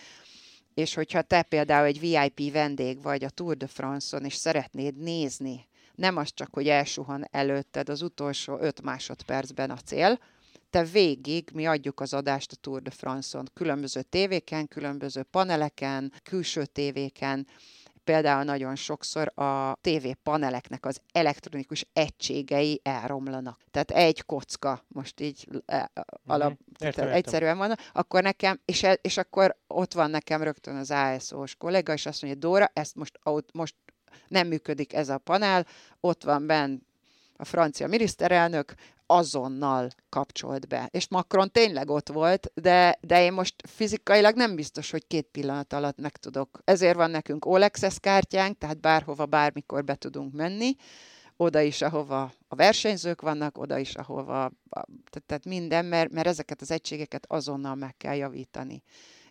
és 0.75 0.95
hogyha 0.95 1.23
te 1.23 1.43
például 1.43 1.87
egy 1.87 2.01
VIP 2.01 2.53
vendég 2.53 3.03
vagy 3.03 3.25
a 3.25 3.31
Tour 3.31 3.57
de 3.57 3.67
France-on, 3.67 4.25
és 4.25 4.35
szeretnéd 4.35 4.97
nézni, 4.97 5.67
nem 5.95 6.17
az 6.17 6.31
csak, 6.35 6.49
hogy 6.53 6.69
elsuhan 6.69 7.27
előtted 7.31 7.89
az 7.89 8.03
utolsó 8.03 8.59
5 8.61 8.83
másodpercben 8.83 9.71
a 9.71 9.77
cél, 9.77 10.19
te 10.71 10.85
végig 10.85 11.51
mi 11.53 11.67
adjuk 11.67 12.01
az 12.01 12.15
adást 12.15 12.53
a 12.53 12.57
Tour 12.61 12.83
de 12.83 12.91
France-on, 12.91 13.49
különböző 13.55 14.03
tévéken, 14.03 14.69
különböző 14.69 15.23
paneleken, 15.23 16.13
külső 16.23 16.67
tévéken, 16.67 17.47
például 18.05 18.45
nagyon 18.45 18.77
sokszor 18.77 19.39
a 19.39 19.79
TV 19.81 20.07
paneleknek 20.23 20.87
az 20.87 21.01
elektronikus 21.13 21.87
egységei 21.93 22.81
elromlanak. 22.83 23.61
Tehát 23.71 23.91
egy 23.91 24.23
kocka, 24.23 24.85
most 24.89 25.21
így 25.21 25.49
e, 25.67 25.91
alap, 26.27 26.51
mm, 26.51 26.87
értem, 26.87 27.09
egyszerűen 27.09 27.59
van, 27.59 27.75
akkor 27.93 28.23
nekem, 28.23 28.61
és, 28.65 28.83
e, 28.83 28.93
és 28.93 29.17
akkor 29.17 29.57
ott 29.67 29.93
van 29.93 30.11
nekem 30.11 30.43
rögtön 30.43 30.77
az 30.77 30.91
ASO-s 30.91 31.55
kollega, 31.55 31.93
és 31.93 32.07
azt 32.07 32.23
mondja, 32.23 32.41
Dóra, 32.41 32.71
ezt 32.73 32.95
most, 32.95 33.19
most 33.53 33.75
nem 34.29 34.47
működik 34.47 34.93
ez 34.93 35.09
a 35.09 35.19
panel, 35.19 35.67
ott 36.01 36.25
van 36.25 36.47
benn 36.47 36.79
a 37.37 37.45
francia 37.45 37.87
miniszterelnök, 37.87 38.75
azonnal 39.07 39.91
kapcsolt 40.09 40.69
be. 40.69 40.89
És 40.91 41.09
Macron 41.09 41.51
tényleg 41.51 41.91
ott 41.91 42.09
volt, 42.09 42.51
de, 42.55 42.99
de 43.01 43.23
én 43.23 43.33
most 43.33 43.55
fizikailag 43.69 44.37
nem 44.37 44.55
biztos, 44.55 44.91
hogy 44.91 45.07
két 45.07 45.27
pillanat 45.33 45.73
alatt 45.73 46.01
meg 46.01 46.17
tudok. 46.17 46.61
Ezért 46.65 46.97
van 46.97 47.11
nekünk 47.11 47.45
Olexes 47.45 48.01
kártyánk, 48.01 48.59
tehát 48.59 48.81
bárhova, 48.81 49.27
bármikor 49.27 49.85
be 49.85 49.95
tudunk 49.95 50.33
menni, 50.33 50.77
oda 51.37 51.61
is, 51.61 51.83
ahova 51.83 52.33
a 52.49 52.55
versenyzők 52.55 53.21
vannak, 53.21 53.59
oda 53.59 53.79
is, 53.79 53.95
ahova, 53.95 54.51
tehát 55.27 55.45
minden, 55.45 55.85
mert, 55.85 56.13
mert 56.13 56.27
ezeket 56.27 56.61
az 56.61 56.71
egységeket 56.71 57.25
azonnal 57.29 57.75
meg 57.75 57.97
kell 57.97 58.15
javítani. 58.15 58.83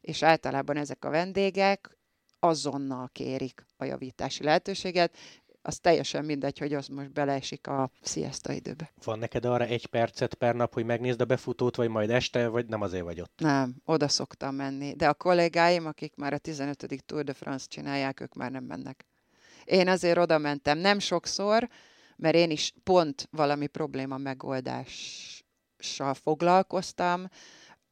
És 0.02 0.24
általában 0.24 0.78
ezek 0.78 1.06
a 1.06 1.10
vendégek 1.10 1.98
azonnal 2.44 3.10
kérik 3.12 3.66
a 3.78 3.84
javítási 3.84 4.44
lehetőséget, 4.44 5.18
az 5.62 5.80
teljesen 5.80 6.26
mindegy, 6.26 6.60
hogy 6.60 6.74
az 6.74 6.88
most 6.88 7.12
beleesik 7.12 7.68
a 7.68 7.90
siesta 8.02 8.54
időbe. 8.54 8.92
Van 9.04 9.20
neked 9.20 9.46
arra 9.46 9.66
egy 9.66 9.86
percet 9.86 10.34
per 10.34 10.56
nap, 10.56 10.74
hogy 10.74 10.86
megnézd 10.86 11.22
a 11.22 11.26
befutót, 11.26 11.76
vagy 11.76 11.90
majd 11.90 12.10
este, 12.10 12.48
vagy 12.48 12.66
nem 12.66 12.82
azért 12.82 13.04
vagy 13.04 13.22
ott? 13.22 13.40
Nem, 13.40 13.76
oda 13.86 14.08
szoktam 14.08 14.56
menni. 14.56 14.94
De 14.94 15.08
a 15.08 15.14
kollégáim, 15.14 15.86
akik 15.86 16.16
már 16.16 16.34
a 16.34 16.38
15. 16.38 17.04
Tour 17.06 17.24
de 17.24 17.34
France 17.34 17.66
csinálják, 17.68 18.20
ők 18.20 18.34
már 18.34 18.52
nem 18.52 18.64
mennek. 18.64 19.06
Én 19.64 19.88
azért 19.88 20.18
oda 20.18 20.38
mentem, 20.38 20.78
nem 20.78 21.00
sokszor, 21.00 21.70
mert 22.16 22.36
én 22.36 22.52
is 22.52 22.74
pont 22.84 23.28
valami 23.32 23.68
probléma 23.68 24.18
megoldással 24.18 26.14
foglalkoztam, 26.14 27.30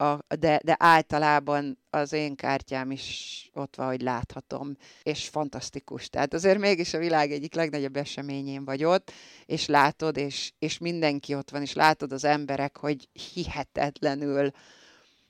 a, 0.01 0.25
de, 0.39 0.59
de 0.63 0.75
általában 0.79 1.77
az 1.89 2.13
én 2.13 2.35
kártyám 2.35 2.91
is 2.91 3.49
ott 3.53 3.75
van, 3.75 3.87
hogy 3.87 4.01
láthatom, 4.01 4.75
és 5.03 5.27
fantasztikus. 5.27 6.09
Tehát 6.09 6.33
azért 6.33 6.59
mégis 6.59 6.93
a 6.93 6.97
világ 6.97 7.31
egyik 7.31 7.53
legnagyobb 7.53 7.95
eseményén 7.95 8.65
vagy 8.65 8.83
ott, 8.83 9.11
és 9.45 9.65
látod, 9.65 10.17
és, 10.17 10.51
és 10.59 10.77
mindenki 10.77 11.35
ott 11.35 11.49
van, 11.49 11.61
és 11.61 11.73
látod 11.73 12.11
az 12.11 12.23
emberek, 12.23 12.77
hogy 12.77 13.07
hihetetlenül 13.33 14.51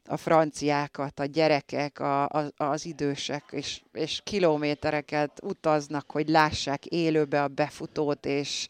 a 0.06 0.18
franciákat, 0.18 1.20
a 1.20 1.26
gyerekek, 1.26 2.00
a, 2.00 2.30
a, 2.30 2.52
az 2.56 2.86
idősek, 2.86 3.44
és, 3.52 3.82
és 3.94 4.22
kilométereket 4.24 5.40
utaznak, 5.44 6.12
hogy 6.12 6.30
lássák 6.30 6.86
élőbe 6.86 7.44
a 7.44 7.48
befutót, 7.48 8.26
és, 8.26 8.68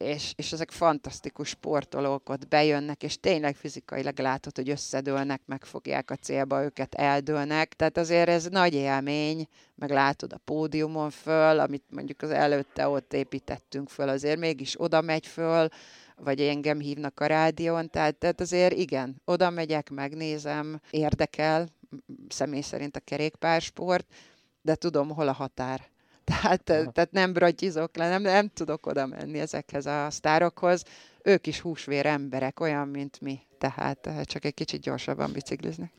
és, 0.00 0.32
és 0.36 0.52
ezek 0.52 0.70
fantasztikus 0.70 1.48
sportolók 1.48 2.28
ott 2.28 2.48
bejönnek, 2.48 3.02
és 3.02 3.20
tényleg 3.20 3.56
fizikailag 3.56 4.18
látod, 4.18 4.56
hogy 4.56 4.70
összedőlnek, 4.70 5.40
megfogják 5.46 6.10
a 6.10 6.16
célba, 6.16 6.62
őket 6.62 6.94
eldőlnek. 6.94 7.74
Tehát 7.74 7.96
azért 7.96 8.28
ez 8.28 8.44
nagy 8.44 8.74
élmény, 8.74 9.46
meg 9.74 9.90
látod 9.90 10.32
a 10.32 10.40
pódiumon 10.44 11.10
föl, 11.10 11.58
amit 11.58 11.84
mondjuk 11.90 12.22
az 12.22 12.30
előtte 12.30 12.88
ott 12.88 13.12
építettünk 13.12 13.88
föl, 13.88 14.08
azért 14.08 14.38
mégis 14.38 14.80
oda 14.80 15.00
megy 15.00 15.26
föl, 15.26 15.68
vagy 16.16 16.40
engem 16.40 16.78
hívnak 16.78 17.20
a 17.20 17.26
rádión, 17.26 17.90
tehát, 17.90 18.16
tehát 18.16 18.40
azért 18.40 18.74
igen, 18.74 19.20
oda 19.24 19.50
megyek, 19.50 19.90
megnézem, 19.90 20.80
érdekel, 20.90 21.68
személy 22.28 22.60
szerint 22.60 22.96
a 22.96 23.00
kerékpársport, 23.00 24.06
de 24.62 24.74
tudom, 24.74 25.08
hol 25.08 25.28
a 25.28 25.32
határ. 25.32 25.90
Tehát, 26.30 26.62
tehát 26.64 27.08
nem 27.10 27.32
bragyizok 27.32 27.96
le, 27.96 28.08
nem, 28.08 28.22
nem 28.22 28.48
tudok 28.48 28.86
oda 28.86 29.06
menni 29.06 29.38
ezekhez 29.38 29.86
a 29.86 30.10
sztárokhoz. 30.10 30.84
Ők 31.22 31.46
is 31.46 31.60
húsvér 31.60 32.06
emberek, 32.06 32.60
olyan, 32.60 32.88
mint 32.88 33.20
mi. 33.20 33.40
Tehát 33.58 34.06
eh, 34.06 34.24
csak 34.24 34.44
egy 34.44 34.54
kicsit 34.54 34.80
gyorsabban 34.80 35.32
bicikliznek. 35.32 35.92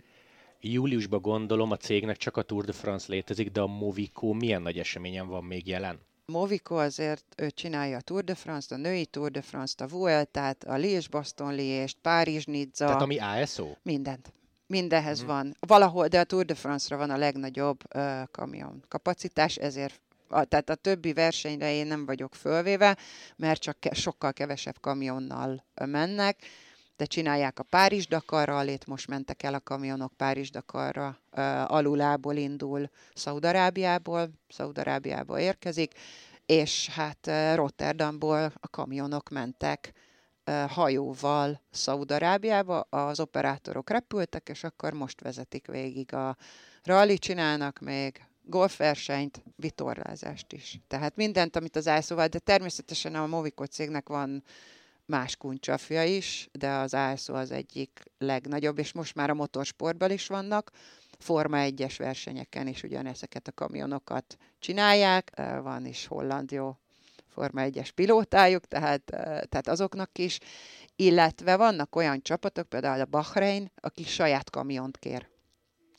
Júliusban 0.59 1.21
gondolom 1.21 1.71
a 1.71 1.77
cégnek 1.77 2.17
csak 2.17 2.38
a 2.38 2.41
Tour 2.41 2.65
de 2.65 2.71
France 2.71 3.05
létezik, 3.09 3.51
de 3.51 3.61
a 3.61 3.67
Movico 3.67 4.34
milyen 4.34 4.61
nagy 4.61 4.77
eseményen 4.77 5.27
van 5.27 5.43
még 5.43 5.67
jelen? 5.67 5.99
Movico 6.25 6.75
azért 6.75 7.25
ő 7.38 7.49
csinálja 7.49 7.97
a 7.97 8.01
Tour 8.01 8.23
de 8.23 8.36
France-t, 8.36 8.71
a 8.71 8.77
női 8.77 9.05
Tour 9.05 9.32
de 9.32 9.41
France-t, 9.41 9.82
a 9.82 9.88
Vueltát, 9.88 10.63
a 10.63 10.75
Liège-Bastogne 10.75 11.53
Liège, 11.53 11.93
Párizs-Nizza. 12.01 12.86
Tehát 12.86 13.01
ami 13.01 13.17
ASO? 13.17 13.67
Mindent. 13.84 14.34
Mindenhez 14.67 15.21
uh-huh. 15.21 15.36
van. 15.36 15.55
Valahol, 15.59 16.07
de 16.07 16.19
a 16.19 16.23
Tour 16.23 16.45
de 16.45 16.55
France-ra 16.55 16.97
van 16.97 17.09
a 17.09 17.17
legnagyobb 17.17 17.84
uh, 17.95 18.21
kamion 18.32 18.84
kapacitás, 18.88 19.55
ezért 19.55 20.01
a, 20.32 20.43
tehát 20.43 20.69
a 20.69 20.75
többi 20.75 21.13
versenyre 21.13 21.73
én 21.73 21.88
nem 21.88 22.05
vagyok 22.05 22.36
fölvéve, 22.36 22.97
mert 23.36 23.61
csak 23.61 23.79
ke, 23.79 23.93
sokkal 23.93 24.34
kevesebb 24.34 24.79
kamionnal 24.79 25.65
mennek, 25.86 26.45
de 27.01 27.07
csinálják 27.07 27.59
a 27.59 27.63
Párizs-Dakarral, 27.63 28.67
itt 28.67 28.86
most 28.86 29.07
mentek 29.07 29.43
el 29.43 29.53
a 29.53 29.59
kamionok 29.59 30.13
Párizs-Dakarra, 30.17 31.07
uh, 31.32 31.71
alulából 31.71 32.36
indul 32.36 32.89
Szaudarábiából, 33.13 34.29
Szaudarábiából 34.49 35.38
érkezik, 35.38 35.91
és 36.45 36.89
hát 36.89 37.27
uh, 37.27 37.55
Rotterdamból 37.55 38.53
a 38.59 38.67
kamionok 38.67 39.29
mentek 39.29 39.93
uh, 40.45 40.69
hajóval 40.69 41.61
Szaudarábiába, 41.71 42.79
az 42.79 43.19
operátorok 43.19 43.89
repültek, 43.89 44.49
és 44.49 44.63
akkor 44.63 44.93
most 44.93 45.21
vezetik 45.21 45.67
végig 45.67 46.13
a 46.13 46.38
rally 46.84 47.17
csinálnak 47.17 47.79
még, 47.79 48.25
golfversenyt, 48.43 49.43
vitorlázást 49.55 50.53
is. 50.53 50.79
Tehát 50.87 51.15
mindent, 51.15 51.55
amit 51.55 51.75
az 51.75 51.89
ISO 51.99 52.15
de 52.15 52.39
természetesen 52.39 53.15
a 53.15 53.27
Movico 53.27 53.65
cégnek 53.65 54.09
van 54.09 54.43
más 55.05 55.35
kuncsafja 55.35 56.03
is, 56.03 56.49
de 56.51 56.69
az 56.69 56.95
ISO 57.13 57.33
az 57.33 57.51
egyik 57.51 58.03
legnagyobb, 58.17 58.79
és 58.79 58.91
most 58.91 59.15
már 59.15 59.29
a 59.29 59.33
motorsportban 59.33 60.11
is 60.11 60.27
vannak, 60.27 60.71
Forma 61.19 61.57
1-es 61.59 61.95
versenyeken 61.97 62.67
is 62.67 62.83
ugyanezeket 62.83 63.47
a 63.47 63.51
kamionokat 63.51 64.37
csinálják, 64.59 65.31
van 65.61 65.85
is 65.85 66.05
holland 66.07 66.51
jó 66.51 66.77
Forma 67.27 67.61
1-es 67.65 67.89
pilótájuk, 67.95 68.65
tehát, 68.65 69.03
tehát 69.49 69.67
azoknak 69.67 70.17
is, 70.17 70.39
illetve 70.95 71.55
vannak 71.55 71.95
olyan 71.95 72.21
csapatok, 72.21 72.69
például 72.69 73.01
a 73.01 73.05
Bahrein, 73.05 73.71
aki 73.75 74.03
saját 74.03 74.49
kamiont 74.49 74.97
kér 74.97 75.30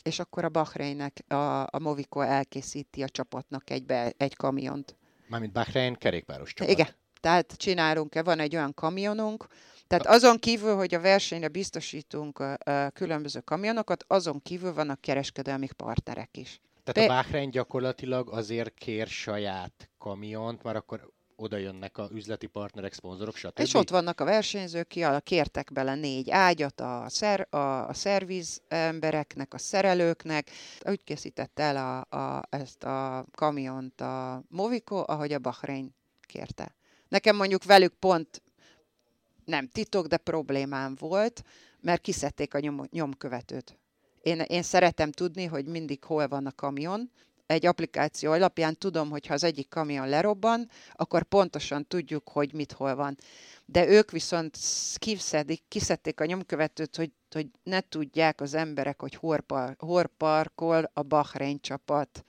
és 0.02 0.18
akkor 0.18 0.44
a 0.44 0.48
Bahreinnek, 0.48 1.24
a, 1.28 1.62
a 1.62 1.78
Movico 1.78 2.20
elkészíti 2.20 3.02
a 3.02 3.08
csapatnak 3.08 3.70
egybe 3.70 4.12
egy 4.16 4.36
kamiont. 4.36 4.96
Mármint 5.28 5.52
Bahrein 5.52 5.94
kerékpáros 5.94 6.52
csapat. 6.52 6.72
Igen, 6.72 6.88
tehát 7.20 7.52
csinálunk-e, 7.56 8.22
van 8.22 8.38
egy 8.38 8.56
olyan 8.56 8.74
kamionunk, 8.74 9.46
tehát 9.86 10.06
azon 10.06 10.38
kívül, 10.38 10.76
hogy 10.76 10.94
a 10.94 11.00
versenyre 11.00 11.48
biztosítunk 11.48 12.38
a, 12.38 12.52
a 12.64 12.90
különböző 12.90 13.40
kamionokat, 13.40 14.04
azon 14.06 14.42
kívül 14.42 14.74
vannak 14.74 15.00
kereskedelmi 15.00 15.68
partnerek 15.76 16.36
is. 16.36 16.60
Tehát 16.84 17.08
Be... 17.08 17.14
a 17.14 17.22
Bahrein 17.22 17.50
gyakorlatilag 17.50 18.30
azért 18.30 18.74
kér 18.74 19.06
saját 19.06 19.90
kamiont, 19.98 20.62
mert 20.62 20.76
akkor 20.76 21.12
oda 21.42 21.56
jönnek 21.56 21.98
a 21.98 22.08
üzleti 22.12 22.46
partnerek, 22.46 22.92
szponzorok, 22.92 23.36
stb. 23.36 23.58
És 23.58 23.74
ott 23.74 23.90
vannak 23.90 24.20
a 24.20 24.24
versenyzők, 24.24 24.86
ki 24.86 25.04
kértek 25.24 25.72
bele 25.72 25.94
négy 25.94 26.30
ágyat 26.30 26.80
a, 26.80 27.04
szer, 27.08 27.46
a, 27.50 27.56
a 27.88 27.94
szerviz 27.94 28.62
embereknek, 28.68 29.54
a 29.54 29.58
szerelőknek. 29.58 30.50
Úgy 30.84 31.04
készítette 31.04 31.62
el 31.62 31.76
a, 31.76 32.16
a, 32.16 32.46
ezt 32.50 32.84
a 32.84 33.26
kamiont 33.34 34.00
a 34.00 34.42
Movico, 34.48 35.04
ahogy 35.06 35.32
a 35.32 35.38
Bahrein 35.38 35.94
kérte. 36.26 36.74
Nekem 37.08 37.36
mondjuk 37.36 37.64
velük 37.64 37.94
pont 37.94 38.42
nem 39.44 39.68
titok, 39.68 40.06
de 40.06 40.16
problémám 40.16 40.94
volt, 40.98 41.44
mert 41.80 42.00
kiszedték 42.00 42.54
a 42.54 42.58
nyom, 42.58 42.86
nyomkövetőt. 42.90 43.78
Én, 44.22 44.40
én 44.40 44.62
szeretem 44.62 45.12
tudni, 45.12 45.44
hogy 45.44 45.66
mindig 45.66 46.04
hol 46.04 46.28
van 46.28 46.46
a 46.46 46.52
kamion, 46.52 47.10
egy 47.52 47.66
applikáció 47.66 48.32
alapján 48.32 48.78
tudom, 48.78 49.10
hogy 49.10 49.26
ha 49.26 49.34
az 49.34 49.44
egyik 49.44 49.68
kamion 49.68 50.08
lerobban, 50.08 50.68
akkor 50.92 51.22
pontosan 51.22 51.86
tudjuk, 51.86 52.28
hogy 52.28 52.52
mit 52.52 52.72
hol 52.72 52.94
van. 52.94 53.16
De 53.64 53.88
ők 53.88 54.10
viszont 54.10 54.58
kiszedik, 54.94 55.62
kiszedték 55.68 56.20
a 56.20 56.24
nyomkövetőt, 56.24 56.96
hogy, 56.96 57.12
hogy 57.30 57.46
ne 57.62 57.80
tudják 57.80 58.40
az 58.40 58.54
emberek, 58.54 59.00
hogy 59.00 59.14
hol, 59.14 59.44
hol 59.78 60.06
parkol 60.06 60.90
a 60.94 61.02
Bahrein 61.02 61.60
csapat 61.60 62.24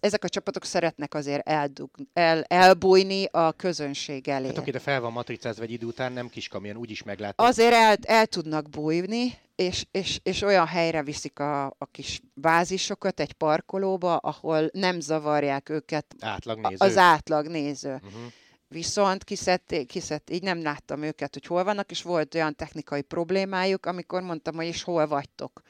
ezek 0.00 0.24
a 0.24 0.28
csapatok 0.28 0.64
szeretnek 0.64 1.14
azért 1.14 1.48
eldug, 1.48 1.90
el, 2.12 2.42
elbújni 2.42 3.24
a 3.24 3.52
közönség 3.52 4.28
elé. 4.28 4.46
Hát 4.46 4.58
oké, 4.58 4.70
de 4.70 4.78
fel 4.78 5.00
van 5.00 5.12
matricázva 5.12 5.62
egy 5.62 5.70
idő 5.70 5.86
után, 5.86 6.12
nem 6.12 6.28
kis 6.28 6.48
kamion, 6.48 6.76
úgyis 6.76 7.02
meglátnak. 7.02 7.46
Azért 7.46 7.72
el, 7.72 7.96
el 8.02 8.26
tudnak 8.26 8.68
bújni, 8.68 9.38
és, 9.56 9.86
és, 9.90 10.20
és 10.22 10.42
olyan 10.42 10.66
helyre 10.66 11.02
viszik 11.02 11.38
a, 11.38 11.64
a 11.66 11.86
kis 11.90 12.20
bázisokat 12.34 13.20
egy 13.20 13.32
parkolóba, 13.32 14.16
ahol 14.16 14.68
nem 14.72 15.00
zavarják 15.00 15.68
őket 15.68 16.14
átlagnéző. 16.20 16.76
az 16.78 16.96
átlagnéző. 16.96 17.92
Uh-huh. 17.92 18.32
Viszont 18.68 19.24
kiszedték, 19.24 19.86
kiszedték, 19.86 20.36
így 20.36 20.42
nem 20.42 20.62
láttam 20.62 21.02
őket, 21.02 21.32
hogy 21.32 21.46
hol 21.46 21.64
vannak, 21.64 21.90
és 21.90 22.02
volt 22.02 22.34
olyan 22.34 22.54
technikai 22.54 23.02
problémájuk, 23.02 23.86
amikor 23.86 24.22
mondtam, 24.22 24.54
hogy 24.54 24.66
és 24.66 24.82
hol 24.82 25.06
vagytok 25.06 25.62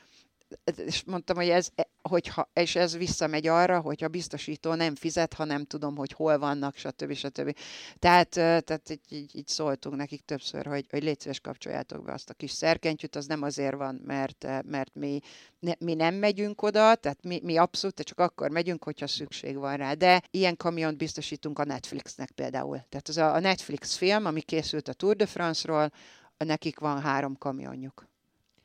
és 0.77 1.05
mondtam, 1.05 1.37
hogy 1.37 1.49
ez, 1.49 1.69
hogyha, 2.03 2.51
és 2.53 2.77
ez 2.77 2.97
visszamegy 2.97 3.47
arra, 3.47 3.81
hogy 3.81 4.05
a 4.05 4.09
biztosító 4.09 4.75
nem 4.75 4.95
fizet, 4.95 5.35
ha 5.35 5.45
nem 5.45 5.65
tudom, 5.65 5.97
hogy 5.97 6.13
hol 6.13 6.39
vannak, 6.39 6.77
stb. 6.77 7.13
stb. 7.13 7.57
Tehát, 7.99 8.29
tehát 8.29 8.91
így, 8.91 9.01
így, 9.09 9.37
így 9.37 9.47
szóltunk 9.47 9.97
nekik 9.97 10.21
többször, 10.25 10.67
hogy, 10.67 10.87
hogy 10.91 11.03
légy 11.03 11.21
szíves, 11.21 11.41
kapcsoljátok 11.41 12.05
be 12.05 12.13
azt 12.13 12.31
a 12.31 12.35
kis 12.35 12.51
szerkentyűt, 12.51 13.17
az 13.17 13.27
nem 13.27 13.43
azért 13.43 13.77
van, 13.77 14.01
mert, 14.05 14.47
mert 14.67 14.95
mi, 14.95 15.21
ne, 15.59 15.73
mi 15.79 15.95
nem 15.95 16.15
megyünk 16.15 16.63
oda, 16.63 16.95
tehát 16.95 17.23
mi, 17.23 17.41
mi 17.43 17.57
abszolút 17.57 18.01
csak 18.01 18.19
akkor 18.19 18.51
megyünk, 18.51 18.85
hogyha 18.85 19.07
szükség 19.07 19.57
van 19.57 19.77
rá. 19.77 19.93
De 19.93 20.23
ilyen 20.31 20.57
kamiont 20.57 20.97
biztosítunk 20.97 21.59
a 21.59 21.65
Netflixnek 21.65 22.31
például. 22.31 22.85
Tehát 22.89 23.09
az 23.09 23.17
a, 23.17 23.35
a 23.35 23.41
Netflix 23.41 23.97
film, 23.97 24.25
ami 24.25 24.41
készült 24.41 24.89
a 24.89 24.93
Tour 24.93 25.17
de 25.17 25.27
France-ról, 25.27 25.91
nekik 26.37 26.79
van 26.79 27.01
három 27.01 27.37
kamionjuk 27.39 28.15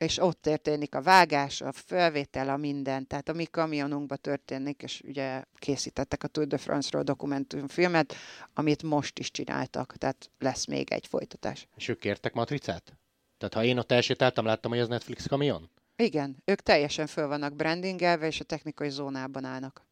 és 0.01 0.17
ott 0.17 0.41
történik 0.41 0.95
a 0.95 1.01
vágás, 1.01 1.61
a 1.61 1.71
felvétel, 1.71 2.49
a 2.49 2.57
minden. 2.57 3.07
Tehát 3.07 3.29
a 3.29 3.33
mi 3.33 3.45
kamionunkban 3.45 4.17
történik, 4.21 4.81
és 4.81 5.01
ugye 5.05 5.43
készítettek 5.55 6.23
a 6.23 6.27
Tour 6.27 6.47
de 6.47 6.57
France-ról 6.57 7.03
dokumentumfilmet, 7.03 8.15
amit 8.53 8.83
most 8.83 9.19
is 9.19 9.31
csináltak, 9.31 9.97
tehát 9.97 10.29
lesz 10.39 10.65
még 10.65 10.91
egy 10.91 11.07
folytatás. 11.07 11.67
És 11.75 11.87
ők 11.87 11.99
kértek 11.99 12.33
matricát? 12.33 12.97
Tehát 13.37 13.53
ha 13.53 13.63
én 13.63 13.77
ott 13.77 13.91
elsétáltam, 13.91 14.45
láttam, 14.45 14.71
hogy 14.71 14.79
az 14.79 14.87
Netflix 14.87 15.27
kamion? 15.27 15.69
Igen, 15.95 16.37
ők 16.45 16.61
teljesen 16.61 17.07
föl 17.07 17.27
vannak 17.27 17.55
brandingelve, 17.55 18.27
és 18.27 18.39
a 18.39 18.43
technikai 18.43 18.89
zónában 18.89 19.43
állnak. 19.43 19.85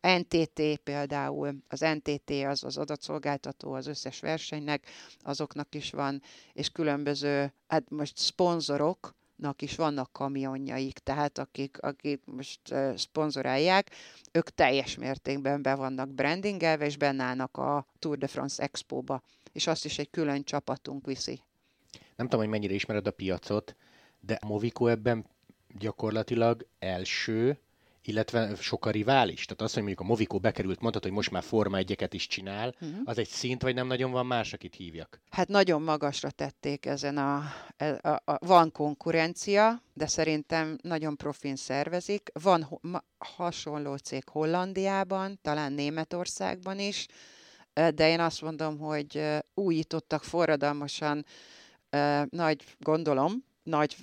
NTT 0.00 0.60
például, 0.84 1.54
az 1.68 1.80
NTT 1.80 2.30
az 2.30 2.64
az 2.64 2.76
adatszolgáltató 2.76 3.72
az 3.72 3.86
összes 3.86 4.20
versenynek, 4.20 4.86
azoknak 5.20 5.74
is 5.74 5.90
van, 5.90 6.22
és 6.52 6.68
különböző, 6.68 7.52
hát 7.66 7.90
most 7.90 8.16
szponzorok, 8.16 9.14
nak 9.36 9.62
is 9.62 9.76
vannak 9.76 10.12
kamionjaik, 10.12 10.98
tehát 10.98 11.38
akik, 11.38 11.78
akik 11.80 12.22
most 12.24 12.60
uh, 12.70 12.96
szponzorálják, 12.96 13.90
ők 14.32 14.50
teljes 14.50 14.96
mértékben 14.96 15.62
be 15.62 15.74
vannak 15.74 16.08
brandingelve, 16.08 16.84
és 16.84 16.96
benne 16.96 17.22
állnak 17.22 17.56
a 17.56 17.86
Tour 17.98 18.18
de 18.18 18.26
France 18.26 18.62
Expo-ba, 18.62 19.22
és 19.52 19.66
azt 19.66 19.84
is 19.84 19.98
egy 19.98 20.10
külön 20.10 20.44
csapatunk 20.44 21.06
viszi. 21.06 21.40
Nem 22.16 22.26
tudom, 22.26 22.40
hogy 22.40 22.48
mennyire 22.48 22.74
ismered 22.74 23.06
a 23.06 23.10
piacot, 23.10 23.76
de 24.20 24.38
a 24.40 24.46
Movico 24.46 24.86
ebben 24.86 25.26
gyakorlatilag 25.78 26.66
első 26.78 27.58
illetve 28.08 28.54
sok 28.54 28.86
a 28.86 28.90
rivális. 28.90 29.44
Tehát 29.44 29.62
az, 29.62 29.72
hogy 29.72 29.82
mondjuk 29.82 30.00
a 30.00 30.08
Movico 30.10 30.38
bekerült, 30.38 30.80
mondtad, 30.80 31.02
hogy 31.02 31.12
most 31.12 31.30
már 31.30 31.42
Forma 31.42 31.76
egyeket 31.76 32.14
is 32.14 32.26
csinál, 32.26 32.74
uh-huh. 32.80 32.98
az 33.04 33.18
egy 33.18 33.28
szint, 33.28 33.62
vagy 33.62 33.74
nem 33.74 33.86
nagyon 33.86 34.10
van 34.10 34.26
más, 34.26 34.52
akit 34.52 34.74
hívjak? 34.74 35.20
Hát 35.30 35.48
nagyon 35.48 35.82
magasra 35.82 36.30
tették 36.30 36.86
ezen 36.86 37.16
a, 37.16 37.42
e, 37.76 37.98
a, 38.02 38.32
a 38.32 38.46
van 38.46 38.72
konkurencia, 38.72 39.82
de 39.92 40.06
szerintem 40.06 40.78
nagyon 40.82 41.16
profin 41.16 41.56
szervezik. 41.56 42.30
Van 42.42 42.78
ma, 42.80 43.04
hasonló 43.18 43.96
cég 43.96 44.28
Hollandiában, 44.28 45.38
talán 45.42 45.72
Németországban 45.72 46.78
is, 46.78 47.06
de 47.94 48.08
én 48.08 48.20
azt 48.20 48.42
mondom, 48.42 48.78
hogy 48.78 49.22
újítottak 49.54 50.24
forradalmasan, 50.24 51.24
nagy 52.30 52.64
gondolom, 52.78 53.44
nagy 53.62 53.96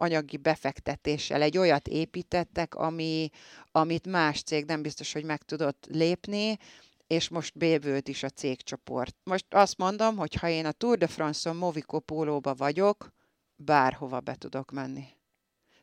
anyagi 0.00 0.36
befektetéssel 0.36 1.42
egy 1.42 1.58
olyat 1.58 1.88
építettek, 1.88 2.74
ami, 2.74 3.30
amit 3.72 4.06
más 4.06 4.42
cég 4.42 4.64
nem 4.64 4.82
biztos, 4.82 5.12
hogy 5.12 5.24
meg 5.24 5.42
tudott 5.42 5.86
lépni, 5.90 6.58
és 7.06 7.28
most 7.28 7.58
bővült 7.58 8.08
is 8.08 8.22
a 8.22 8.28
cégcsoport. 8.28 9.16
Most 9.24 9.46
azt 9.50 9.78
mondom, 9.78 10.16
hogy 10.16 10.34
ha 10.34 10.48
én 10.48 10.66
a 10.66 10.72
Tour 10.72 10.98
de 10.98 11.06
France-on 11.06 11.56
Movico 11.56 11.98
pólóba 12.00 12.54
vagyok, 12.54 13.12
bárhova 13.56 14.20
be 14.20 14.34
tudok 14.34 14.70
menni. 14.70 15.04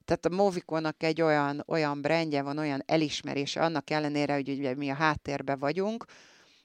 Tehát 0.05 0.26
a 0.26 0.30
Movico-nak 0.30 1.03
egy 1.03 1.22
olyan, 1.22 1.63
olyan 1.68 2.01
brandje 2.01 2.41
van, 2.41 2.57
olyan 2.57 2.84
elismerése, 2.86 3.61
annak 3.61 3.89
ellenére, 3.89 4.34
hogy 4.34 4.49
ugye 4.49 4.76
mi 4.76 4.89
a 4.89 4.93
háttérbe 4.93 5.55
vagyunk, 5.55 6.05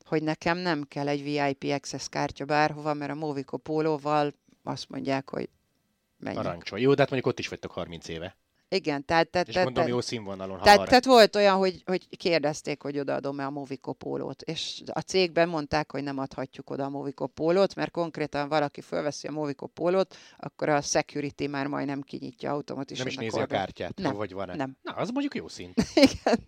hogy 0.04 0.22
nekem 0.22 0.58
nem 0.58 0.82
kell 0.82 1.08
egy 1.08 1.22
VIP 1.22 1.64
access 1.64 2.08
kártya 2.08 2.44
bárhova, 2.44 2.94
mert 2.94 3.10
a 3.10 3.14
Movico 3.14 3.56
pólóval 3.56 4.32
azt 4.62 4.88
mondják, 4.88 5.30
hogy 5.30 5.48
menjek. 6.20 6.44
Arancson. 6.44 6.78
Jó, 6.78 6.94
de 6.94 7.00
hát 7.00 7.10
mondjuk 7.10 7.32
ott 7.32 7.38
is 7.38 7.48
vagytok 7.48 7.70
30 7.70 8.08
éve. 8.08 8.36
Igen, 8.72 9.04
tehát... 9.04 9.28
tehát 9.28 9.48
és 9.48 9.54
mondom, 9.54 9.86
jó 9.86 10.00
színvonalon. 10.00 10.60
Tehát, 10.60 10.88
tehát 10.88 11.04
volt 11.04 11.36
olyan, 11.36 11.56
hogy, 11.56 11.82
hogy 11.86 12.16
kérdezték, 12.16 12.82
hogy 12.82 12.98
odaadom-e 12.98 13.44
a 13.44 13.50
Movico 13.50 13.92
pólót, 13.92 14.42
és 14.42 14.82
a 14.92 15.00
cégben 15.00 15.48
mondták, 15.48 15.92
hogy 15.92 16.02
nem 16.02 16.18
adhatjuk 16.18 16.70
oda 16.70 16.84
a 16.84 16.88
Movico 16.88 17.26
pólót, 17.26 17.74
mert 17.74 17.90
konkrétan 17.90 18.48
valaki 18.48 18.80
fölveszi 18.80 19.26
a 19.26 19.30
Movico 19.30 19.66
pólót, 19.66 20.16
akkor 20.38 20.68
a 20.68 20.80
security 20.80 21.46
már 21.46 21.66
majdnem 21.66 22.00
kinyitja 22.00 22.50
automatikusan. 22.50 23.06
Nem 23.06 23.14
is 23.14 23.20
nézi 23.20 23.40
a 23.40 23.46
kártyát, 23.46 23.98
nem, 23.98 24.14
vagy 24.14 24.32
van-e. 24.32 24.54
Nem. 24.54 24.76
Na, 24.82 24.92
az 24.92 25.10
mondjuk 25.10 25.34
jó 25.34 25.48
szint. 25.48 25.74
Igen. 25.94 26.44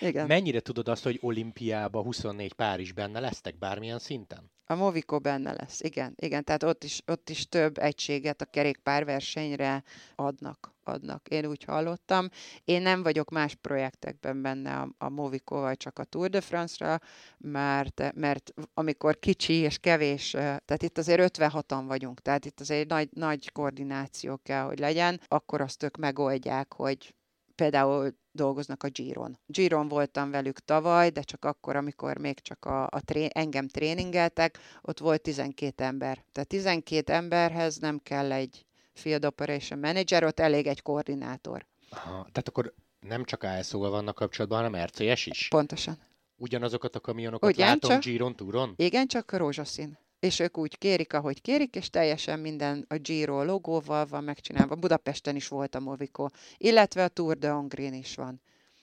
Igen. 0.00 0.26
Mennyire 0.26 0.60
tudod 0.60 0.88
azt, 0.88 1.04
hogy 1.04 1.18
olimpiába 1.22 2.02
24 2.02 2.52
pár 2.52 2.80
is 2.80 2.92
benne 2.92 3.20
lesztek 3.20 3.58
bármilyen 3.58 3.98
szinten? 3.98 4.50
A 4.70 4.74
Movico 4.74 5.18
benne 5.18 5.52
lesz, 5.52 5.80
igen, 5.80 6.14
igen, 6.16 6.44
tehát 6.44 6.62
ott 6.62 6.84
is, 6.84 7.02
ott 7.06 7.30
is 7.30 7.48
több 7.48 7.78
egységet 7.78 8.40
a 8.40 8.44
kerékpárversenyre 8.44 9.82
adnak, 10.14 10.74
adnak. 10.84 11.28
Én 11.28 11.46
úgy 11.46 11.64
hallottam. 11.64 12.28
Én 12.64 12.82
nem 12.82 13.02
vagyok 13.02 13.30
más 13.30 13.54
projektekben 13.54 14.42
benne 14.42 14.76
a, 14.76 14.88
a 14.98 15.08
Movico, 15.08 15.60
vagy 15.60 15.76
csak 15.76 15.98
a 15.98 16.04
Tour 16.04 16.30
de 16.30 16.40
France-ra, 16.40 16.98
mert, 17.38 18.12
mert 18.14 18.54
amikor 18.74 19.18
kicsi 19.18 19.52
és 19.52 19.78
kevés, 19.78 20.30
tehát 20.30 20.82
itt 20.82 20.98
azért 20.98 21.36
56-an 21.38 21.84
vagyunk, 21.86 22.20
tehát 22.20 22.44
itt 22.44 22.60
azért 22.60 22.88
nagy, 22.88 23.08
nagy 23.12 23.52
koordináció 23.52 24.36
kell, 24.42 24.64
hogy 24.64 24.78
legyen, 24.78 25.20
akkor 25.28 25.60
azt 25.60 25.82
ők 25.82 25.96
megoldják, 25.96 26.74
hogy 26.74 27.14
például 27.58 28.14
dolgoznak 28.32 28.82
a 28.82 28.88
Giron. 28.88 29.38
Giron 29.46 29.88
voltam 29.88 30.30
velük 30.30 30.58
tavaly, 30.58 31.10
de 31.10 31.22
csak 31.22 31.44
akkor, 31.44 31.76
amikor 31.76 32.18
még 32.18 32.40
csak 32.40 32.64
a, 32.64 32.82
a 32.82 33.00
tré- 33.04 33.36
engem 33.36 33.68
tréningeltek, 33.68 34.58
ott 34.82 34.98
volt 34.98 35.22
12 35.22 35.84
ember. 35.84 36.24
Tehát 36.32 36.48
12 36.48 37.12
emberhez 37.12 37.76
nem 37.76 38.00
kell 38.02 38.32
egy 38.32 38.66
Field 38.92 39.24
Operation 39.24 39.78
Manager, 39.78 40.24
ott 40.24 40.40
elég 40.40 40.66
egy 40.66 40.82
koordinátor. 40.82 41.66
Aha, 41.90 42.10
tehát 42.10 42.48
akkor 42.48 42.74
nem 43.00 43.24
csak 43.24 43.42
ASO-val 43.42 43.90
vannak 43.90 44.14
kapcsolatban, 44.14 44.62
hanem 44.62 44.84
RCS 44.84 45.26
is? 45.26 45.48
Pontosan. 45.48 45.98
Ugyanazokat 46.36 46.94
a 46.94 47.00
kamionokat 47.00 47.50
Ugyan 47.50 47.66
látom 47.66 48.00
Giron, 48.00 48.36
Touron? 48.36 48.74
Igen, 48.76 49.06
csak 49.06 49.32
rózsaszín 49.32 49.98
és 50.20 50.38
ők 50.38 50.58
úgy 50.58 50.78
kérik, 50.78 51.12
ahogy 51.12 51.40
kérik, 51.40 51.76
és 51.76 51.90
teljesen 51.90 52.38
minden 52.38 52.84
a 52.88 52.96
Giro 52.96 53.44
logóval 53.44 54.06
van 54.06 54.24
megcsinálva. 54.24 54.74
Budapesten 54.74 55.36
is 55.36 55.48
volt 55.48 55.74
a 55.74 55.80
Movico, 55.80 56.26
illetve 56.56 57.04
a 57.04 57.08
Tour 57.08 57.38
de 57.38 57.50
Hongrie 57.50 57.94
is 57.94 58.14
van. 58.14 58.40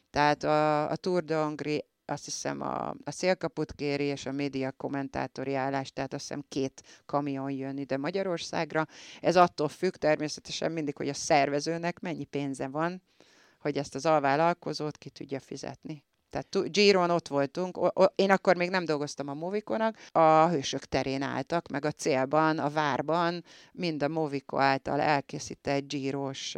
Tehát 0.09 0.43
a, 0.43 0.89
a 0.89 0.95
Tour 0.95 1.23
de 1.23 1.37
Hongrie 1.37 1.81
azt 2.05 2.25
hiszem 2.25 2.61
a, 2.61 2.89
a 2.89 3.11
szélkaput 3.11 3.73
kéri, 3.73 4.03
és 4.03 4.25
a 4.25 4.31
média 4.31 4.71
kommentátori 4.71 5.53
állás, 5.53 5.91
tehát 5.91 6.13
azt 6.13 6.27
hiszem 6.27 6.43
két 6.47 6.83
kamion 7.05 7.51
jön 7.51 7.77
ide 7.77 7.97
Magyarországra. 7.97 8.85
Ez 9.21 9.35
attól 9.35 9.69
függ 9.69 9.95
természetesen 9.95 10.71
mindig, 10.71 10.95
hogy 10.97 11.09
a 11.09 11.13
szervezőnek 11.13 11.99
mennyi 11.99 12.25
pénze 12.25 12.67
van, 12.67 13.01
hogy 13.59 13.77
ezt 13.77 13.95
az 13.95 14.05
alvállalkozót 14.05 14.97
ki 14.97 15.09
tudja 15.09 15.39
fizetni. 15.39 16.03
Tehát 16.35 16.71
Giron 16.71 17.09
ott 17.09 17.27
voltunk, 17.27 17.93
én 18.15 18.31
akkor 18.31 18.55
még 18.55 18.69
nem 18.69 18.85
dolgoztam 18.85 19.27
a 19.27 19.33
Movikonak, 19.33 19.97
a 20.11 20.47
hősök 20.47 20.85
terén 20.85 21.21
álltak, 21.21 21.67
meg 21.67 21.85
a 21.85 21.91
célban, 21.91 22.59
a 22.59 22.69
várban 22.69 23.43
mind 23.71 24.03
a 24.03 24.07
Moviko 24.07 24.57
által 24.57 25.01
elkészített 25.01 25.87
Giros 25.87 26.55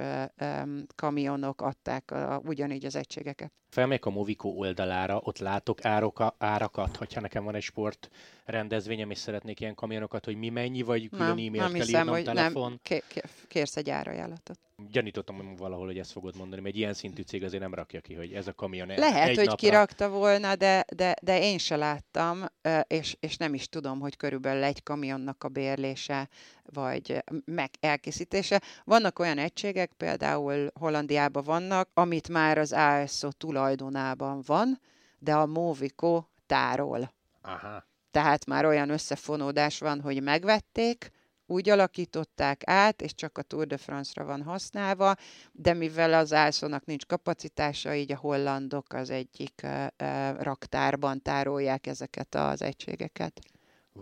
kamionok 0.96 1.62
adták 1.62 2.12
a, 2.12 2.42
ugyanígy 2.46 2.86
az 2.86 2.96
egységeket. 2.96 3.52
Felmegyek 3.78 4.06
a 4.06 4.10
Moviko 4.10 4.50
oldalára, 4.50 5.20
ott 5.24 5.38
látok 5.38 5.86
ároka, 5.86 6.36
árakat, 6.38 6.96
hogyha 6.96 7.22
nekem 7.22 7.44
van 7.44 7.56
egy 7.56 7.62
sport 7.62 8.10
rendezvényem, 8.46 9.10
és 9.10 9.18
szeretnék 9.18 9.60
ilyen 9.60 9.76
kamionokat, 9.76 10.26
hogy 10.26 10.36
mi 10.36 10.50
mennyi, 10.50 10.82
vagy 10.82 11.10
külön 11.10 11.28
nem, 11.28 11.38
e-mailt 11.38 11.58
kell 11.58 11.72
hiszem, 11.72 12.00
írnom, 12.00 12.14
hogy 12.14 12.24
telefon. 12.24 12.80
Nem, 12.90 13.00
kérsz 13.48 13.76
egy 13.76 13.90
árajánlatot. 13.90 14.60
Gyanítottam 14.92 15.56
valahol, 15.56 15.86
hogy 15.86 15.98
ezt 15.98 16.12
fogod 16.12 16.38
mondani, 16.38 16.62
mert 16.62 16.74
egy 16.74 16.80
ilyen 16.80 16.94
szintű 16.94 17.22
cég 17.22 17.44
azért 17.44 17.62
nem 17.62 17.74
rakja 17.74 18.02
ki, 18.02 18.14
hogy 18.14 18.32
ez 18.34 18.48
a 18.48 18.54
kamion 18.54 18.88
Lehet, 18.88 19.28
egy 19.28 19.36
hogy 19.36 19.46
napra... 19.46 19.68
kirakta 19.68 20.10
volna, 20.10 20.56
de, 20.56 20.86
de, 20.96 21.16
de 21.22 21.42
én 21.42 21.58
se 21.58 21.76
láttam, 21.76 22.46
és, 22.88 23.16
és 23.20 23.38
nem 23.38 23.54
is 23.54 23.70
tudom, 23.70 24.00
hogy 24.00 24.16
körülbelül 24.16 24.64
egy 24.64 24.84
kamionnak 24.84 25.44
a 25.44 25.48
bérlése, 25.48 26.30
vagy 26.74 27.24
meg 27.46 27.70
elkészítése. 27.80 28.62
Vannak 28.84 29.20
olyan 29.20 29.38
egységek, 29.38 29.92
például 29.98 30.72
Hollandiában 30.74 31.44
vannak, 31.44 31.90
amit 31.94 32.30
már 32.30 32.58
az 32.58 32.72
ASO 32.74 33.32
tulajdonában 33.32 34.42
van, 34.46 34.80
de 35.20 35.36
a 35.36 35.46
Movico 35.46 36.24
tárol. 36.46 37.14
Aha. 37.42 37.86
Tehát 38.12 38.46
már 38.46 38.66
olyan 38.66 38.90
összefonódás 38.90 39.80
van, 39.80 40.02
hogy 40.02 40.24
megvették, 40.24 41.12
úgy 41.50 41.70
alakították 41.70 42.62
át, 42.66 43.02
és 43.02 43.16
csak 43.16 43.38
a 43.38 43.42
Tour 43.42 43.68
de 43.68 43.78
France-ra 43.78 44.26
van 44.26 44.44
használva, 44.44 45.16
de 45.52 45.74
mivel 45.74 46.14
az 46.14 46.34
ászónak 46.34 46.86
nincs 46.86 47.06
kapacitása, 47.06 47.94
így 47.94 48.12
a 48.12 48.18
hollandok 48.18 48.94
az 48.94 49.10
egyik 49.10 49.62
uh, 49.64 49.88
uh, 50.04 50.42
raktárban 50.42 51.22
tárolják 51.22 51.88
ezeket 51.88 52.36
az 52.36 52.62
egységeket. 52.62 53.40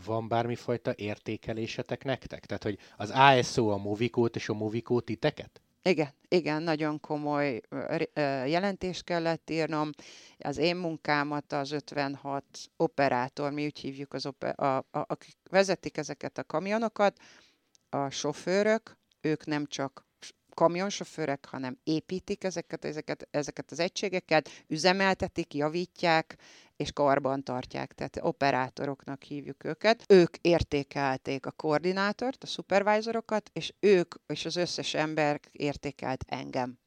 Van 0.06 0.28
bármifajta 0.28 0.94
értékelésetek 0.96 2.04
nektek? 2.04 2.46
Tehát, 2.46 2.64
hogy 2.64 2.78
az 2.98 3.10
ASO 3.10 3.68
a 3.68 3.78
Movikót 3.78 4.36
és 4.36 4.50
a 4.50 4.54
Movikó 4.54 5.00
titeket? 5.00 5.62
Igen, 5.82 6.10
igen, 6.28 6.64
nagyon 6.64 7.00
komoly 7.00 7.62
jelentést 8.46 9.04
kellett 9.04 9.50
írnom. 9.50 9.90
Az 10.38 10.58
én 10.58 10.76
munkámat 10.76 11.52
az 11.54 11.72
56 11.72 12.44
operátor, 12.78 13.52
mi 13.52 13.66
úgy 13.66 13.80
hívjuk, 13.80 14.14
az 14.14 14.26
oper, 14.26 14.60
a, 14.60 14.78
a, 14.78 14.86
akik 14.92 15.38
vezetik 15.50 15.98
ezeket 15.98 16.38
a 16.38 16.44
kamionokat, 16.44 17.18
a 17.90 18.10
sofőrök, 18.10 18.98
ők 19.22 19.46
nem 19.46 19.66
csak 19.66 20.06
kamionsofőrök, 20.56 21.46
hanem 21.46 21.78
építik 21.84 22.44
ezeket, 22.44 22.86
ezeket, 22.86 23.28
ezeket 23.32 23.72
az 23.72 23.80
egységeket, 23.80 24.50
üzemeltetik, 24.68 25.54
javítják, 25.54 26.36
és 26.78 26.92
karban 26.92 27.44
tartják, 27.44 27.94
tehát 27.94 28.20
operátoroknak 28.22 29.24
hívjuk 29.24 29.64
őket. 29.64 30.04
Ők 30.08 30.38
értékelték 30.42 31.46
a 31.46 31.52
koordinátort, 31.52 32.44
a 32.44 32.48
szupervájzorokat, 32.48 33.50
és 33.54 33.74
ők 33.80 34.16
és 34.28 34.46
az 34.46 34.56
összes 34.56 34.94
ember 34.94 35.40
értékelt 35.52 36.26
engem. 36.28 36.80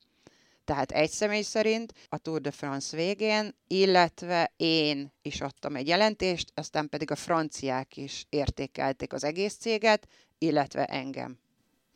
Tehát 0.65 0.93
egy 0.93 1.11
személy 1.11 1.43
szerint 1.43 1.93
a 2.09 2.19
Tour 2.19 2.41
de 2.41 2.51
France 2.51 2.97
végén, 2.97 3.55
illetve 3.67 4.53
én 4.57 5.13
is 5.23 5.41
adtam 5.41 5.77
egy 5.77 5.89
jelentést, 5.89 6.53
aztán 6.55 6.89
pedig 6.89 7.11
a 7.11 7.17
franciák 7.17 7.97
is 7.97 8.27
értékelték 8.29 9.13
az 9.13 9.25
egész 9.25 9.55
céget, 9.55 10.09
illetve 10.39 10.85
engem 10.85 11.39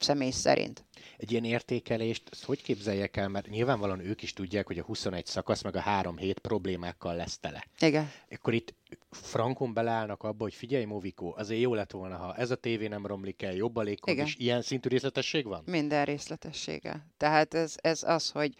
személy 0.02 0.30
szerint. 0.30 0.84
Egy 1.16 1.30
ilyen 1.30 1.44
értékelést, 1.44 2.22
ezt 2.30 2.44
hogy 2.44 2.62
képzeljek 2.62 3.16
el, 3.16 3.28
mert 3.28 3.48
nyilvánvalóan 3.48 4.00
ők 4.00 4.22
is 4.22 4.32
tudják, 4.32 4.66
hogy 4.66 4.78
a 4.78 4.82
21 4.82 5.26
szakasz 5.26 5.62
meg 5.62 5.76
a 5.76 5.80
3 5.80 6.16
hét 6.16 6.38
problémákkal 6.38 7.16
lesz 7.16 7.38
tele. 7.38 7.66
Igen. 7.80 8.10
Akkor 8.30 8.54
itt 8.54 8.74
frankon 9.10 9.74
beleállnak 9.74 10.22
abba, 10.22 10.42
hogy 10.42 10.54
figyelj, 10.54 10.84
Moviko, 10.84 11.32
azért 11.36 11.60
jó 11.60 11.74
lett 11.74 11.90
volna, 11.90 12.16
ha 12.16 12.36
ez 12.36 12.50
a 12.50 12.56
tévé 12.56 12.86
nem 12.86 13.06
romlik 13.06 13.42
el, 13.42 13.54
jobb 13.54 13.76
a 13.76 13.82
légkondis. 13.82 14.36
Ilyen 14.36 14.62
szintű 14.62 14.88
részletesség 14.88 15.46
van? 15.46 15.62
Minden 15.66 16.04
részletessége. 16.04 17.06
Tehát 17.16 17.54
ez, 17.54 17.74
ez 17.80 18.02
az, 18.02 18.30
hogy 18.30 18.54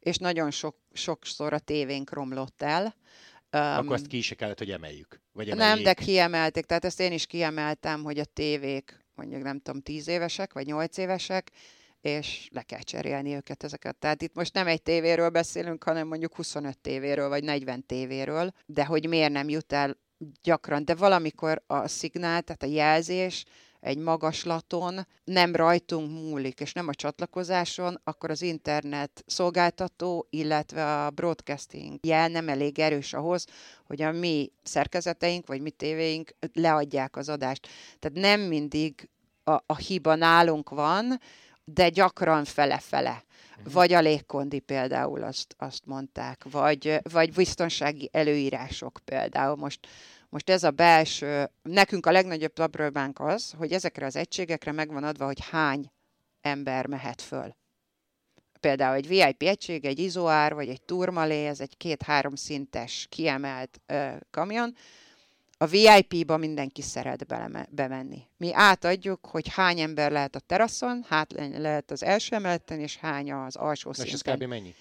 és 0.00 0.16
nagyon 0.16 0.50
sok, 0.50 0.76
sokszor 0.92 1.52
a 1.52 1.58
tévénk 1.58 2.12
romlott 2.12 2.62
el. 2.62 2.94
Akkor 3.50 3.92
azt 3.92 4.06
ki 4.06 4.16
is 4.16 4.34
kellett, 4.36 4.58
hogy 4.58 4.70
emeljük? 4.70 5.20
Vagy 5.32 5.50
emeljék. 5.50 5.74
Nem, 5.74 5.84
de 5.84 5.94
kiemelték. 5.94 6.64
Tehát 6.64 6.84
ezt 6.84 7.00
én 7.00 7.12
is 7.12 7.26
kiemeltem, 7.26 8.02
hogy 8.02 8.18
a 8.18 8.24
tévék 8.24 9.03
mondjuk 9.16 9.42
nem 9.42 9.60
tudom, 9.60 9.80
tíz 9.80 10.08
évesek, 10.08 10.52
vagy 10.52 10.66
nyolc 10.66 10.96
évesek, 10.96 11.50
és 12.00 12.48
le 12.52 12.62
kell 12.62 12.80
cserélni 12.80 13.34
őket 13.34 13.62
ezeket. 13.62 13.96
Tehát 13.96 14.22
itt 14.22 14.34
most 14.34 14.54
nem 14.54 14.66
egy 14.66 14.82
tévéről 14.82 15.30
beszélünk, 15.30 15.84
hanem 15.84 16.06
mondjuk 16.06 16.34
25 16.34 16.78
tévéről, 16.78 17.28
vagy 17.28 17.44
40 17.44 17.86
tévéről, 17.86 18.52
de 18.66 18.84
hogy 18.84 19.08
miért 19.08 19.32
nem 19.32 19.48
jut 19.48 19.72
el 19.72 19.96
gyakran, 20.42 20.84
de 20.84 20.94
valamikor 20.94 21.62
a 21.66 21.88
szignál, 21.88 22.42
tehát 22.42 22.62
a 22.62 22.66
jelzés 22.66 23.44
egy 23.84 23.98
magaslaton 23.98 25.06
nem 25.24 25.54
rajtunk 25.54 26.10
múlik, 26.10 26.60
és 26.60 26.72
nem 26.72 26.88
a 26.88 26.94
csatlakozáson, 26.94 28.00
akkor 28.04 28.30
az 28.30 28.42
internet 28.42 29.24
szolgáltató, 29.26 30.26
illetve 30.30 31.04
a 31.04 31.10
broadcasting 31.10 31.98
jel 32.02 32.28
nem 32.28 32.48
elég 32.48 32.78
erős 32.78 33.12
ahhoz, 33.12 33.46
hogy 33.86 34.02
a 34.02 34.12
mi 34.12 34.52
szerkezeteink, 34.62 35.46
vagy 35.46 35.60
mi 35.60 35.70
tévéink 35.70 36.34
leadják 36.52 37.16
az 37.16 37.28
adást. 37.28 37.68
Tehát 37.98 38.18
nem 38.18 38.40
mindig 38.40 39.08
a, 39.44 39.52
a 39.66 39.76
hiba 39.76 40.14
nálunk 40.14 40.70
van, 40.70 41.20
de 41.64 41.88
gyakran 41.88 42.44
fele-fele. 42.44 43.24
Mhm. 43.58 43.72
Vagy 43.72 43.92
a 43.92 44.00
légkondi 44.00 44.58
például 44.58 45.22
azt, 45.22 45.54
azt 45.58 45.86
mondták, 45.86 46.44
vagy, 46.50 46.98
vagy 47.02 47.32
biztonsági 47.32 48.08
előírások 48.12 49.00
például. 49.04 49.56
Most 49.56 49.86
most 50.34 50.50
ez 50.50 50.62
a 50.62 50.70
belső, 50.70 51.50
nekünk 51.62 52.06
a 52.06 52.10
legnagyobb 52.10 52.52
problémánk 52.52 53.20
az, 53.20 53.52
hogy 53.56 53.72
ezekre 53.72 54.06
az 54.06 54.16
egységekre 54.16 54.72
megvan 54.72 55.04
adva, 55.04 55.24
hogy 55.24 55.48
hány 55.50 55.90
ember 56.40 56.86
mehet 56.86 57.22
föl. 57.22 57.56
Például 58.60 58.94
egy 58.94 59.08
VIP 59.08 59.42
egység, 59.42 59.84
egy 59.84 59.98
izoár, 59.98 60.54
vagy 60.54 60.68
egy 60.68 60.82
turmalé, 60.82 61.46
ez 61.46 61.60
egy 61.60 61.76
két-három 61.76 62.34
szintes 62.34 63.06
kiemelt 63.10 63.80
ö, 63.86 64.10
kamion, 64.30 64.76
a 65.58 65.66
VIP-ba 65.66 66.36
mindenki 66.36 66.82
szeret 66.82 67.26
bele, 67.26 67.66
bemenni. 67.70 68.22
Mi 68.36 68.50
átadjuk, 68.52 69.26
hogy 69.26 69.48
hány 69.48 69.80
ember 69.80 70.10
lehet 70.10 70.34
a 70.34 70.40
teraszon, 70.40 71.04
hát 71.08 71.32
lehet 71.56 71.90
az 71.90 72.02
első 72.02 72.36
emeleten, 72.36 72.80
és 72.80 72.96
hány 72.96 73.32
az 73.32 73.56
alsó 73.56 73.92
szinten. 73.92 74.14
És 74.14 74.20
ez 74.20 74.34
kb. 74.34 74.42
mennyi? 74.42 74.74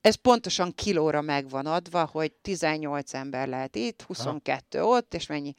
Ez 0.00 0.14
pontosan 0.14 0.74
kilóra 0.74 1.20
megvan 1.20 1.66
adva, 1.66 2.08
hogy 2.12 2.32
18 2.32 3.14
ember 3.14 3.48
lehet 3.48 3.76
itt, 3.76 4.02
22 4.02 4.78
Aha. 4.78 4.88
ott, 4.88 5.14
és 5.14 5.26
mennyi. 5.26 5.54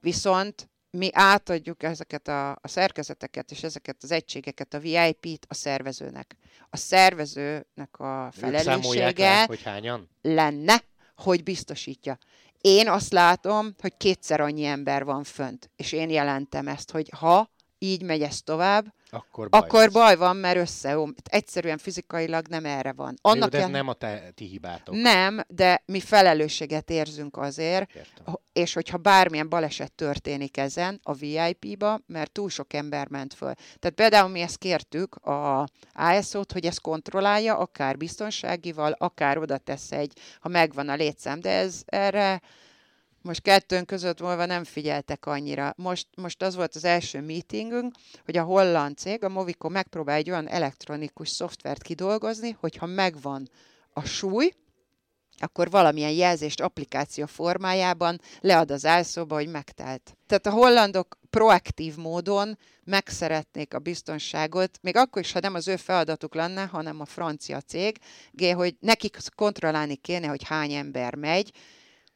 Viszont 0.00 0.70
mi 0.90 1.08
átadjuk 1.12 1.82
ezeket 1.82 2.28
a, 2.28 2.50
a 2.50 2.68
szerkezeteket 2.68 3.50
és 3.50 3.62
ezeket 3.62 3.96
az 4.02 4.10
egységeket, 4.10 4.74
a 4.74 4.78
VIP-t 4.78 5.46
a 5.48 5.54
szervezőnek. 5.54 6.36
A 6.70 6.76
szervezőnek 6.76 7.98
a 7.98 8.30
felelőssége 8.32 9.28
le, 9.28 9.44
hogy 9.44 9.62
hányan? 9.62 10.08
lenne, 10.22 10.82
hogy 11.16 11.42
biztosítja. 11.42 12.18
Én 12.60 12.88
azt 12.88 13.12
látom, 13.12 13.74
hogy 13.80 13.96
kétszer 13.96 14.40
annyi 14.40 14.64
ember 14.64 15.04
van 15.04 15.24
fönt, 15.24 15.70
és 15.76 15.92
én 15.92 16.10
jelentem 16.10 16.68
ezt, 16.68 16.90
hogy 16.90 17.08
ha 17.16 17.50
így 17.78 18.02
megy 18.02 18.22
ez 18.22 18.42
tovább, 18.42 18.94
akkor 19.10 19.48
baj, 19.48 19.60
akkor 19.60 19.90
baj 19.90 20.16
van, 20.16 20.36
mert 20.36 20.56
összeom. 20.56 21.14
Egyszerűen 21.24 21.78
fizikailag 21.78 22.46
nem 22.46 22.64
erre 22.64 22.92
van. 22.92 23.14
Annak 23.20 23.42
Jó, 23.42 23.48
de 23.48 23.56
ez 23.56 23.62
jel... 23.62 23.72
nem 23.72 23.88
a 23.88 23.92
te, 23.92 24.30
ti 24.34 24.44
hibátok. 24.44 24.94
Nem, 24.94 25.40
de 25.48 25.82
mi 25.86 26.00
felelősséget 26.00 26.90
érzünk 26.90 27.36
azért, 27.36 27.94
Értem. 27.94 28.34
és 28.52 28.72
hogyha 28.72 28.96
bármilyen 28.96 29.48
baleset 29.48 29.92
történik 29.92 30.56
ezen 30.56 31.00
a 31.02 31.12
VIP-ba, 31.12 32.00
mert 32.06 32.32
túl 32.32 32.50
sok 32.50 32.72
ember 32.72 33.08
ment 33.08 33.34
föl. 33.34 33.52
Tehát 33.78 33.96
például 33.96 34.28
mi 34.28 34.40
ezt 34.40 34.58
kértük 34.58 35.14
a 35.14 35.68
ASO-t, 35.92 36.52
hogy 36.52 36.66
ezt 36.66 36.80
kontrollálja, 36.80 37.56
akár 37.56 37.96
biztonságival, 37.96 38.92
akár 38.98 39.38
oda 39.38 39.58
tesz 39.58 39.92
egy, 39.92 40.12
ha 40.40 40.48
megvan 40.48 40.88
a 40.88 40.94
létszám, 40.94 41.40
de 41.40 41.50
ez 41.50 41.82
erre 41.86 42.40
most 43.22 43.42
kettőnk 43.42 43.86
között 43.86 44.18
volva 44.18 44.46
nem 44.46 44.64
figyeltek 44.64 45.26
annyira. 45.26 45.74
Most, 45.76 46.06
most 46.16 46.42
az 46.42 46.54
volt 46.54 46.74
az 46.74 46.84
első 46.84 47.20
meetingünk, 47.20 47.94
hogy 48.24 48.36
a 48.36 48.42
holland 48.42 48.96
cég, 48.96 49.24
a 49.24 49.28
Movico 49.28 49.68
megpróbál 49.68 50.16
egy 50.16 50.30
olyan 50.30 50.48
elektronikus 50.48 51.28
szoftvert 51.28 51.82
kidolgozni, 51.82 52.56
hogyha 52.60 52.86
megvan 52.86 53.48
a 53.92 54.04
súly, 54.04 54.52
akkor 55.42 55.70
valamilyen 55.70 56.10
jelzést 56.10 56.60
applikáció 56.60 57.26
formájában 57.26 58.20
lead 58.40 58.70
az 58.70 58.86
álszóba, 58.86 59.34
hogy 59.34 59.48
megtelt. 59.48 60.16
Tehát 60.26 60.46
a 60.46 60.50
hollandok 60.50 61.18
proaktív 61.30 61.96
módon 61.96 62.58
megszeretnék 62.84 63.74
a 63.74 63.78
biztonságot, 63.78 64.78
még 64.82 64.96
akkor 64.96 65.22
is, 65.22 65.32
ha 65.32 65.40
nem 65.40 65.54
az 65.54 65.68
ő 65.68 65.76
feladatuk 65.76 66.34
lenne, 66.34 66.64
hanem 66.64 67.00
a 67.00 67.04
francia 67.04 67.60
cég, 67.60 67.98
hogy 68.54 68.76
nekik 68.80 69.16
kontrollálni 69.34 69.96
kéne, 69.96 70.26
hogy 70.26 70.44
hány 70.44 70.72
ember 70.72 71.14
megy, 71.14 71.52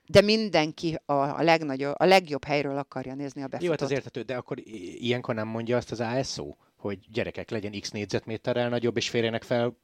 de 0.06 0.20
mindenki 0.20 0.98
a, 1.06 1.12
a, 1.12 1.42
legnagyobb, 1.42 1.94
a 1.96 2.04
legjobb 2.04 2.44
helyről 2.44 2.78
akarja 2.78 3.14
nézni 3.14 3.42
a 3.42 3.46
befutót. 3.46 3.64
Jó, 3.64 3.70
hát 3.70 3.80
az 3.80 3.90
értető, 3.90 4.22
de 4.22 4.36
akkor 4.36 4.58
ilyenkor 4.98 5.34
nem 5.34 5.48
mondja 5.48 5.76
azt 5.76 5.90
az 5.90 6.00
ASO, 6.00 6.54
hogy 6.76 6.98
gyerekek 7.12 7.50
legyen 7.50 7.80
x 7.80 7.90
négyzetméterrel 7.90 8.68
nagyobb, 8.68 8.96
és 8.96 9.08
férjenek 9.08 9.42
fel 9.42 9.76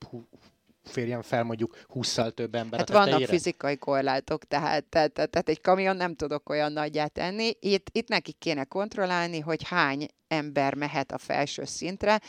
férjen 0.84 1.22
fel 1.22 1.42
mondjuk 1.42 1.84
20-szal 1.94 2.30
több 2.30 2.54
ember 2.54 2.78
Hát 2.78 2.90
a 2.90 2.92
vannak 2.92 3.08
tetejére? 3.08 3.32
fizikai 3.32 3.76
korlátok, 3.76 4.44
tehát, 4.44 4.84
tehát, 4.84 5.12
tehát, 5.12 5.48
egy 5.48 5.60
kamion 5.60 5.96
nem 5.96 6.14
tudok 6.14 6.48
olyan 6.48 6.72
nagyját 6.72 7.12
tenni. 7.12 7.52
Itt, 7.60 7.88
itt 7.92 8.08
nekik 8.08 8.38
kéne 8.38 8.64
kontrollálni, 8.64 9.40
hogy 9.40 9.68
hány 9.68 10.06
ember 10.28 10.74
mehet 10.74 11.12
a 11.12 11.18
felső 11.18 11.64
szintre, 11.64 12.20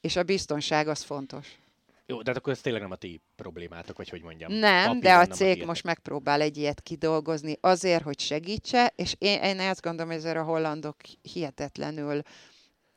és 0.00 0.16
a 0.16 0.22
biztonság 0.22 0.88
az 0.88 1.02
fontos. 1.02 1.46
Jó, 2.10 2.22
de 2.22 2.30
hát 2.30 2.36
akkor 2.36 2.52
ez 2.52 2.60
tényleg 2.60 2.82
nem 2.82 2.90
a 2.90 2.96
ti 2.96 3.20
problémátok, 3.36 3.96
vagy 3.96 4.08
hogy 4.08 4.22
mondjam. 4.22 4.52
Nem, 4.52 4.84
Papíron 4.84 5.00
de 5.00 5.14
a 5.14 5.26
cég 5.26 5.46
tiétek. 5.46 5.66
most 5.66 5.84
megpróbál 5.84 6.40
egy 6.40 6.56
ilyet 6.56 6.80
kidolgozni 6.80 7.56
azért, 7.60 8.02
hogy 8.02 8.20
segítse, 8.20 8.92
és 8.96 9.14
én, 9.18 9.42
én 9.42 9.58
azt 9.58 9.82
gondolom, 9.82 10.10
hogy 10.10 10.20
ezért 10.20 10.36
a 10.36 10.42
hollandok 10.42 10.96
hihetetlenül 11.22 12.22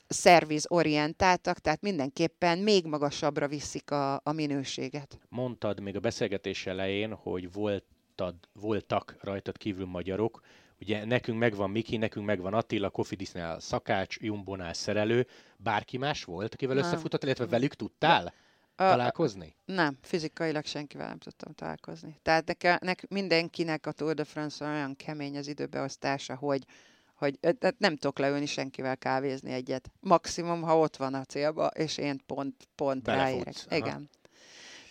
szervizorientáltak, 0.08 1.60
tehát 1.60 1.82
mindenképpen 1.82 2.58
még 2.58 2.86
magasabbra 2.86 3.48
viszik 3.48 3.92
a, 3.92 4.14
a 4.24 4.32
minőséget. 4.32 5.20
Mondtad 5.30 5.80
még 5.80 5.96
a 5.96 6.00
beszélgetés 6.00 6.66
elején, 6.66 7.14
hogy 7.14 7.52
voltad, 7.52 8.36
voltak 8.54 9.16
rajtad 9.20 9.58
kívül 9.58 9.86
magyarok, 9.86 10.42
Ugye 10.80 11.06
nekünk 11.06 11.40
megvan 11.40 11.70
Miki, 11.70 11.98
nekünk 11.98 12.26
megvan 12.26 12.54
Attila, 12.54 12.90
Kofidisnál 12.90 13.60
szakács, 13.60 14.18
Jumbonál 14.20 14.74
szerelő. 14.74 15.28
Bárki 15.58 15.98
más 15.98 16.24
volt, 16.24 16.54
akivel 16.54 16.76
Nem. 16.76 16.84
összefutott, 16.84 17.24
illetve 17.24 17.46
velük 17.46 17.74
tudtál 17.74 18.34
A- 18.76 18.84
találkozni? 18.84 19.56
Nem, 19.66 19.98
fizikailag 20.02 20.66
senkivel 20.66 21.08
nem 21.08 21.18
tudtam 21.18 21.54
találkozni. 21.54 22.20
Tehát 22.22 22.46
neke, 22.46 22.80
nek, 22.82 23.08
mindenkinek 23.10 23.86
a 23.86 23.92
Tour 23.92 24.14
de 24.14 24.24
France 24.24 24.66
olyan 24.66 24.96
kemény 24.96 25.38
az 25.38 25.48
időbeosztása, 25.48 26.36
hogy, 26.36 26.66
hogy 27.14 27.40
tehát 27.40 27.80
nem 27.80 27.96
tudok 27.96 28.20
leülni 28.20 28.46
senkivel 28.46 28.98
kávézni 28.98 29.52
egyet. 29.52 29.92
Maximum, 30.00 30.62
ha 30.62 30.78
ott 30.78 30.96
van 30.96 31.14
a 31.14 31.24
célba, 31.24 31.68
és 31.68 31.98
én 31.98 32.22
pont, 32.26 32.68
pont 32.76 33.08
ráérek. 33.08 33.56
Igen. 33.70 34.10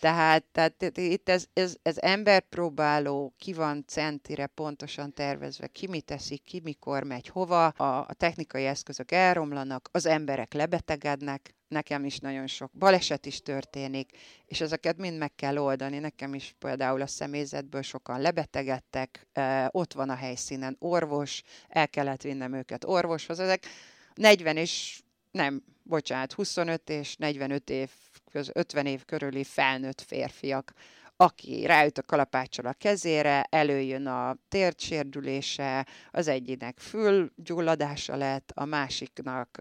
Tehát, 0.03 0.45
tehát 0.45 0.99
itt- 0.99 1.29
ez, 1.29 1.47
ez, 1.53 1.77
ez 1.83 1.97
emberpróbáló, 1.99 3.35
ki 3.39 3.53
van 3.53 3.85
centire 3.87 4.47
pontosan 4.47 5.13
tervezve, 5.13 5.67
ki 5.67 5.87
mit 5.87 6.05
teszik, 6.05 6.43
ki 6.45 6.61
mikor 6.65 7.03
megy 7.03 7.29
hova, 7.29 7.67
a, 7.67 7.99
a 7.99 8.15
technikai 8.15 8.67
eszközök 8.67 9.11
elromlanak, 9.11 9.89
az 9.93 10.07
emberek 10.07 10.53
lebetegednek, 10.53 11.55
nekem 11.69 12.05
is 12.05 12.19
nagyon 12.19 12.47
sok 12.47 12.71
baleset 12.73 13.27
is 13.27 13.43
történik, 13.43 14.11
és 14.47 14.61
ezeket 14.61 14.97
mind 14.97 15.19
meg 15.19 15.35
kell 15.35 15.57
oldani. 15.57 15.99
Nekem 15.99 16.35
is 16.35 16.55
például 16.59 17.01
a 17.01 17.07
személyzetből 17.07 17.83
sokan 17.83 18.21
lebetegedtek, 18.21 19.27
ott 19.71 19.93
van 19.93 20.11
a 20.11 20.15
helyszínen 20.15 20.77
orvos, 20.79 21.43
el 21.69 21.89
kellett 21.89 22.23
vinnem 22.23 22.55
őket 22.55 22.85
orvoshoz. 22.85 23.41
Ezek 23.41 23.67
40 24.15 24.57
és 24.57 25.03
nem, 25.31 25.63
bocsánat, 25.83 26.33
25 26.33 26.91
és 26.91 27.17
45 27.17 27.71
év, 27.71 27.91
köz, 28.33 28.51
50 28.53 28.87
év 28.87 29.05
körüli 29.05 29.45
felnőtt 29.45 30.01
férfiak, 30.01 30.73
aki 31.17 31.67
ráüt 31.67 31.99
a 31.99 32.03
kalapáccsal 32.03 32.67
a 32.67 32.73
kezére, 32.73 33.47
előjön 33.51 34.07
a 34.07 34.37
térdsérülése, 34.49 35.87
az 36.11 36.29
egyiknek 36.29 36.79
fülgyulladása 36.79 38.17
lett, 38.17 38.53
a 38.55 38.65
másiknak 38.65 39.61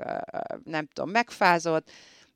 nem 0.63 0.87
tudom, 0.93 1.09
megfázott, 1.09 1.91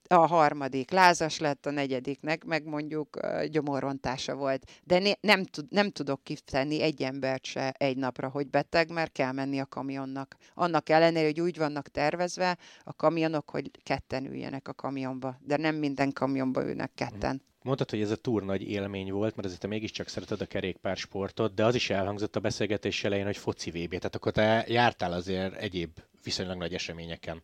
a 0.08 0.26
harmadik 0.28 0.92
lázas 0.92 1.40
lett, 1.40 1.66
a 1.66 1.72
negyediknek 1.72 2.44
meg 2.44 2.66
mondjuk 2.66 3.20
gyomorrontása 3.52 4.36
volt. 4.36 4.72
De 4.84 5.00
né- 5.00 5.22
nem, 5.22 5.44
tud, 5.44 5.66
nem 5.70 5.90
tudok 5.90 6.24
kitenni 6.24 6.82
egy 6.82 7.02
embert 7.02 7.46
se 7.46 7.72
egy 7.78 7.98
napra, 7.98 8.30
hogy 8.30 8.48
beteg, 8.48 8.92
mert 8.92 9.12
kell 9.12 9.32
menni 9.32 9.60
a 9.60 9.66
kamionnak. 9.66 10.36
Annak 10.54 10.90
ellenére, 10.90 11.26
hogy 11.26 11.42
úgy 11.42 11.58
vannak 11.58 11.88
tervezve 11.88 12.58
a 12.84 12.94
kamionok, 12.94 13.50
hogy 13.50 13.72
ketten 13.84 14.26
üljenek 14.26 14.68
a 14.68 14.74
kamionba. 14.74 15.38
De 15.42 15.58
nem 15.58 15.76
minden 15.76 16.12
kamionba 16.14 16.66
ülnek 16.66 16.92
ketten. 16.96 17.42
Mondtad, 17.64 17.90
hogy 17.90 18.02
ez 18.02 18.12
a 18.12 18.16
túr 18.16 18.44
nagy 18.44 18.62
élmény 18.62 19.12
volt, 19.12 19.36
mert 19.36 19.48
azért 19.48 19.62
te 19.62 19.68
mégiscsak 19.68 20.08
szereted 20.08 20.42
a 20.42 20.46
kerékpársportot, 20.46 21.54
de 21.54 21.66
az 21.66 21.76
is 21.76 21.90
elhangzott 21.90 22.36
a 22.36 22.40
beszélgetés 22.40 23.04
elején, 23.04 23.26
hogy 23.26 23.38
foci 23.38 23.70
VB, 23.70 23.90
tehát 23.90 24.16
akkor 24.16 24.32
te 24.32 24.66
jártál 24.68 25.12
azért 25.12 25.56
egyéb 25.56 26.00
viszonylag 26.24 26.58
nagy 26.58 26.74
eseményeken. 26.74 27.42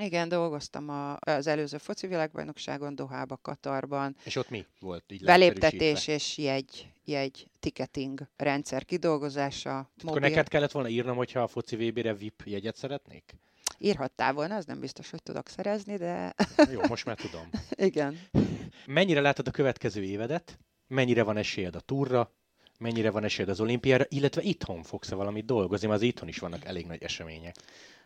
Igen, 0.00 0.28
dolgoztam 0.28 0.88
a, 0.88 1.16
az 1.20 1.46
előző 1.46 1.78
foci 1.78 2.06
világbajnokságon, 2.06 2.94
Dohába, 2.94 3.38
Katarban. 3.42 4.16
És 4.24 4.36
ott 4.36 4.50
mi 4.50 4.66
volt 4.80 5.04
így 5.12 5.24
Beléptetés 5.24 6.06
és 6.06 6.38
jegy, 6.38 6.88
jegy 7.04 7.46
ticketing 7.60 8.28
rendszer 8.36 8.84
kidolgozása. 8.84 9.78
Akkor 9.78 9.88
mobil. 10.04 10.20
neked 10.20 10.48
kellett 10.48 10.72
volna 10.72 10.88
írnom, 10.88 11.16
hogyha 11.16 11.42
a 11.42 11.46
foci 11.46 11.76
VB-re 11.76 12.14
VIP 12.14 12.42
jegyet 12.44 12.76
szeretnék? 12.76 13.34
Írhattál 13.78 14.32
volna, 14.32 14.54
az 14.54 14.64
nem 14.64 14.80
biztos, 14.80 15.10
hogy 15.10 15.22
tudok 15.22 15.48
szerezni, 15.48 15.96
de 15.96 16.34
Jó, 16.72 16.80
most 16.88 17.04
már 17.04 17.16
tudom. 17.16 17.50
igen. 17.88 18.20
Mennyire 18.86 19.20
látod 19.20 19.48
a 19.48 19.50
következő 19.50 20.02
évedet? 20.02 20.58
Mennyire 20.86 21.22
van 21.22 21.36
esélyed 21.36 21.76
a 21.76 21.80
túrra? 21.80 22.32
Mennyire 22.78 23.10
van 23.10 23.24
esélyed 23.24 23.50
az 23.50 23.60
olimpiára? 23.60 24.04
Illetve 24.08 24.42
itthon 24.42 24.82
fogsz-e 24.82 25.14
valamit 25.14 25.44
dolgozni? 25.44 25.86
Mert 25.86 26.00
az 26.00 26.06
itthon 26.06 26.28
is 26.28 26.38
vannak 26.38 26.64
elég 26.64 26.86
nagy 26.86 27.02
események. 27.02 27.56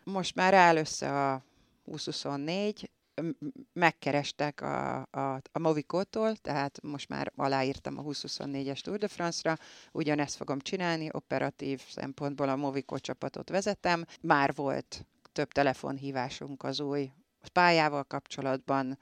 Most 0.03 0.35
már 0.35 0.53
áll 0.53 0.75
össze 0.75 1.27
a 1.27 1.43
2024, 1.89 2.89
m- 3.21 3.37
megkerestek 3.73 4.61
a, 4.61 4.97
a, 5.11 5.41
a 5.51 5.59
Movikótól, 5.59 6.35
tehát 6.35 6.81
most 6.81 7.09
már 7.09 7.31
aláírtam 7.35 7.97
a 7.97 8.01
2024-es 8.01 8.79
Tour 8.79 8.97
de 8.97 9.07
France-ra, 9.07 9.57
ugyanezt 9.91 10.35
fogom 10.35 10.59
csinálni, 10.59 11.09
operatív 11.11 11.81
szempontból 11.89 12.49
a 12.49 12.55
Movikó 12.55 12.97
csapatot 12.97 13.49
vezetem. 13.49 14.05
Már 14.21 14.53
volt 14.55 15.05
több 15.31 15.51
telefonhívásunk 15.51 16.63
az 16.63 16.79
új 16.79 17.11
pályával 17.53 18.03
kapcsolatban, 18.03 18.97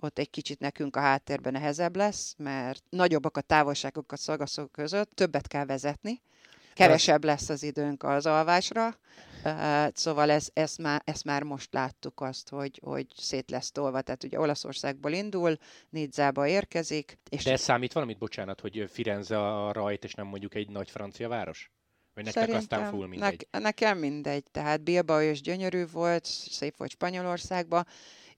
ott 0.00 0.18
egy 0.18 0.30
kicsit 0.30 0.60
nekünk 0.60 0.96
a 0.96 1.00
háttérben 1.00 1.52
nehezebb 1.52 1.96
lesz, 1.96 2.34
mert 2.38 2.82
nagyobbak 2.88 3.36
a 3.36 3.40
távolságok 3.40 4.12
a 4.12 4.16
szagaszok 4.16 4.72
között, 4.72 5.10
többet 5.14 5.46
kell 5.46 5.64
vezetni, 5.64 6.22
kevesebb 6.74 7.24
lesz 7.24 7.48
az 7.48 7.62
időnk 7.62 8.02
az 8.02 8.26
alvásra, 8.26 8.96
Uh, 9.44 9.86
szóval 9.92 10.30
ez, 10.30 10.48
ezt, 10.52 10.78
már, 10.78 11.02
ezt 11.04 11.24
már 11.24 11.42
most 11.42 11.72
láttuk 11.72 12.20
azt, 12.20 12.48
hogy, 12.48 12.80
hogy 12.84 13.06
szét 13.16 13.50
lesz 13.50 13.70
tolva. 13.70 14.00
Tehát 14.00 14.24
ugye 14.24 14.40
Olaszországból 14.40 15.12
indul, 15.12 15.56
Nidzába 15.90 16.46
érkezik, 16.46 17.18
és 17.28 17.44
De 17.44 17.52
ez 17.52 17.60
számít 17.60 17.92
valamit, 17.92 18.18
bocsánat, 18.18 18.60
hogy 18.60 18.84
Firenze 18.88 19.38
a 19.38 19.72
rajt, 19.72 20.04
és 20.04 20.14
nem 20.14 20.26
mondjuk 20.26 20.54
egy 20.54 20.68
nagy 20.68 20.90
francia 20.90 21.28
város? 21.28 21.70
Vagy 22.14 22.24
nektek 22.24 22.54
aztán 22.54 22.90
full 22.90 23.06
mindegy? 23.06 23.46
nek, 23.50 23.62
nekem 23.62 23.98
mindegy. 23.98 24.44
Tehát 24.50 24.82
Bilbao 24.82 25.20
is 25.20 25.40
gyönyörű 25.40 25.86
volt, 25.86 26.24
szép 26.24 26.76
volt 26.76 26.90
Spanyolországba. 26.90 27.84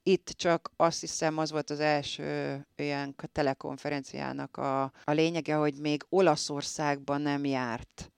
Itt 0.02 0.28
csak 0.28 0.70
azt 0.76 1.00
hiszem 1.00 1.38
az 1.38 1.50
volt 1.50 1.70
az 1.70 1.80
első 1.80 2.60
ilyen 2.76 3.14
telekonferenciának 3.32 4.56
a, 4.56 4.82
a 4.82 5.12
lényege, 5.12 5.54
hogy 5.54 5.74
még 5.80 6.02
Olaszországban 6.08 7.20
nem 7.20 7.44
járt 7.44 8.12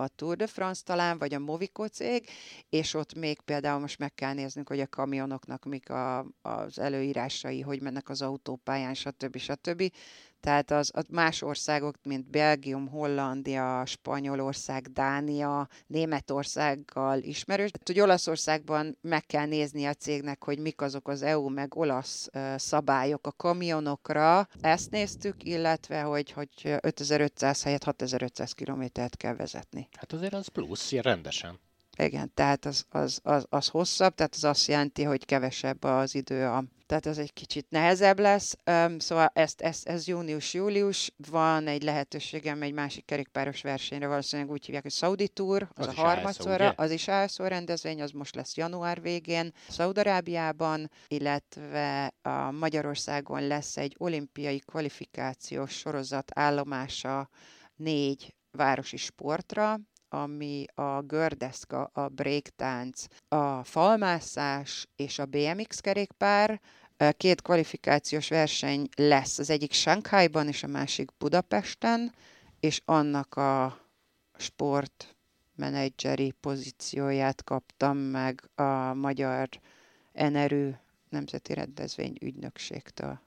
a 0.00 0.08
Tour 0.08 0.36
de 0.36 0.46
France 0.46 0.82
talán, 0.84 1.18
vagy 1.18 1.34
a 1.34 1.38
Movico 1.38 1.86
cég, 1.86 2.28
és 2.68 2.94
ott 2.94 3.14
még 3.14 3.40
például 3.40 3.80
most 3.80 3.98
meg 3.98 4.14
kell 4.14 4.32
néznünk, 4.32 4.68
hogy 4.68 4.80
a 4.80 4.86
kamionoknak 4.86 5.64
mik 5.64 5.90
a, 5.90 6.26
az 6.42 6.78
előírásai, 6.78 7.60
hogy 7.60 7.80
mennek 7.82 8.08
az 8.08 8.22
autópályán, 8.22 8.94
stb. 8.94 9.36
stb. 9.36 9.92
Tehát 10.40 10.70
az, 10.70 10.90
az 10.94 11.04
más 11.10 11.42
országok, 11.42 11.94
mint 12.02 12.30
Belgium, 12.30 12.88
Hollandia, 12.88 13.86
Spanyolország, 13.86 14.92
Dánia, 14.92 15.68
Németországgal 15.86 17.18
ismerős. 17.18 17.70
Tehát, 17.70 17.86
hogy 17.86 18.00
Olaszországban 18.00 18.98
meg 19.00 19.26
kell 19.26 19.46
nézni 19.46 19.84
a 19.84 19.94
cégnek, 19.94 20.44
hogy 20.44 20.58
mik 20.58 20.80
azok 20.80 21.08
az 21.08 21.22
EU 21.22 21.48
meg 21.48 21.76
olasz 21.76 22.28
uh, 22.32 22.56
szabályok 22.56 23.26
a 23.26 23.32
kamionokra. 23.32 24.48
Ezt 24.60 24.90
néztük, 24.90 25.44
illetve, 25.44 26.00
hogy, 26.02 26.30
hogy 26.30 26.74
5500 26.80 27.62
helyett 27.62 27.84
6500 27.84 28.52
kilométert 28.52 29.16
kell 29.16 29.34
vezetni. 29.34 29.88
Hát 29.96 30.12
azért 30.12 30.34
az 30.34 30.48
plusz, 30.48 30.92
rendesen. 30.92 31.58
Igen, 31.96 32.30
tehát 32.34 32.64
az, 32.64 32.84
az, 32.88 33.20
az, 33.22 33.46
az 33.48 33.68
hosszabb, 33.68 34.14
tehát 34.14 34.34
az 34.34 34.44
azt 34.44 34.66
jelenti, 34.66 35.02
hogy 35.02 35.24
kevesebb 35.24 35.84
az 35.84 36.14
idő 36.14 36.46
a 36.46 36.64
tehát 36.90 37.06
ez 37.06 37.18
egy 37.18 37.32
kicsit 37.32 37.66
nehezebb 37.68 38.18
lesz. 38.18 38.56
Um, 38.66 38.98
szóval 38.98 39.30
ezt, 39.32 39.60
ezt, 39.60 39.88
ez 39.88 40.06
június-július. 40.06 41.12
Van 41.30 41.66
egy 41.66 41.82
lehetőségem 41.82 42.62
egy 42.62 42.72
másik 42.72 43.04
kerékpáros 43.04 43.62
versenyre, 43.62 44.06
valószínűleg 44.06 44.50
úgy 44.50 44.64
hívják, 44.64 44.82
hogy 44.82 44.92
Saudi 44.92 45.28
Tour, 45.28 45.68
az, 45.74 45.86
Az 45.86 45.98
a 45.98 46.00
harmadszorra, 46.00 46.68
az 46.68 46.90
is 46.90 47.08
ASO 47.08 47.46
rendezvény, 47.46 48.02
az 48.02 48.10
most 48.10 48.34
lesz 48.34 48.56
január 48.56 49.00
végén, 49.00 49.52
Szaudarábiában, 49.68 50.90
illetve 51.08 52.14
a 52.22 52.50
Magyarországon 52.50 53.46
lesz 53.46 53.76
egy 53.76 53.94
olimpiai 53.98 54.58
kvalifikációs 54.58 55.72
sorozat 55.72 56.30
állomása 56.34 57.28
négy 57.76 58.34
városi 58.50 58.96
sportra, 58.96 59.78
ami 60.12 60.64
a 60.74 61.00
gördeszka, 61.00 61.90
a 61.92 62.08
breaktánc, 62.08 63.04
a 63.28 63.64
falmászás 63.64 64.86
és 64.96 65.18
a 65.18 65.26
BMX 65.26 65.80
kerékpár. 65.80 66.60
Két 67.16 67.42
kvalifikációs 67.42 68.28
verseny 68.28 68.88
lesz, 68.96 69.38
az 69.38 69.50
egyik 69.50 69.72
Shanghaiban 69.72 70.48
és 70.48 70.62
a 70.62 70.66
másik 70.66 71.10
Budapesten, 71.18 72.14
és 72.60 72.80
annak 72.84 73.34
a 73.34 73.80
sportmenedzseri 74.36 76.30
pozícióját 76.30 77.44
kaptam 77.44 77.96
meg 77.96 78.50
a 78.54 78.94
Magyar 78.94 79.48
Enerő 80.12 80.80
Nemzeti 81.08 81.54
Rendezvény 81.54 82.16
Ügynökségtől. 82.20 83.20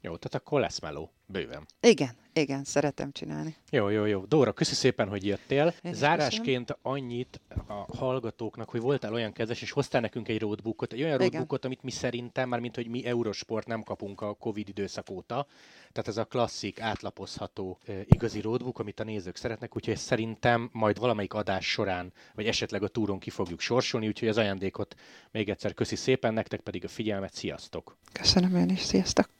Jó, 0.00 0.16
tehát 0.16 0.34
akkor 0.34 0.60
lesz 0.60 0.80
meló. 0.80 1.15
Bőven. 1.28 1.66
Igen, 1.80 2.16
igen, 2.32 2.64
szeretem 2.64 3.12
csinálni. 3.12 3.56
Jó, 3.70 3.88
jó, 3.88 4.04
jó. 4.04 4.24
Dóra, 4.24 4.52
köszi 4.52 4.74
szépen, 4.74 5.08
hogy 5.08 5.26
jöttél. 5.26 5.74
Én 5.82 5.94
Zárásként 5.94 6.78
annyit 6.82 7.40
a 7.66 7.96
hallgatóknak, 7.96 8.70
hogy 8.70 8.80
voltál 8.80 9.12
olyan 9.12 9.32
kezes, 9.32 9.62
és 9.62 9.70
hoztál 9.70 10.00
nekünk 10.00 10.28
egy 10.28 10.40
roadbookot, 10.40 10.92
egy 10.92 11.02
olyan 11.02 11.14
Igen. 11.14 11.26
roadbookot, 11.26 11.64
amit 11.64 11.82
mi 11.82 11.90
szerintem, 11.90 12.48
már 12.48 12.60
mint 12.60 12.74
hogy 12.74 12.88
mi 12.88 13.06
Eurosport 13.06 13.66
nem 13.66 13.82
kapunk 13.82 14.20
a 14.20 14.34
Covid 14.34 14.68
időszak 14.68 15.10
óta. 15.10 15.46
Tehát 15.92 16.08
ez 16.08 16.16
a 16.16 16.24
klasszik, 16.24 16.80
átlapozható, 16.80 17.78
igazi 18.04 18.40
roadbook, 18.40 18.78
amit 18.78 19.00
a 19.00 19.04
nézők 19.04 19.36
szeretnek, 19.36 19.76
úgyhogy 19.76 19.94
ezt 19.94 20.04
szerintem 20.04 20.68
majd 20.72 20.98
valamelyik 20.98 21.34
adás 21.34 21.70
során, 21.70 22.12
vagy 22.34 22.46
esetleg 22.46 22.82
a 22.82 22.88
túron 22.88 23.18
ki 23.18 23.30
fogjuk 23.30 23.60
sorsolni, 23.60 24.06
úgyhogy 24.06 24.28
az 24.28 24.36
ajándékot 24.36 24.94
még 25.30 25.48
egyszer 25.48 25.74
köszi 25.74 25.96
szépen, 25.96 26.34
nektek 26.34 26.60
pedig 26.60 26.84
a 26.84 26.88
figyelmet, 26.88 27.34
sziasztok! 27.34 27.96
Köszönöm 28.12 28.56
én 28.56 28.68
is, 28.68 28.80
sziasztok! 28.80 29.35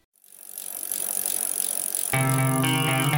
Música 2.17 3.16